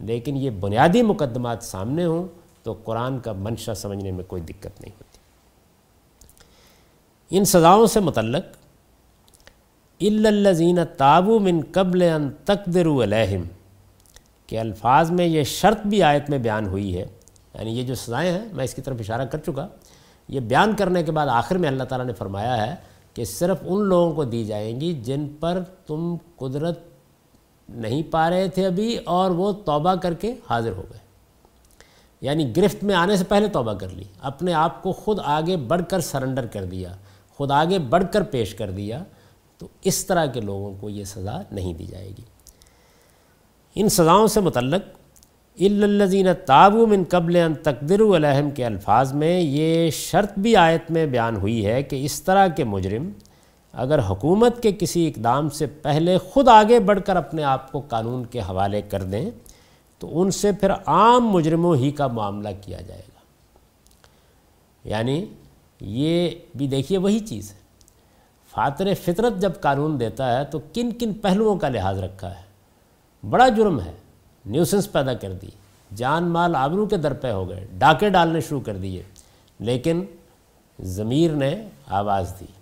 لیکن 0.00 0.36
یہ 0.36 0.50
بنیادی 0.50 1.02
مقدمات 1.02 1.62
سامنے 1.62 2.04
ہوں 2.04 2.26
تو 2.62 2.72
قرآن 2.72 3.18
کا 3.18 3.32
منشا 3.32 3.74
سمجھنے 3.74 4.12
میں 4.12 4.24
کوئی 4.24 4.42
دقت 4.42 4.80
نہیں 4.80 4.92
ہوتی۔ 4.92 5.18
ان 7.36 7.44
سزاؤں 7.44 7.86
سے 7.86 8.00
متعلق 8.00 8.44
الزین 10.00 10.78
تابو 10.96 11.38
من 11.38 11.60
قبل 11.72 12.02
ان 12.02 12.30
تقدر 12.44 12.86
علیہم 12.86 13.42
کہ 14.46 14.58
الفاظ 14.58 15.10
میں 15.10 15.26
یہ 15.26 15.42
شرط 15.42 15.86
بھی 15.86 16.02
آیت 16.02 16.30
میں 16.30 16.38
بیان 16.38 16.66
ہوئی 16.66 16.98
ہے۔ 16.98 17.06
یعنی 17.54 17.78
یہ 17.78 17.82
جو 17.82 17.94
سزائیں 17.94 18.32
ہیں، 18.32 18.44
میں 18.52 18.64
اس 18.64 18.74
کی 18.74 18.82
طرف 18.82 18.96
اشارہ 19.00 19.22
کر 19.22 19.38
چکا۔ 19.38 19.68
یہ 20.28 20.40
بیان 20.40 20.76
کرنے 20.76 21.02
کے 21.02 21.12
بعد 21.12 21.26
آخر 21.26 21.58
میں 21.58 21.68
اللہ 21.68 21.84
تعالیٰ 21.84 22.06
نے 22.06 22.12
فرمایا 22.12 22.66
ہے 22.66 22.74
کہ 23.14 23.24
صرف 23.24 23.56
ان 23.62 23.84
لوگوں 23.84 24.14
کو 24.14 24.24
دی 24.24 24.44
جائیں 24.44 24.80
گی 24.80 24.92
جن 24.92 25.26
پر 25.40 25.62
تم 25.86 26.16
قدرت 26.36 26.78
نہیں 27.68 28.02
پا 28.10 28.30
رہے 28.30 28.48
تھے 28.48 28.66
ابھی 28.66 28.98
اور 29.04 29.30
وہ 29.30 29.52
توبہ 29.52 29.94
کر 29.94 30.14
کے 30.14 30.34
حاضر 30.50 30.70
ہو 30.70 30.82
گئے۔ 30.90 30.98
یعنی 32.20 32.56
گرفت 32.56 32.84
میں 32.84 32.94
آنے 32.94 33.16
سے 33.16 33.24
پہلے 33.24 33.48
توبہ 33.48 33.72
کر 33.72 33.88
لی، 33.88 34.04
اپنے 34.20 34.52
آپ 34.52 34.82
کو 34.82 34.92
خود 34.92 35.18
آگے 35.24 35.56
بڑھ 35.56 35.82
کر 35.90 36.00
سرنڈر 36.00 36.46
کر 36.46 36.64
دیا، 36.64 36.92
خود 37.30 37.50
آگے 37.50 37.78
بڑھ 37.78 38.04
کر 38.12 38.22
پیش 38.22 38.54
کر 38.54 38.70
دیا، 38.70 39.04
تو 39.58 39.68
اس 39.84 40.06
طرح 40.06 40.26
کے 40.26 40.40
لوگوں 40.40 40.74
کو 40.80 40.90
یہ 40.90 41.04
سزا 41.04 41.42
نہیں 41.50 41.74
دی 41.74 41.86
جائے 41.86 42.08
گی۔ 42.08 42.22
ان 43.74 43.88
سزاؤں 43.88 44.26
سے 44.26 44.40
متعلق 44.40 44.82
الزین 45.60 46.26
تابو 46.46 46.86
من 46.86 47.04
قبل 47.08 47.36
ان 47.36 47.54
تقدر 47.54 48.00
الحم 48.00 48.50
کے 48.50 48.66
الفاظ 48.66 49.12
میں 49.12 49.40
یہ 49.40 49.90
شرط 49.90 50.38
بھی 50.38 50.56
آیت 50.56 50.90
میں 50.90 51.06
بیان 51.06 51.36
ہوئی 51.36 51.66
ہے 51.66 51.82
کہ 51.82 52.04
اس 52.04 52.22
طرح 52.22 52.48
کے 52.48 52.64
مجرم 52.64 53.10
اگر 53.76 53.98
حکومت 53.98 54.62
کے 54.62 54.72
کسی 54.72 55.08
اقدام 55.08 55.48
سے 55.48 55.66
پہلے 55.66 56.18
خود 56.18 56.48
آگے 56.48 56.80
بڑھ 56.80 57.00
کر 57.06 57.16
اپنے 57.16 57.44
آپ 57.44 57.72
کو 57.72 57.80
قانون 57.80 58.24
کے 58.24 58.40
حوالے 58.40 58.82
کر 58.82 59.02
دیں، 59.02 59.30
تو 59.98 60.20
ان 60.20 60.30
سے 60.30 60.52
پھر 60.52 60.70
عام 60.86 61.28
مجرموں 61.28 61.76
ہی 61.76 61.90
کا 61.90 62.06
معاملہ 62.06 62.48
کیا 62.60 62.80
جائے 62.80 63.00
گا۔ 63.00 63.20
یعنی 64.88 65.24
یہ 65.80 66.30
بھی 66.54 66.66
دیکھیے 66.66 66.98
وہی 66.98 67.18
چیز 67.18 67.50
ہے۔ 67.50 67.56
فاتر 68.54 68.94
فطرت 68.94 69.32
جب 69.38 69.52
قانون 69.60 70.00
دیتا 70.00 70.38
ہے 70.38 70.44
تو 70.44 70.58
کن 70.72 70.90
کن 70.92 71.12
پہلوؤں 71.12 71.56
کا 71.56 71.68
لحاظ 71.68 71.98
رکھا 71.98 72.30
ہے؟ 72.30 72.42
بڑا 73.30 73.48
جرم 73.48 73.80
ہے۔ 73.80 73.92
نیوسنس 74.46 74.92
پیدا 74.92 75.14
کر 75.14 75.32
دی۔ 75.32 75.46
جان 75.96 76.24
مال 76.24 76.56
آبرو 76.56 76.86
کے 76.86 76.96
در 76.96 77.12
پہ 77.12 77.32
ہو 77.32 77.48
گئے۔ 77.48 77.66
ڈاکے 77.78 78.08
ڈالنے 78.08 78.40
شروع 78.40 78.60
کر 78.60 78.76
دیے۔ 78.76 79.02
لیکن 79.60 80.04
ضمیر 80.80 81.30
نے 81.30 81.68
آواز 81.86 82.32
دی۔ 82.40 82.55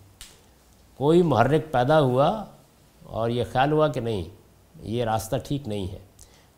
کوئی 0.97 1.23
محرک 1.23 1.73
پیدا 1.73 2.01
ہوا 2.01 2.45
اور 3.03 3.31
یہ 3.31 3.45
خیال 3.53 3.73
ہوا 3.73 3.89
کہ 3.89 4.01
نہیں، 4.01 4.23
یہ 4.81 5.05
راستہ 5.05 5.37
ٹھیک 5.45 5.69
نہیں 5.69 5.93
ہے۔ 5.93 5.99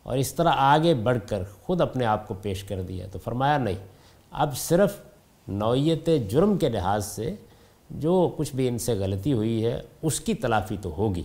اور 0.03 0.17
اس 0.17 0.35
طرح 0.35 0.51
آگے 0.57 0.95
بڑھ 0.95 1.19
کر 1.29 1.43
خود 1.63 1.81
اپنے 1.81 2.07
آپ 2.07 2.29
کو 2.29 2.35
پیش 2.35 2.65
کر 2.65 2.83
دیا۔ 2.83 3.07
تو 3.13 3.19
فرمایا، 3.19 3.59
نہیں، 3.59 3.87
اب 4.31 4.57
صرف 4.57 4.97
نوعیت 5.49 6.09
جرم 6.29 6.59
کے 6.59 6.69
لحاظ 6.69 7.07
سے 7.07 7.35
جو 7.91 8.35
کچھ 8.37 8.55
بھی 8.55 8.69
ان 8.69 8.79
سے 8.79 8.95
غلطی 8.95 9.33
ہوئی 9.33 9.67
ہے، 9.67 9.83
اس 10.03 10.21
کی 10.21 10.35
تلافی 10.35 10.77
تو 10.83 10.95
ہوگی۔ 10.99 11.23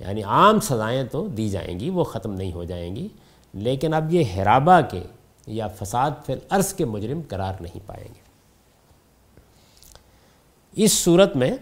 یعنی 0.00 0.22
عام 0.22 0.60
سزائیں 0.60 1.04
تو 1.04 1.26
دی 1.26 1.48
جائیں 1.48 1.80
گی، 1.80 1.90
وہ 1.90 2.04
ختم 2.04 2.32
نہیں 2.32 2.52
ہو 2.52 2.64
جائیں 2.64 2.96
گی۔ 2.96 3.08
لیکن 3.54 3.94
اب 3.94 4.14
یہ 4.14 4.24
حرابہ 4.36 4.80
کے 4.90 5.02
یا 5.46 5.68
فساد 5.68 6.10
فی 6.26 6.32
الارض 6.32 6.74
کے 6.74 6.84
مجرم 6.84 7.20
قرار 7.28 7.54
نہیں 7.60 7.78
پائیں 7.86 8.08
گے۔ 8.08 8.20
اس 10.72 10.92
صورت 10.92 11.36
میں 11.36 11.52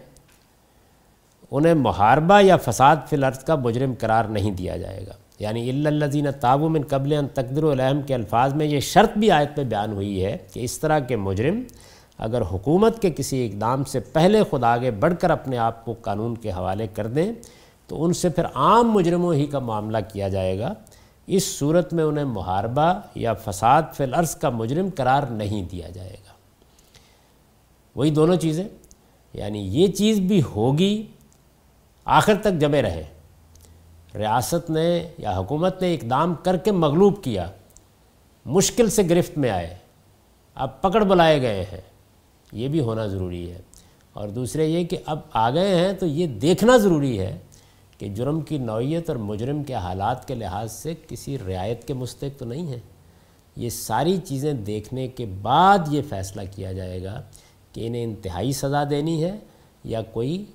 انہیں 1.51 1.73
محاربہ 1.73 2.41
یا 2.41 2.57
فساد 2.57 2.95
فی 3.09 3.15
الارض 3.15 3.39
کا 3.39 3.55
مجرم 3.55 3.93
قرار 3.99 4.25
نہیں 4.25 4.51
دیا 4.51 4.77
جائے 4.77 5.05
گا۔ 5.07 5.11
یعنی 5.39 5.69
الزین 5.69 6.27
تابو 6.39 6.69
من 6.69 6.81
قبل 6.89 7.13
ان 7.13 7.27
تقدر 7.27 7.63
العم 7.63 8.01
کے 8.01 8.13
الفاظ 8.13 8.53
میں 8.53 8.65
یہ 8.65 8.79
شرط 8.79 9.17
بھی 9.17 9.31
آیت 9.31 9.55
پہ 9.55 9.63
بیان 9.63 9.91
ہوئی 9.91 10.25
ہے 10.25 10.37
کہ 10.53 10.59
اس 10.59 10.79
طرح 10.79 10.99
کے 10.99 11.15
مجرم 11.15 11.63
اگر 12.17 12.41
حکومت 12.41 13.01
کے 13.01 13.09
کسی 13.09 13.45
اقدام 13.45 13.83
سے 13.83 13.99
پہلے 13.99 14.43
خود 14.43 14.63
آگے 14.63 14.91
بڑھ 14.91 15.13
کر 15.19 15.29
اپنے 15.29 15.57
آپ 15.57 15.85
کو 15.85 15.95
قانون 16.01 16.35
کے 16.35 16.51
حوالے 16.51 16.87
کر 16.87 17.07
دیں 17.07 17.31
تو 17.87 18.03
ان 18.03 18.13
سے 18.13 18.29
پھر 18.29 18.45
عام 18.55 18.91
مجرموں 18.91 19.33
ہی 19.33 19.45
کا 19.45 19.59
معاملہ 19.59 19.97
کیا 20.13 20.27
جائے 20.27 20.59
گا۔ 20.59 20.73
اس 21.27 21.43
صورت 21.59 21.93
میں 21.93 22.03
انہیں 22.03 22.25
محاربہ 22.25 22.93
یا 23.15 23.33
فساد 23.33 23.81
فی 23.93 24.03
الارض 24.03 24.35
کا 24.35 24.49
مجرم 24.49 24.87
قرار 24.95 25.23
نہیں 25.23 25.69
دیا 25.71 25.89
جائے 25.89 26.13
گا۔ 26.13 26.33
وہی 27.95 28.11
دونوں 28.11 28.35
چیزیں۔ 28.35 28.63
یعنی 29.33 29.59
یہ 29.59 29.87
چیز 29.87 30.19
بھی 30.19 30.41
ہوگی 30.55 31.07
آخر 32.11 32.33
تک 32.35 32.53
جمے 32.59 32.81
رہے۔ 32.81 33.03
ریاست 34.15 34.69
نے 34.69 35.07
یا 35.17 35.37
حکومت 35.37 35.81
نے 35.81 35.93
اقدام 35.93 36.35
کر 36.43 36.57
کے 36.57 36.71
مغلوب 36.71 37.23
کیا۔ 37.23 37.51
مشکل 38.45 38.89
سے 38.89 39.03
گرفت 39.09 39.37
میں 39.37 39.49
آئے۔ 39.49 39.75
اب 40.55 40.81
پکڑ 40.81 41.03
بلائے 41.03 41.41
گئے 41.41 41.63
ہیں۔ 41.63 41.81
یہ 42.51 42.67
بھی 42.67 42.79
ہونا 42.79 43.05
ضروری 43.05 43.51
ہے۔ 43.51 43.61
اور 44.13 44.29
دوسرے 44.29 44.65
یہ 44.65 44.83
کہ 44.83 44.97
اب 45.05 45.19
آ 45.33 45.49
گئے 45.49 45.75
ہیں 45.75 45.93
تو 45.93 46.05
یہ 46.05 46.27
دیکھنا 46.27 46.77
ضروری 46.77 47.19
ہے 47.19 47.37
کہ 47.97 48.09
جرم 48.09 48.41
کی 48.41 48.57
نوعیت 48.57 49.09
اور 49.09 49.17
مجرم 49.17 49.63
کے 49.63 49.73
حالات 49.73 50.27
کے 50.27 50.35
لحاظ 50.35 50.71
سے 50.71 50.93
کسی 51.07 51.37
رعایت 51.47 51.87
کے 51.87 51.93
مستق 51.93 52.39
تو 52.39 52.45
نہیں 52.45 52.67
ہے 52.67 52.79
یہ 53.55 53.69
ساری 53.69 54.17
چیزیں 54.17 54.53
دیکھنے 54.53 55.07
کے 55.07 55.25
بعد 55.41 55.77
یہ 55.87 56.01
فیصلہ 56.09 56.41
کیا 56.55 56.71
جائے 56.71 57.03
گا 57.03 57.21
کہ 57.73 57.87
انہیں 57.87 58.03
انتہائی 58.03 58.51
سزا 58.51 58.83
دینی 58.89 59.23
ہے 59.23 59.37
یا 59.83 60.01
کوئی 60.01 60.45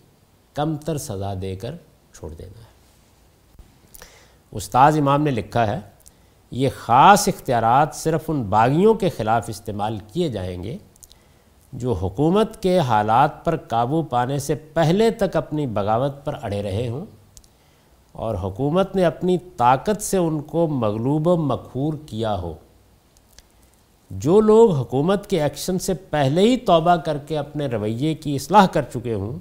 کم 0.56 0.76
تر 0.76 0.98
سزا 0.98 1.34
دے 1.42 1.56
کر 1.56 1.74
چھوڑ 2.14 2.34
دینا 2.34 2.58
ہے۔ 2.58 2.76
استاذ 4.52 4.98
امام 4.98 5.22
نے 5.22 5.30
لکھا 5.30 5.66
ہے، 5.66 5.80
یہ 6.50 6.68
خاص 6.76 7.28
اختیارات 7.28 7.94
صرف 7.94 8.24
ان 8.28 8.42
باغیوں 8.42 8.94
کے 8.94 9.08
خلاف 9.08 9.44
استعمال 9.48 9.98
کیے 10.12 10.28
جائیں 10.28 10.62
گے 10.62 10.76
جو 11.72 11.92
حکومت 11.92 12.62
کے 12.62 12.78
حالات 12.78 13.44
پر 13.44 13.56
قابو 13.56 14.02
پانے 14.02 14.38
سے 14.38 14.54
پہلے 14.54 15.10
تک 15.10 15.36
اپنی 15.36 15.66
بغاوت 15.66 16.24
پر 16.24 16.34
اڑے 16.42 16.62
رہے 16.62 16.88
ہوں 16.88 17.06
اور 18.12 18.34
حکومت 18.34 18.96
نے 18.96 19.04
اپنی 19.04 19.38
طاقت 19.56 20.02
سے 20.02 20.16
ان 20.16 20.40
کو 20.40 20.66
مغلوب 20.66 21.26
و 21.26 21.36
مخور 21.36 21.94
کیا 22.06 22.38
ہو۔ 22.38 22.54
جو 24.10 24.40
لوگ 24.40 24.72
حکومت 24.72 25.30
کے 25.30 25.42
ایکشن 25.42 25.78
سے 25.78 25.94
پہلے 25.94 26.40
ہی 26.40 26.56
توبہ 26.56 26.96
کر 26.96 27.18
کے 27.18 27.38
اپنے 27.38 27.66
رویے 27.66 28.14
کی 28.14 28.34
اصلاح 28.34 28.66
کر 28.66 28.82
چکے 28.82 29.14
ہوں 29.14 29.38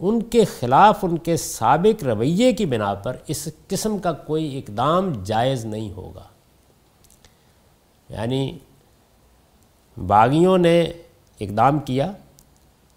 ان 0.00 0.22
کے 0.22 0.44
خلاف، 0.44 0.98
ان 1.02 1.18
کے 1.18 1.36
سابق 1.36 2.04
رویے 2.04 2.52
کی 2.52 2.66
بنا 2.66 2.94
پر 2.94 3.16
اس 3.26 3.48
قسم 3.68 3.98
کا 3.98 4.12
کوئی 4.12 4.58
اقدام 4.58 5.22
جائز 5.22 5.64
نہیں 5.64 5.92
ہوگا۔ 5.92 6.22
یعنی 8.08 8.58
باغیوں 10.06 10.58
نے 10.58 10.82
اقدام 11.40 11.78
کیا، 11.78 12.12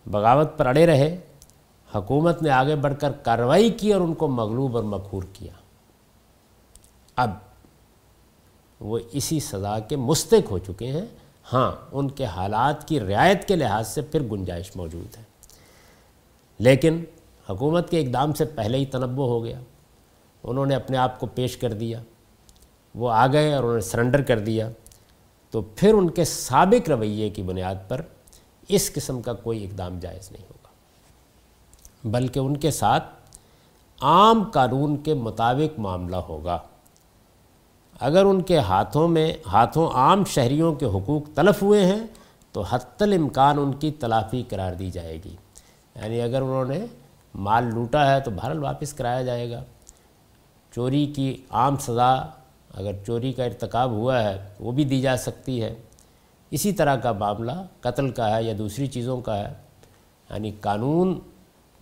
بغاوت 0.06 0.58
پر 0.58 0.66
اڑے 0.66 0.86
رہے، 0.86 1.18
حکومت 1.96 2.42
نے 2.42 2.50
آگے 2.50 2.76
بڑھ 2.76 2.94
کر 3.00 3.12
کارروائی 3.12 3.70
کی 3.70 3.94
اور 3.94 4.02
ان 4.02 4.14
کو 4.14 4.28
مغلوب 4.28 4.76
اور 4.76 4.84
مخور 4.84 5.24
کیا۔ 5.34 5.54
اب 7.16 7.30
وہ 8.80 9.00
اسی 9.12 9.40
سزا 9.40 9.80
کے 9.80 9.96
مستق 9.96 10.52
ہو 10.52 10.58
چکے 10.58 10.88
ہیں۔ 10.88 11.06
ہاں 11.54 11.72
ان 11.92 12.10
کے 12.10 12.26
حالات 12.26 12.88
کی 12.88 13.00
رعایت 13.00 13.48
کے 13.48 13.56
لحاظ 13.56 13.88
سے 13.88 14.02
پھر 14.02 14.24
گنجائش 14.24 14.76
موجود 14.76 15.18
ہے۔ 15.18 15.29
لیکن 16.60 17.04
حکومت 17.50 17.90
کے 17.90 18.00
اقدام 18.00 18.34
سے 18.34 18.46
پہلے 18.46 18.78
ہی 18.78 18.86
تنوع 18.86 19.28
ہو 19.28 19.44
گیا۔ 19.44 19.60
انہوں 20.44 20.66
نے 20.66 20.76
اپنے 20.76 20.98
آپ 20.98 21.20
کو 21.20 21.26
پیش 21.26 21.58
کر 21.58 21.74
دیا۔ 21.74 22.04
وہ 22.96 23.12
آ 23.12 23.28
گئے 23.28 23.54
اور 23.54 23.64
انہوں 23.64 23.76
نے 23.76 23.82
سرنڈر 23.82 24.22
کر 24.22 24.40
دیا۔ 24.40 24.70
تو 25.52 25.62
پھر 25.62 25.94
ان 25.94 26.10
کے 26.10 26.24
سابق 26.24 26.90
رویے 26.90 27.30
کی 27.30 27.42
بنیاد 27.42 27.76
پر 27.88 28.02
اس 28.68 28.94
قسم 28.94 29.22
کا 29.22 29.34
کوئی 29.34 29.64
اقدام 29.64 30.00
جائز 30.00 30.32
نہیں 30.32 30.44
ہوگا۔ 30.44 30.70
بلکہ 32.04 32.40
ان 32.40 32.58
کے 32.58 32.72
ساتھ 32.72 33.04
عام 34.02 34.44
قانون 34.44 34.98
کے 34.98 35.14
مطابق 35.14 35.80
معاملہ 35.80 36.16
ہوگا۔ 36.16 36.58
اگر 38.00 38.26
ان 38.26 38.42
کے 38.42 38.58
ہاتھوں 38.58 39.08
میں، 39.08 39.34
ہاتھوں 39.48 39.90
عام 39.90 40.26
شہریوں 40.26 40.76
کے 40.76 40.86
حقوق 40.86 41.24
تلف 41.36 41.64
ہوئے 41.64 41.86
ہیں، 41.86 42.08
تو 42.52 42.62
حتی 42.62 43.04
الامکان 43.04 43.60
ان 43.60 43.74
کی 43.74 43.92
تلافی 43.92 44.44
قرار 44.50 44.74
دی 44.74 44.92
جائے 44.92 45.18
گی۔ 45.26 45.36
یعنی 45.96 46.22
اگر 46.22 46.42
انہوں 46.42 46.66
نے 46.66 46.86
مال 47.36 47.64
لوٹا 47.64 48.16
ہے 48.16 48.20
تو 48.20 48.32
بہرحال 48.32 48.60
واپس 48.60 48.94
کرایا 48.94 49.22
جائے 49.22 49.52
گا۔ 49.52 49.64
چوری 50.72 51.06
کی 51.06 51.38
عام 51.50 51.78
سزا 51.78 52.14
اگر 52.74 52.92
چوری 53.08 53.34
کا 53.34 53.44
ارتکاب 53.44 53.92
ہوا 53.92 54.24
ہے 54.24 54.48
وہ 54.60 54.72
بھی 54.72 54.84
دی 54.84 55.02
جا 55.02 55.18
سکتی 55.18 55.64
ہے۔ 55.64 55.76
اسی 56.52 56.72
طرح 56.72 56.96
کا 56.96 57.12
معاملہ 57.12 57.52
قتل 57.82 58.10
کا 58.10 58.38
ہے 58.38 58.44
یا 58.44 58.54
دوسری 58.58 58.88
چیزوں 58.88 59.22
کا 59.22 59.38
ہے۔ 59.38 59.54
یعنی 60.30 60.52
قانون 60.62 61.20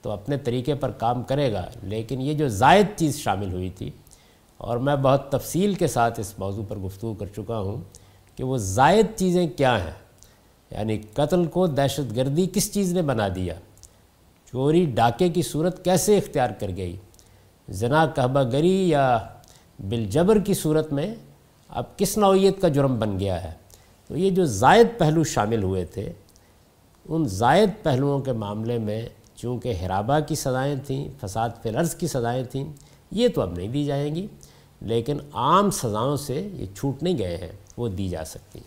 تو 0.01 0.11
اپنے 0.11 0.37
طریقے 0.37 0.75
پر 0.75 0.91
کام 0.91 1.23
کرے 1.23 1.53
گا، 1.53 1.65
لیکن 1.83 2.21
یہ 2.21 2.33
جو 2.33 2.47
زائد 2.47 2.85
چیز 2.95 3.17
شامل 3.17 3.53
ہوئی 3.53 3.69
تھی، 3.69 3.91
اور 4.57 4.77
میں 4.77 4.95
بہت 4.95 5.31
تفصیل 5.31 5.73
کے 5.73 5.87
ساتھ 5.87 6.19
اس 6.19 6.39
موضوع 6.39 6.63
پر 6.67 6.77
گفتگو 6.77 7.13
کر 7.13 7.25
چکا 7.35 7.59
ہوں 7.59 7.77
کہ 8.35 8.43
وہ 8.43 8.57
زائد 8.57 9.05
چیزیں 9.15 9.47
کیا 9.47 9.83
ہیں۔ 9.83 9.93
یعنی 10.71 10.97
قتل 11.13 11.45
کو 11.45 11.67
دہشت 11.67 12.15
گردی 12.15 12.47
کس 12.53 12.73
چیز 12.73 12.93
نے 12.93 13.01
بنا 13.01 13.27
دیا؟ 13.35 13.53
چوری 14.51 14.85
ڈاکے 14.85 15.29
کی 15.29 15.41
صورت 15.41 15.83
کیسے 15.85 16.17
اختیار 16.17 16.49
کر 16.59 16.67
گئی؟ 16.77 16.95
زنا 17.69 18.05
کہبہ 18.05 18.43
گری 18.43 18.89
یا 18.89 19.17
بالجبر 19.89 20.39
کی 20.39 20.53
صورت 20.53 20.93
میں 20.93 21.15
اب 21.69 21.97
کس 21.97 22.17
نوعیت 22.17 22.61
کا 22.61 22.67
جرم 22.67 22.99
بن 22.99 23.19
گیا 23.19 23.43
ہے؟ 23.43 23.51
تو 24.07 24.17
یہ 24.17 24.29
جو 24.29 24.45
زائد 24.45 24.87
پہلو 24.97 25.23
شامل 25.23 25.63
ہوئے 25.63 25.85
تھے، 25.85 26.13
ان 27.05 27.25
زائد 27.25 27.69
پہلوؤں 27.83 28.19
کے 28.19 28.31
معاملے 28.31 28.77
میں 28.77 29.09
چونکہ 29.35 29.73
حرابہ 29.85 30.19
کی 30.27 30.35
سزائیں 30.35 30.75
تھیں، 30.85 31.09
فساد 31.21 31.49
فلرز 31.63 31.95
کی 31.95 32.07
سزائیں 32.07 32.43
تھیں، 32.43 32.65
یہ 33.11 33.27
تو 33.27 33.41
اب 33.41 33.57
نہیں 33.57 33.67
دی 33.67 33.85
جائیں 33.85 34.15
گی، 34.15 34.27
لیکن 34.81 35.17
عام 35.33 35.71
سزاؤں 35.71 36.17
سے 36.17 36.49
یہ 36.53 36.65
چھوٹ 36.75 37.03
نہیں 37.03 37.17
گئے 37.17 37.37
ہیں، 37.37 37.51
وہ 37.77 37.87
دی 37.87 38.09
جا 38.09 38.25
سکتی۔ 38.25 38.59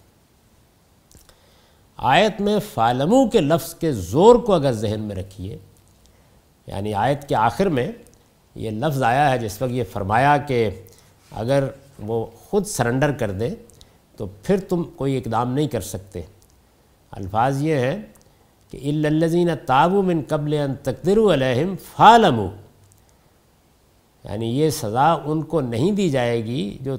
آیت 1.97 2.41
میں 2.41 2.59
فالمو 2.75 3.29
کے 3.29 3.41
لفظ 3.41 3.75
کے 3.75 3.93
زور 3.93 4.37
کو 4.37 4.53
اگر 4.53 4.73
ذہن 4.73 5.01
میں 5.01 5.17
رکھیے 5.17 5.59
یعنی 6.71 6.95
آیت 6.95 7.29
کے 7.29 7.35
آخر 7.35 7.67
میں 7.67 7.93
یہ 8.55 8.71
لفظ 8.71 9.03
آیا 9.03 9.31
ہے 9.31 9.39
جس 9.39 9.63
وقت 9.63 9.73
یہ 9.73 9.85
فرمایا 9.93 10.37
کہ 10.37 10.71
اگر 11.31 11.65
وہ 11.99 12.27
خود 12.27 12.67
سرنڈر 12.67 13.13
کر 13.13 13.31
دے 13.31 13.49
تو 14.17 14.27
پھر 14.43 14.61
تم 14.61 14.83
کوئی 14.83 15.17
اقدام 15.19 15.53
نہیں 15.53 15.69
کر 15.69 15.81
سکتے۔ 15.81 16.23
الفاظ 17.11 17.63
یہ 17.63 17.75
ہیں 17.75 18.03
کہ 18.71 18.77
الزین 19.07 19.49
تابو 19.67 20.03
من 20.03 20.21
قبل 20.29 20.55
ان 20.55 20.75
تقدر 20.75 21.35
علیہم 21.35 21.75
فالمو 21.97 22.49
یعنی 24.25 24.61
یہ 24.61 24.71
سزا 24.71 25.13
ان 25.13 25.43
کو 25.43 25.61
نہیں 25.61 25.93
دی 25.93 26.11
جائے 26.11 26.45
گی 26.45 26.79
جو 26.81 26.97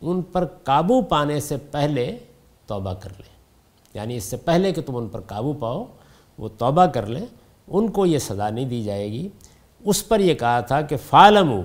ان 0.00 0.22
پر 0.22 0.44
قابو 0.44 1.02
پانے 1.02 1.40
سے 1.40 1.56
پہلے 1.56 2.16
توبہ 2.66 2.94
کر 2.94 3.10
لیں۔ 3.10 3.36
یعنی 3.94 4.16
اس 4.16 4.24
سے 4.24 4.36
پہلے 4.36 4.72
کہ 4.72 4.82
تم 4.82 4.96
ان 4.96 5.08
پر 5.08 5.20
قابو 5.20 5.52
پاؤ، 5.52 5.84
وہ 6.38 6.48
توبہ 6.48 6.86
کر 6.86 7.06
لیں۔ 7.06 7.26
ان 7.70 7.90
کو 7.90 8.06
یہ 8.06 8.18
سزا 8.18 8.50
نہیں 8.50 8.64
دی 8.64 8.82
جائے 8.82 9.12
گی۔ 9.12 9.28
اس 9.84 10.08
پر 10.08 10.20
یہ 10.20 10.34
کہا 10.34 10.60
تھا 10.60 10.80
کہ 10.80 10.96
فالمو 10.96 11.62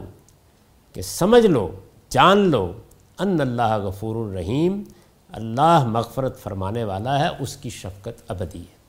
کہ 0.93 1.01
سمجھ 1.01 1.45
لو، 1.45 1.71
جان 2.09 2.37
لو 2.37 2.73
ان 3.19 3.41
اللہ 3.41 3.77
غفور 3.77 4.15
الرحیم، 4.15 4.83
اللہ 5.31 5.85
مغفرت 5.87 6.39
فرمانے 6.39 6.83
والا 6.83 7.19
ہے، 7.19 7.29
اس 7.39 7.57
کی 7.57 7.69
شفقت 7.69 8.23
ابدی 8.27 8.59
ہے۔ 8.59 8.81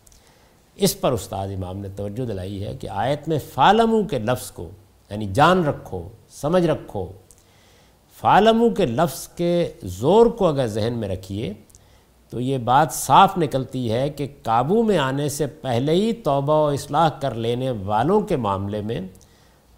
اس 0.77 1.01
پر 1.01 1.13
استاد 1.13 1.49
امام 1.49 1.79
نے 1.79 1.89
توجہ 1.97 2.27
دلائی 2.27 2.65
ہے 2.65 2.77
کہ 2.77 2.89
آیت 2.89 3.29
میں 3.29 3.39
فالمو 3.55 4.03
کے 4.03 4.19
لفظ 4.19 4.51
کو 4.51 4.69
یعنی 5.11 5.27
جان 5.33 5.65
رکھو، 5.65 6.09
سمجھ 6.31 6.67
رکھو 6.67 7.07
فالمو 8.21 8.71
کے 8.71 8.87
لفظ 8.87 9.29
کے 9.29 9.73
زور 9.83 10.27
کو 10.27 10.47
اگر 10.47 10.67
ذہن 10.67 10.95
میں 10.97 11.09
رکھیے 11.09 11.53
تو 12.31 12.41
یہ 12.41 12.59
بات 12.59 12.93
صاف 12.93 13.39
نکلتی 13.39 13.93
ہے 13.93 14.11
کہ 14.11 14.27
قابو 14.43 14.83
میں 14.83 14.99
آنے 14.99 15.29
سے 15.29 15.47
پہلے 15.47 15.93
ہی 15.93 16.13
توبہ 16.13 16.53
و 16.53 16.67
اصلاح 16.67 17.09
کر 17.09 17.35
لینے 17.35 17.71
والوں 17.71 18.21
کے 18.21 18.37
معاملے 18.37 18.81
میں 18.81 19.01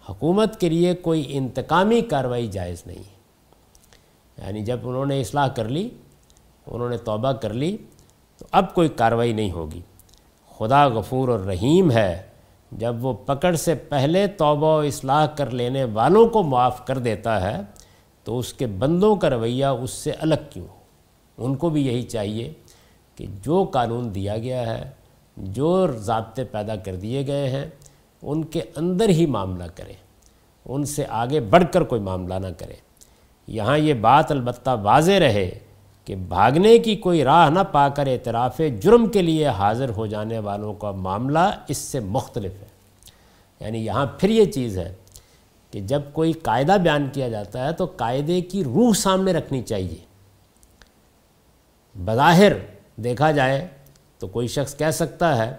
حکومت 0.09 0.59
کے 0.59 0.69
لیے 0.69 0.93
کوئی 0.93 1.25
انتقامی 1.29 2.01
کارروائی 2.01 2.47
جائز 2.47 2.83
نہیں 2.85 2.99
ہے۔ 2.99 3.17
یعنی 4.37 4.61
جب 4.61 4.79
انہوں 4.83 5.05
نے 5.05 5.21
اصلاح 5.21 5.47
کر 5.47 5.65
لی، 5.65 5.89
انہوں 6.67 6.89
نے 6.89 6.97
توبہ 6.97 7.31
کر 7.31 7.53
لی، 7.53 7.77
تو 8.37 8.45
اب 8.51 8.73
کوئی 8.73 8.89
کارروائی 8.89 9.33
نہیں 9.33 9.51
ہوگی۔ 9.51 9.81
خدا 10.57 10.87
غفور 10.87 11.29
اور 11.29 11.39
رحیم 11.39 11.91
ہے، 11.91 12.21
جب 12.71 13.05
وہ 13.05 13.13
پکڑ 13.13 13.55
سے 13.55 13.75
پہلے 13.75 14.27
توبہ 14.27 14.77
و 14.77 14.79
اصلاح 14.79 15.25
کر 15.25 15.49
لینے 15.49 15.83
والوں 15.83 16.27
کو 16.27 16.43
معاف 16.43 16.85
کر 16.85 16.97
دیتا 16.97 17.41
ہے، 17.41 17.61
تو 18.23 18.39
اس 18.39 18.53
کے 18.53 18.67
بندوں 18.67 19.15
کا 19.15 19.29
رویہ 19.29 19.65
اس 19.65 19.91
سے 19.91 20.11
الگ 20.11 20.35
کیوں؟ 20.49 20.76
ان 21.37 21.55
کو 21.55 21.69
بھی 21.69 21.87
یہی 21.87 22.01
چاہیے 22.01 22.53
کہ 23.15 23.25
جو 23.43 23.63
قانون 23.63 24.15
دیا 24.15 24.37
گیا 24.37 24.77
ہے، 24.77 24.89
جو 25.37 25.87
ضابطے 25.87 26.43
پیدا 26.43 26.75
کر 26.75 26.95
دیے 26.95 27.27
گئے 27.27 27.49
ہیں، 27.49 27.65
ان 28.21 28.43
کے 28.43 28.61
اندر 28.75 29.09
ہی 29.09 29.25
معاملہ 29.25 29.63
کریں۔ 29.75 29.93
ان 30.65 30.85
سے 30.85 31.03
آگے 31.09 31.39
بڑھ 31.39 31.63
کر 31.71 31.83
کوئی 31.83 32.01
معاملہ 32.01 32.33
نہ 32.33 32.47
کرے 32.57 32.73
یہاں 33.47 33.77
یہ 33.77 33.93
بات 33.93 34.31
البتہ 34.31 34.69
واضح 34.83 35.11
رہے 35.11 35.59
کہ 36.05 36.15
بھاگنے 36.15 36.77
کی 36.77 36.95
کوئی 36.95 37.23
راہ 37.23 37.49
نہ 37.49 37.59
پا 37.71 37.89
کر 37.89 38.07
اعتراف 38.07 38.61
جرم 38.81 39.05
کے 39.05 39.21
لیے 39.21 39.47
حاضر 39.47 39.89
ہو 39.89 40.05
جانے 40.05 40.39
والوں 40.39 40.73
کا 40.73 40.91
معاملہ 40.91 41.59
اس 41.67 41.77
سے 41.77 41.99
مختلف 41.99 42.51
ہے۔ 42.51 42.67
یعنی 43.59 43.85
یہاں 43.85 44.05
پھر 44.05 44.29
یہ 44.29 44.45
چیز 44.45 44.77
ہے 44.77 44.95
کہ 45.71 45.79
جب 45.79 46.01
کوئی 46.13 46.31
قاعدہ 46.31 46.77
بیان 46.83 47.09
کیا 47.13 47.29
جاتا 47.29 47.67
ہے 47.67 47.71
تو 47.73 47.85
قاعدے 47.85 48.41
کی 48.41 48.63
روح 48.63 48.93
سامنے 48.93 49.33
رکھنی 49.33 49.61
چاہیے۔ 49.61 50.06
بظاہر 52.05 52.51
دیکھا 52.95 53.31
جائے 53.31 53.67
تو 54.19 54.27
کوئی 54.27 54.47
شخص 54.47 54.77
کہہ 54.77 54.91
سکتا 54.91 55.37
ہے 55.37 55.55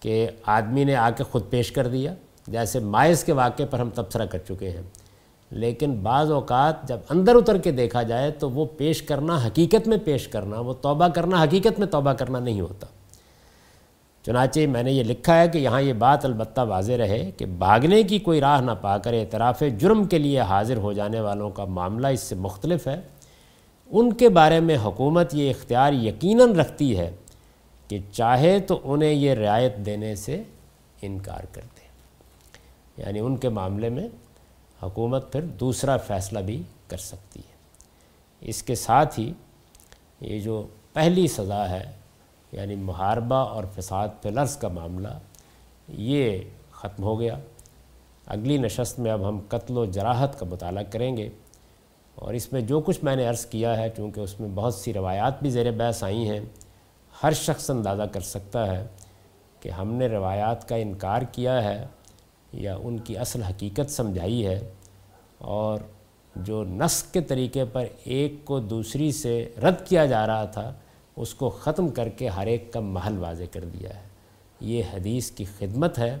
کہ 0.00 0.28
آدمی 0.46 0.84
نے 0.84 0.96
آ 0.96 1.10
کے 1.10 1.24
خود 1.24 1.42
پیش 1.50 1.72
کر 1.72 1.86
دیا، 1.86 2.14
جیسے 2.46 2.78
مائز 2.78 3.24
کے 3.24 3.32
واقعے 3.32 3.66
پر 3.66 3.78
ہم 3.78 3.90
تبصرہ 3.90 4.26
کر 4.26 4.38
چکے 4.38 4.70
ہیں۔ 4.70 4.82
لیکن 5.50 5.94
بعض 5.94 6.30
اوقات 6.30 6.88
جب 6.88 6.98
اندر 7.08 7.36
اتر 7.36 7.58
کے 7.58 7.70
دیکھا 7.70 8.02
جائے 8.02 8.30
تو 8.30 8.50
وہ 8.50 8.66
پیش 8.76 9.02
کرنا 9.02 9.36
حقیقت 9.46 9.88
میں 9.88 9.96
پیش 10.04 10.28
کرنا، 10.28 10.60
وہ 10.60 10.72
توبہ 10.72 11.08
کرنا 11.08 11.42
حقیقت 11.42 11.78
میں 11.78 11.86
توبہ 11.86 12.12
کرنا 12.12 12.38
نہیں 12.38 12.60
ہوتا۔ 12.60 12.86
چنانچہ 14.22 14.60
میں 14.66 14.82
نے 14.82 14.92
یہ 14.92 15.02
لکھا 15.02 15.40
ہے 15.40 15.48
کہ 15.48 15.58
یہاں 15.58 15.80
یہ 15.80 15.92
بات 15.92 16.24
البتہ 16.24 16.60
واضح 16.60 16.92
رہے 16.92 17.30
کہ 17.36 17.46
بھاگنے 17.46 18.02
کی 18.02 18.18
کوئی 18.18 18.40
راہ 18.40 18.60
نہ 18.60 18.70
پا 18.80 18.98
کر 18.98 19.12
اعتراف 19.12 19.62
جرم 19.78 20.04
کے 20.04 20.18
لیے 20.18 20.40
حاضر 20.40 20.76
ہو 20.76 20.92
جانے 20.92 21.20
والوں 21.20 21.50
کا 21.50 21.64
معاملہ 21.64 22.06
اس 22.06 22.20
سے 22.20 22.34
مختلف 22.34 22.86
ہے۔ 22.86 23.00
ان 23.90 24.12
کے 24.12 24.28
بارے 24.28 24.60
میں 24.60 24.78
حکومت 24.78 25.34
یہ 25.34 25.50
اختیار 25.50 25.92
یقیناً 25.92 26.54
رکھتی 26.54 26.98
ہے 26.98 27.10
کہ 27.88 27.98
چاہے 28.12 28.60
تو 28.60 28.80
انہیں 28.84 29.12
یہ 29.12 29.34
رعایت 29.34 29.76
دینے 29.76 30.14
سے 30.14 30.42
انکار 31.02 31.44
کر 31.52 31.62
دے۔ 31.76 31.88
یعنی 33.02 33.18
ان 33.18 33.36
کے 33.36 33.48
معاملے 33.48 33.88
میں 33.88 34.08
حکومت 34.82 35.32
پھر 35.32 35.40
دوسرا 35.40 35.96
فیصلہ 35.96 36.38
بھی 36.38 36.62
کر 36.88 36.96
سکتی 36.96 37.40
ہے۔ 37.40 37.54
اس 38.40 38.62
کے 38.62 38.74
ساتھ 38.74 39.20
ہی 39.20 39.32
یہ 40.20 40.40
جو 40.40 40.66
پہلی 40.92 41.26
سزا 41.26 41.70
ہے 41.70 41.92
یعنی 42.52 42.74
محاربہ 42.74 43.34
اور 43.34 43.64
فساد 43.78 44.08
پلرس 44.22 44.56
کا 44.56 44.68
معاملہ، 44.68 45.08
یہ 45.88 46.38
ختم 46.72 47.02
ہو 47.02 47.20
گیا۔ 47.20 47.38
اگلی 48.26 48.58
نشست 48.58 49.00
میں 49.00 49.10
اب 49.10 49.28
ہم 49.28 49.40
قتل 49.48 49.78
و 49.78 49.84
جراحت 49.84 50.38
کا 50.38 50.46
مطالعہ 50.46 50.82
کریں 50.82 51.16
گے۔ 51.16 51.28
اور 52.18 52.34
اس 52.34 52.52
میں 52.52 52.60
جو 52.60 52.80
کچھ 52.80 52.98
میں 53.04 53.16
نے 53.16 53.26
عرض 53.26 53.44
کیا 53.46 53.76
ہے، 53.76 53.88
چونکہ 53.96 54.20
اس 54.20 54.38
میں 54.40 54.48
بہت 54.54 54.74
سی 54.74 54.92
روایات 54.92 55.42
بھی 55.42 55.50
زیر 55.50 55.70
بحث 55.70 56.02
آئی 56.02 56.28
ہیں، 56.28 56.40
ہر 57.22 57.32
شخص 57.32 57.70
اندازہ 57.70 58.02
کر 58.02 58.20
سکتا 58.20 58.66
ہے 58.66 58.86
کہ 59.60 59.68
ہم 59.68 59.92
نے 59.92 60.08
روایات 60.08 60.68
کا 60.68 60.76
انکار 60.76 61.22
کیا 61.32 61.62
ہے 61.64 61.86
یا 62.52 62.76
ان 62.76 62.98
کی 62.98 63.16
اصل 63.18 63.42
حقیقت 63.42 63.90
سمجھائی 63.90 64.46
ہے 64.46 64.58
اور 65.38 65.80
جو 66.36 66.64
نسق 66.64 67.12
کے 67.12 67.20
طریقے 67.20 67.64
پر 67.64 67.86
ایک 68.04 68.44
کو 68.44 68.58
دوسری 68.60 69.12
سے 69.12 69.52
رد 69.62 69.86
کیا 69.86 70.06
جا 70.06 70.26
رہا 70.26 70.44
تھا، 70.44 70.72
اس 71.16 71.34
کو 71.34 71.50
ختم 71.50 71.88
کر 71.88 72.08
کے 72.08 72.28
ہر 72.28 72.46
ایک 72.46 72.72
کا 72.72 72.80
محل 72.80 73.18
واضح 73.18 73.44
کر 73.52 73.64
دیا 73.64 73.94
ہے۔ 73.96 74.06
یہ 74.60 74.82
حدیث 74.92 75.30
کی 75.30 75.44
خدمت 75.58 75.98
ہے 75.98 76.16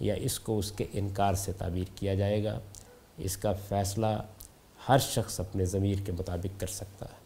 یا 0.00 0.14
اس 0.14 0.38
کو 0.40 0.58
اس 0.58 0.72
کے 0.72 0.84
انکار 0.92 1.34
سے 1.34 1.52
تعبیر 1.52 1.96
کیا 1.96 2.14
جائے 2.14 2.44
گا؟ 2.44 2.58
اس 3.18 3.36
کا 3.36 3.52
فیصلہ 3.68 4.06
ہر 4.90 4.98
شخص 4.98 5.40
اپنے 5.40 5.64
ضمیر 5.64 5.98
کے 6.04 6.12
مطابق 6.12 6.60
کر 6.60 6.66
سکتا 6.66 7.06
ہے۔ 7.06 7.20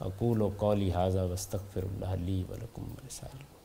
اقول 0.00 0.42
و 0.42 0.50
قولی 0.56 0.92
حاضہ 0.92 1.18
وسطر 1.18 1.58
اللہ 1.74 2.06
علی 2.06 2.44
ولکم 2.48 2.94
السلام 3.02 3.55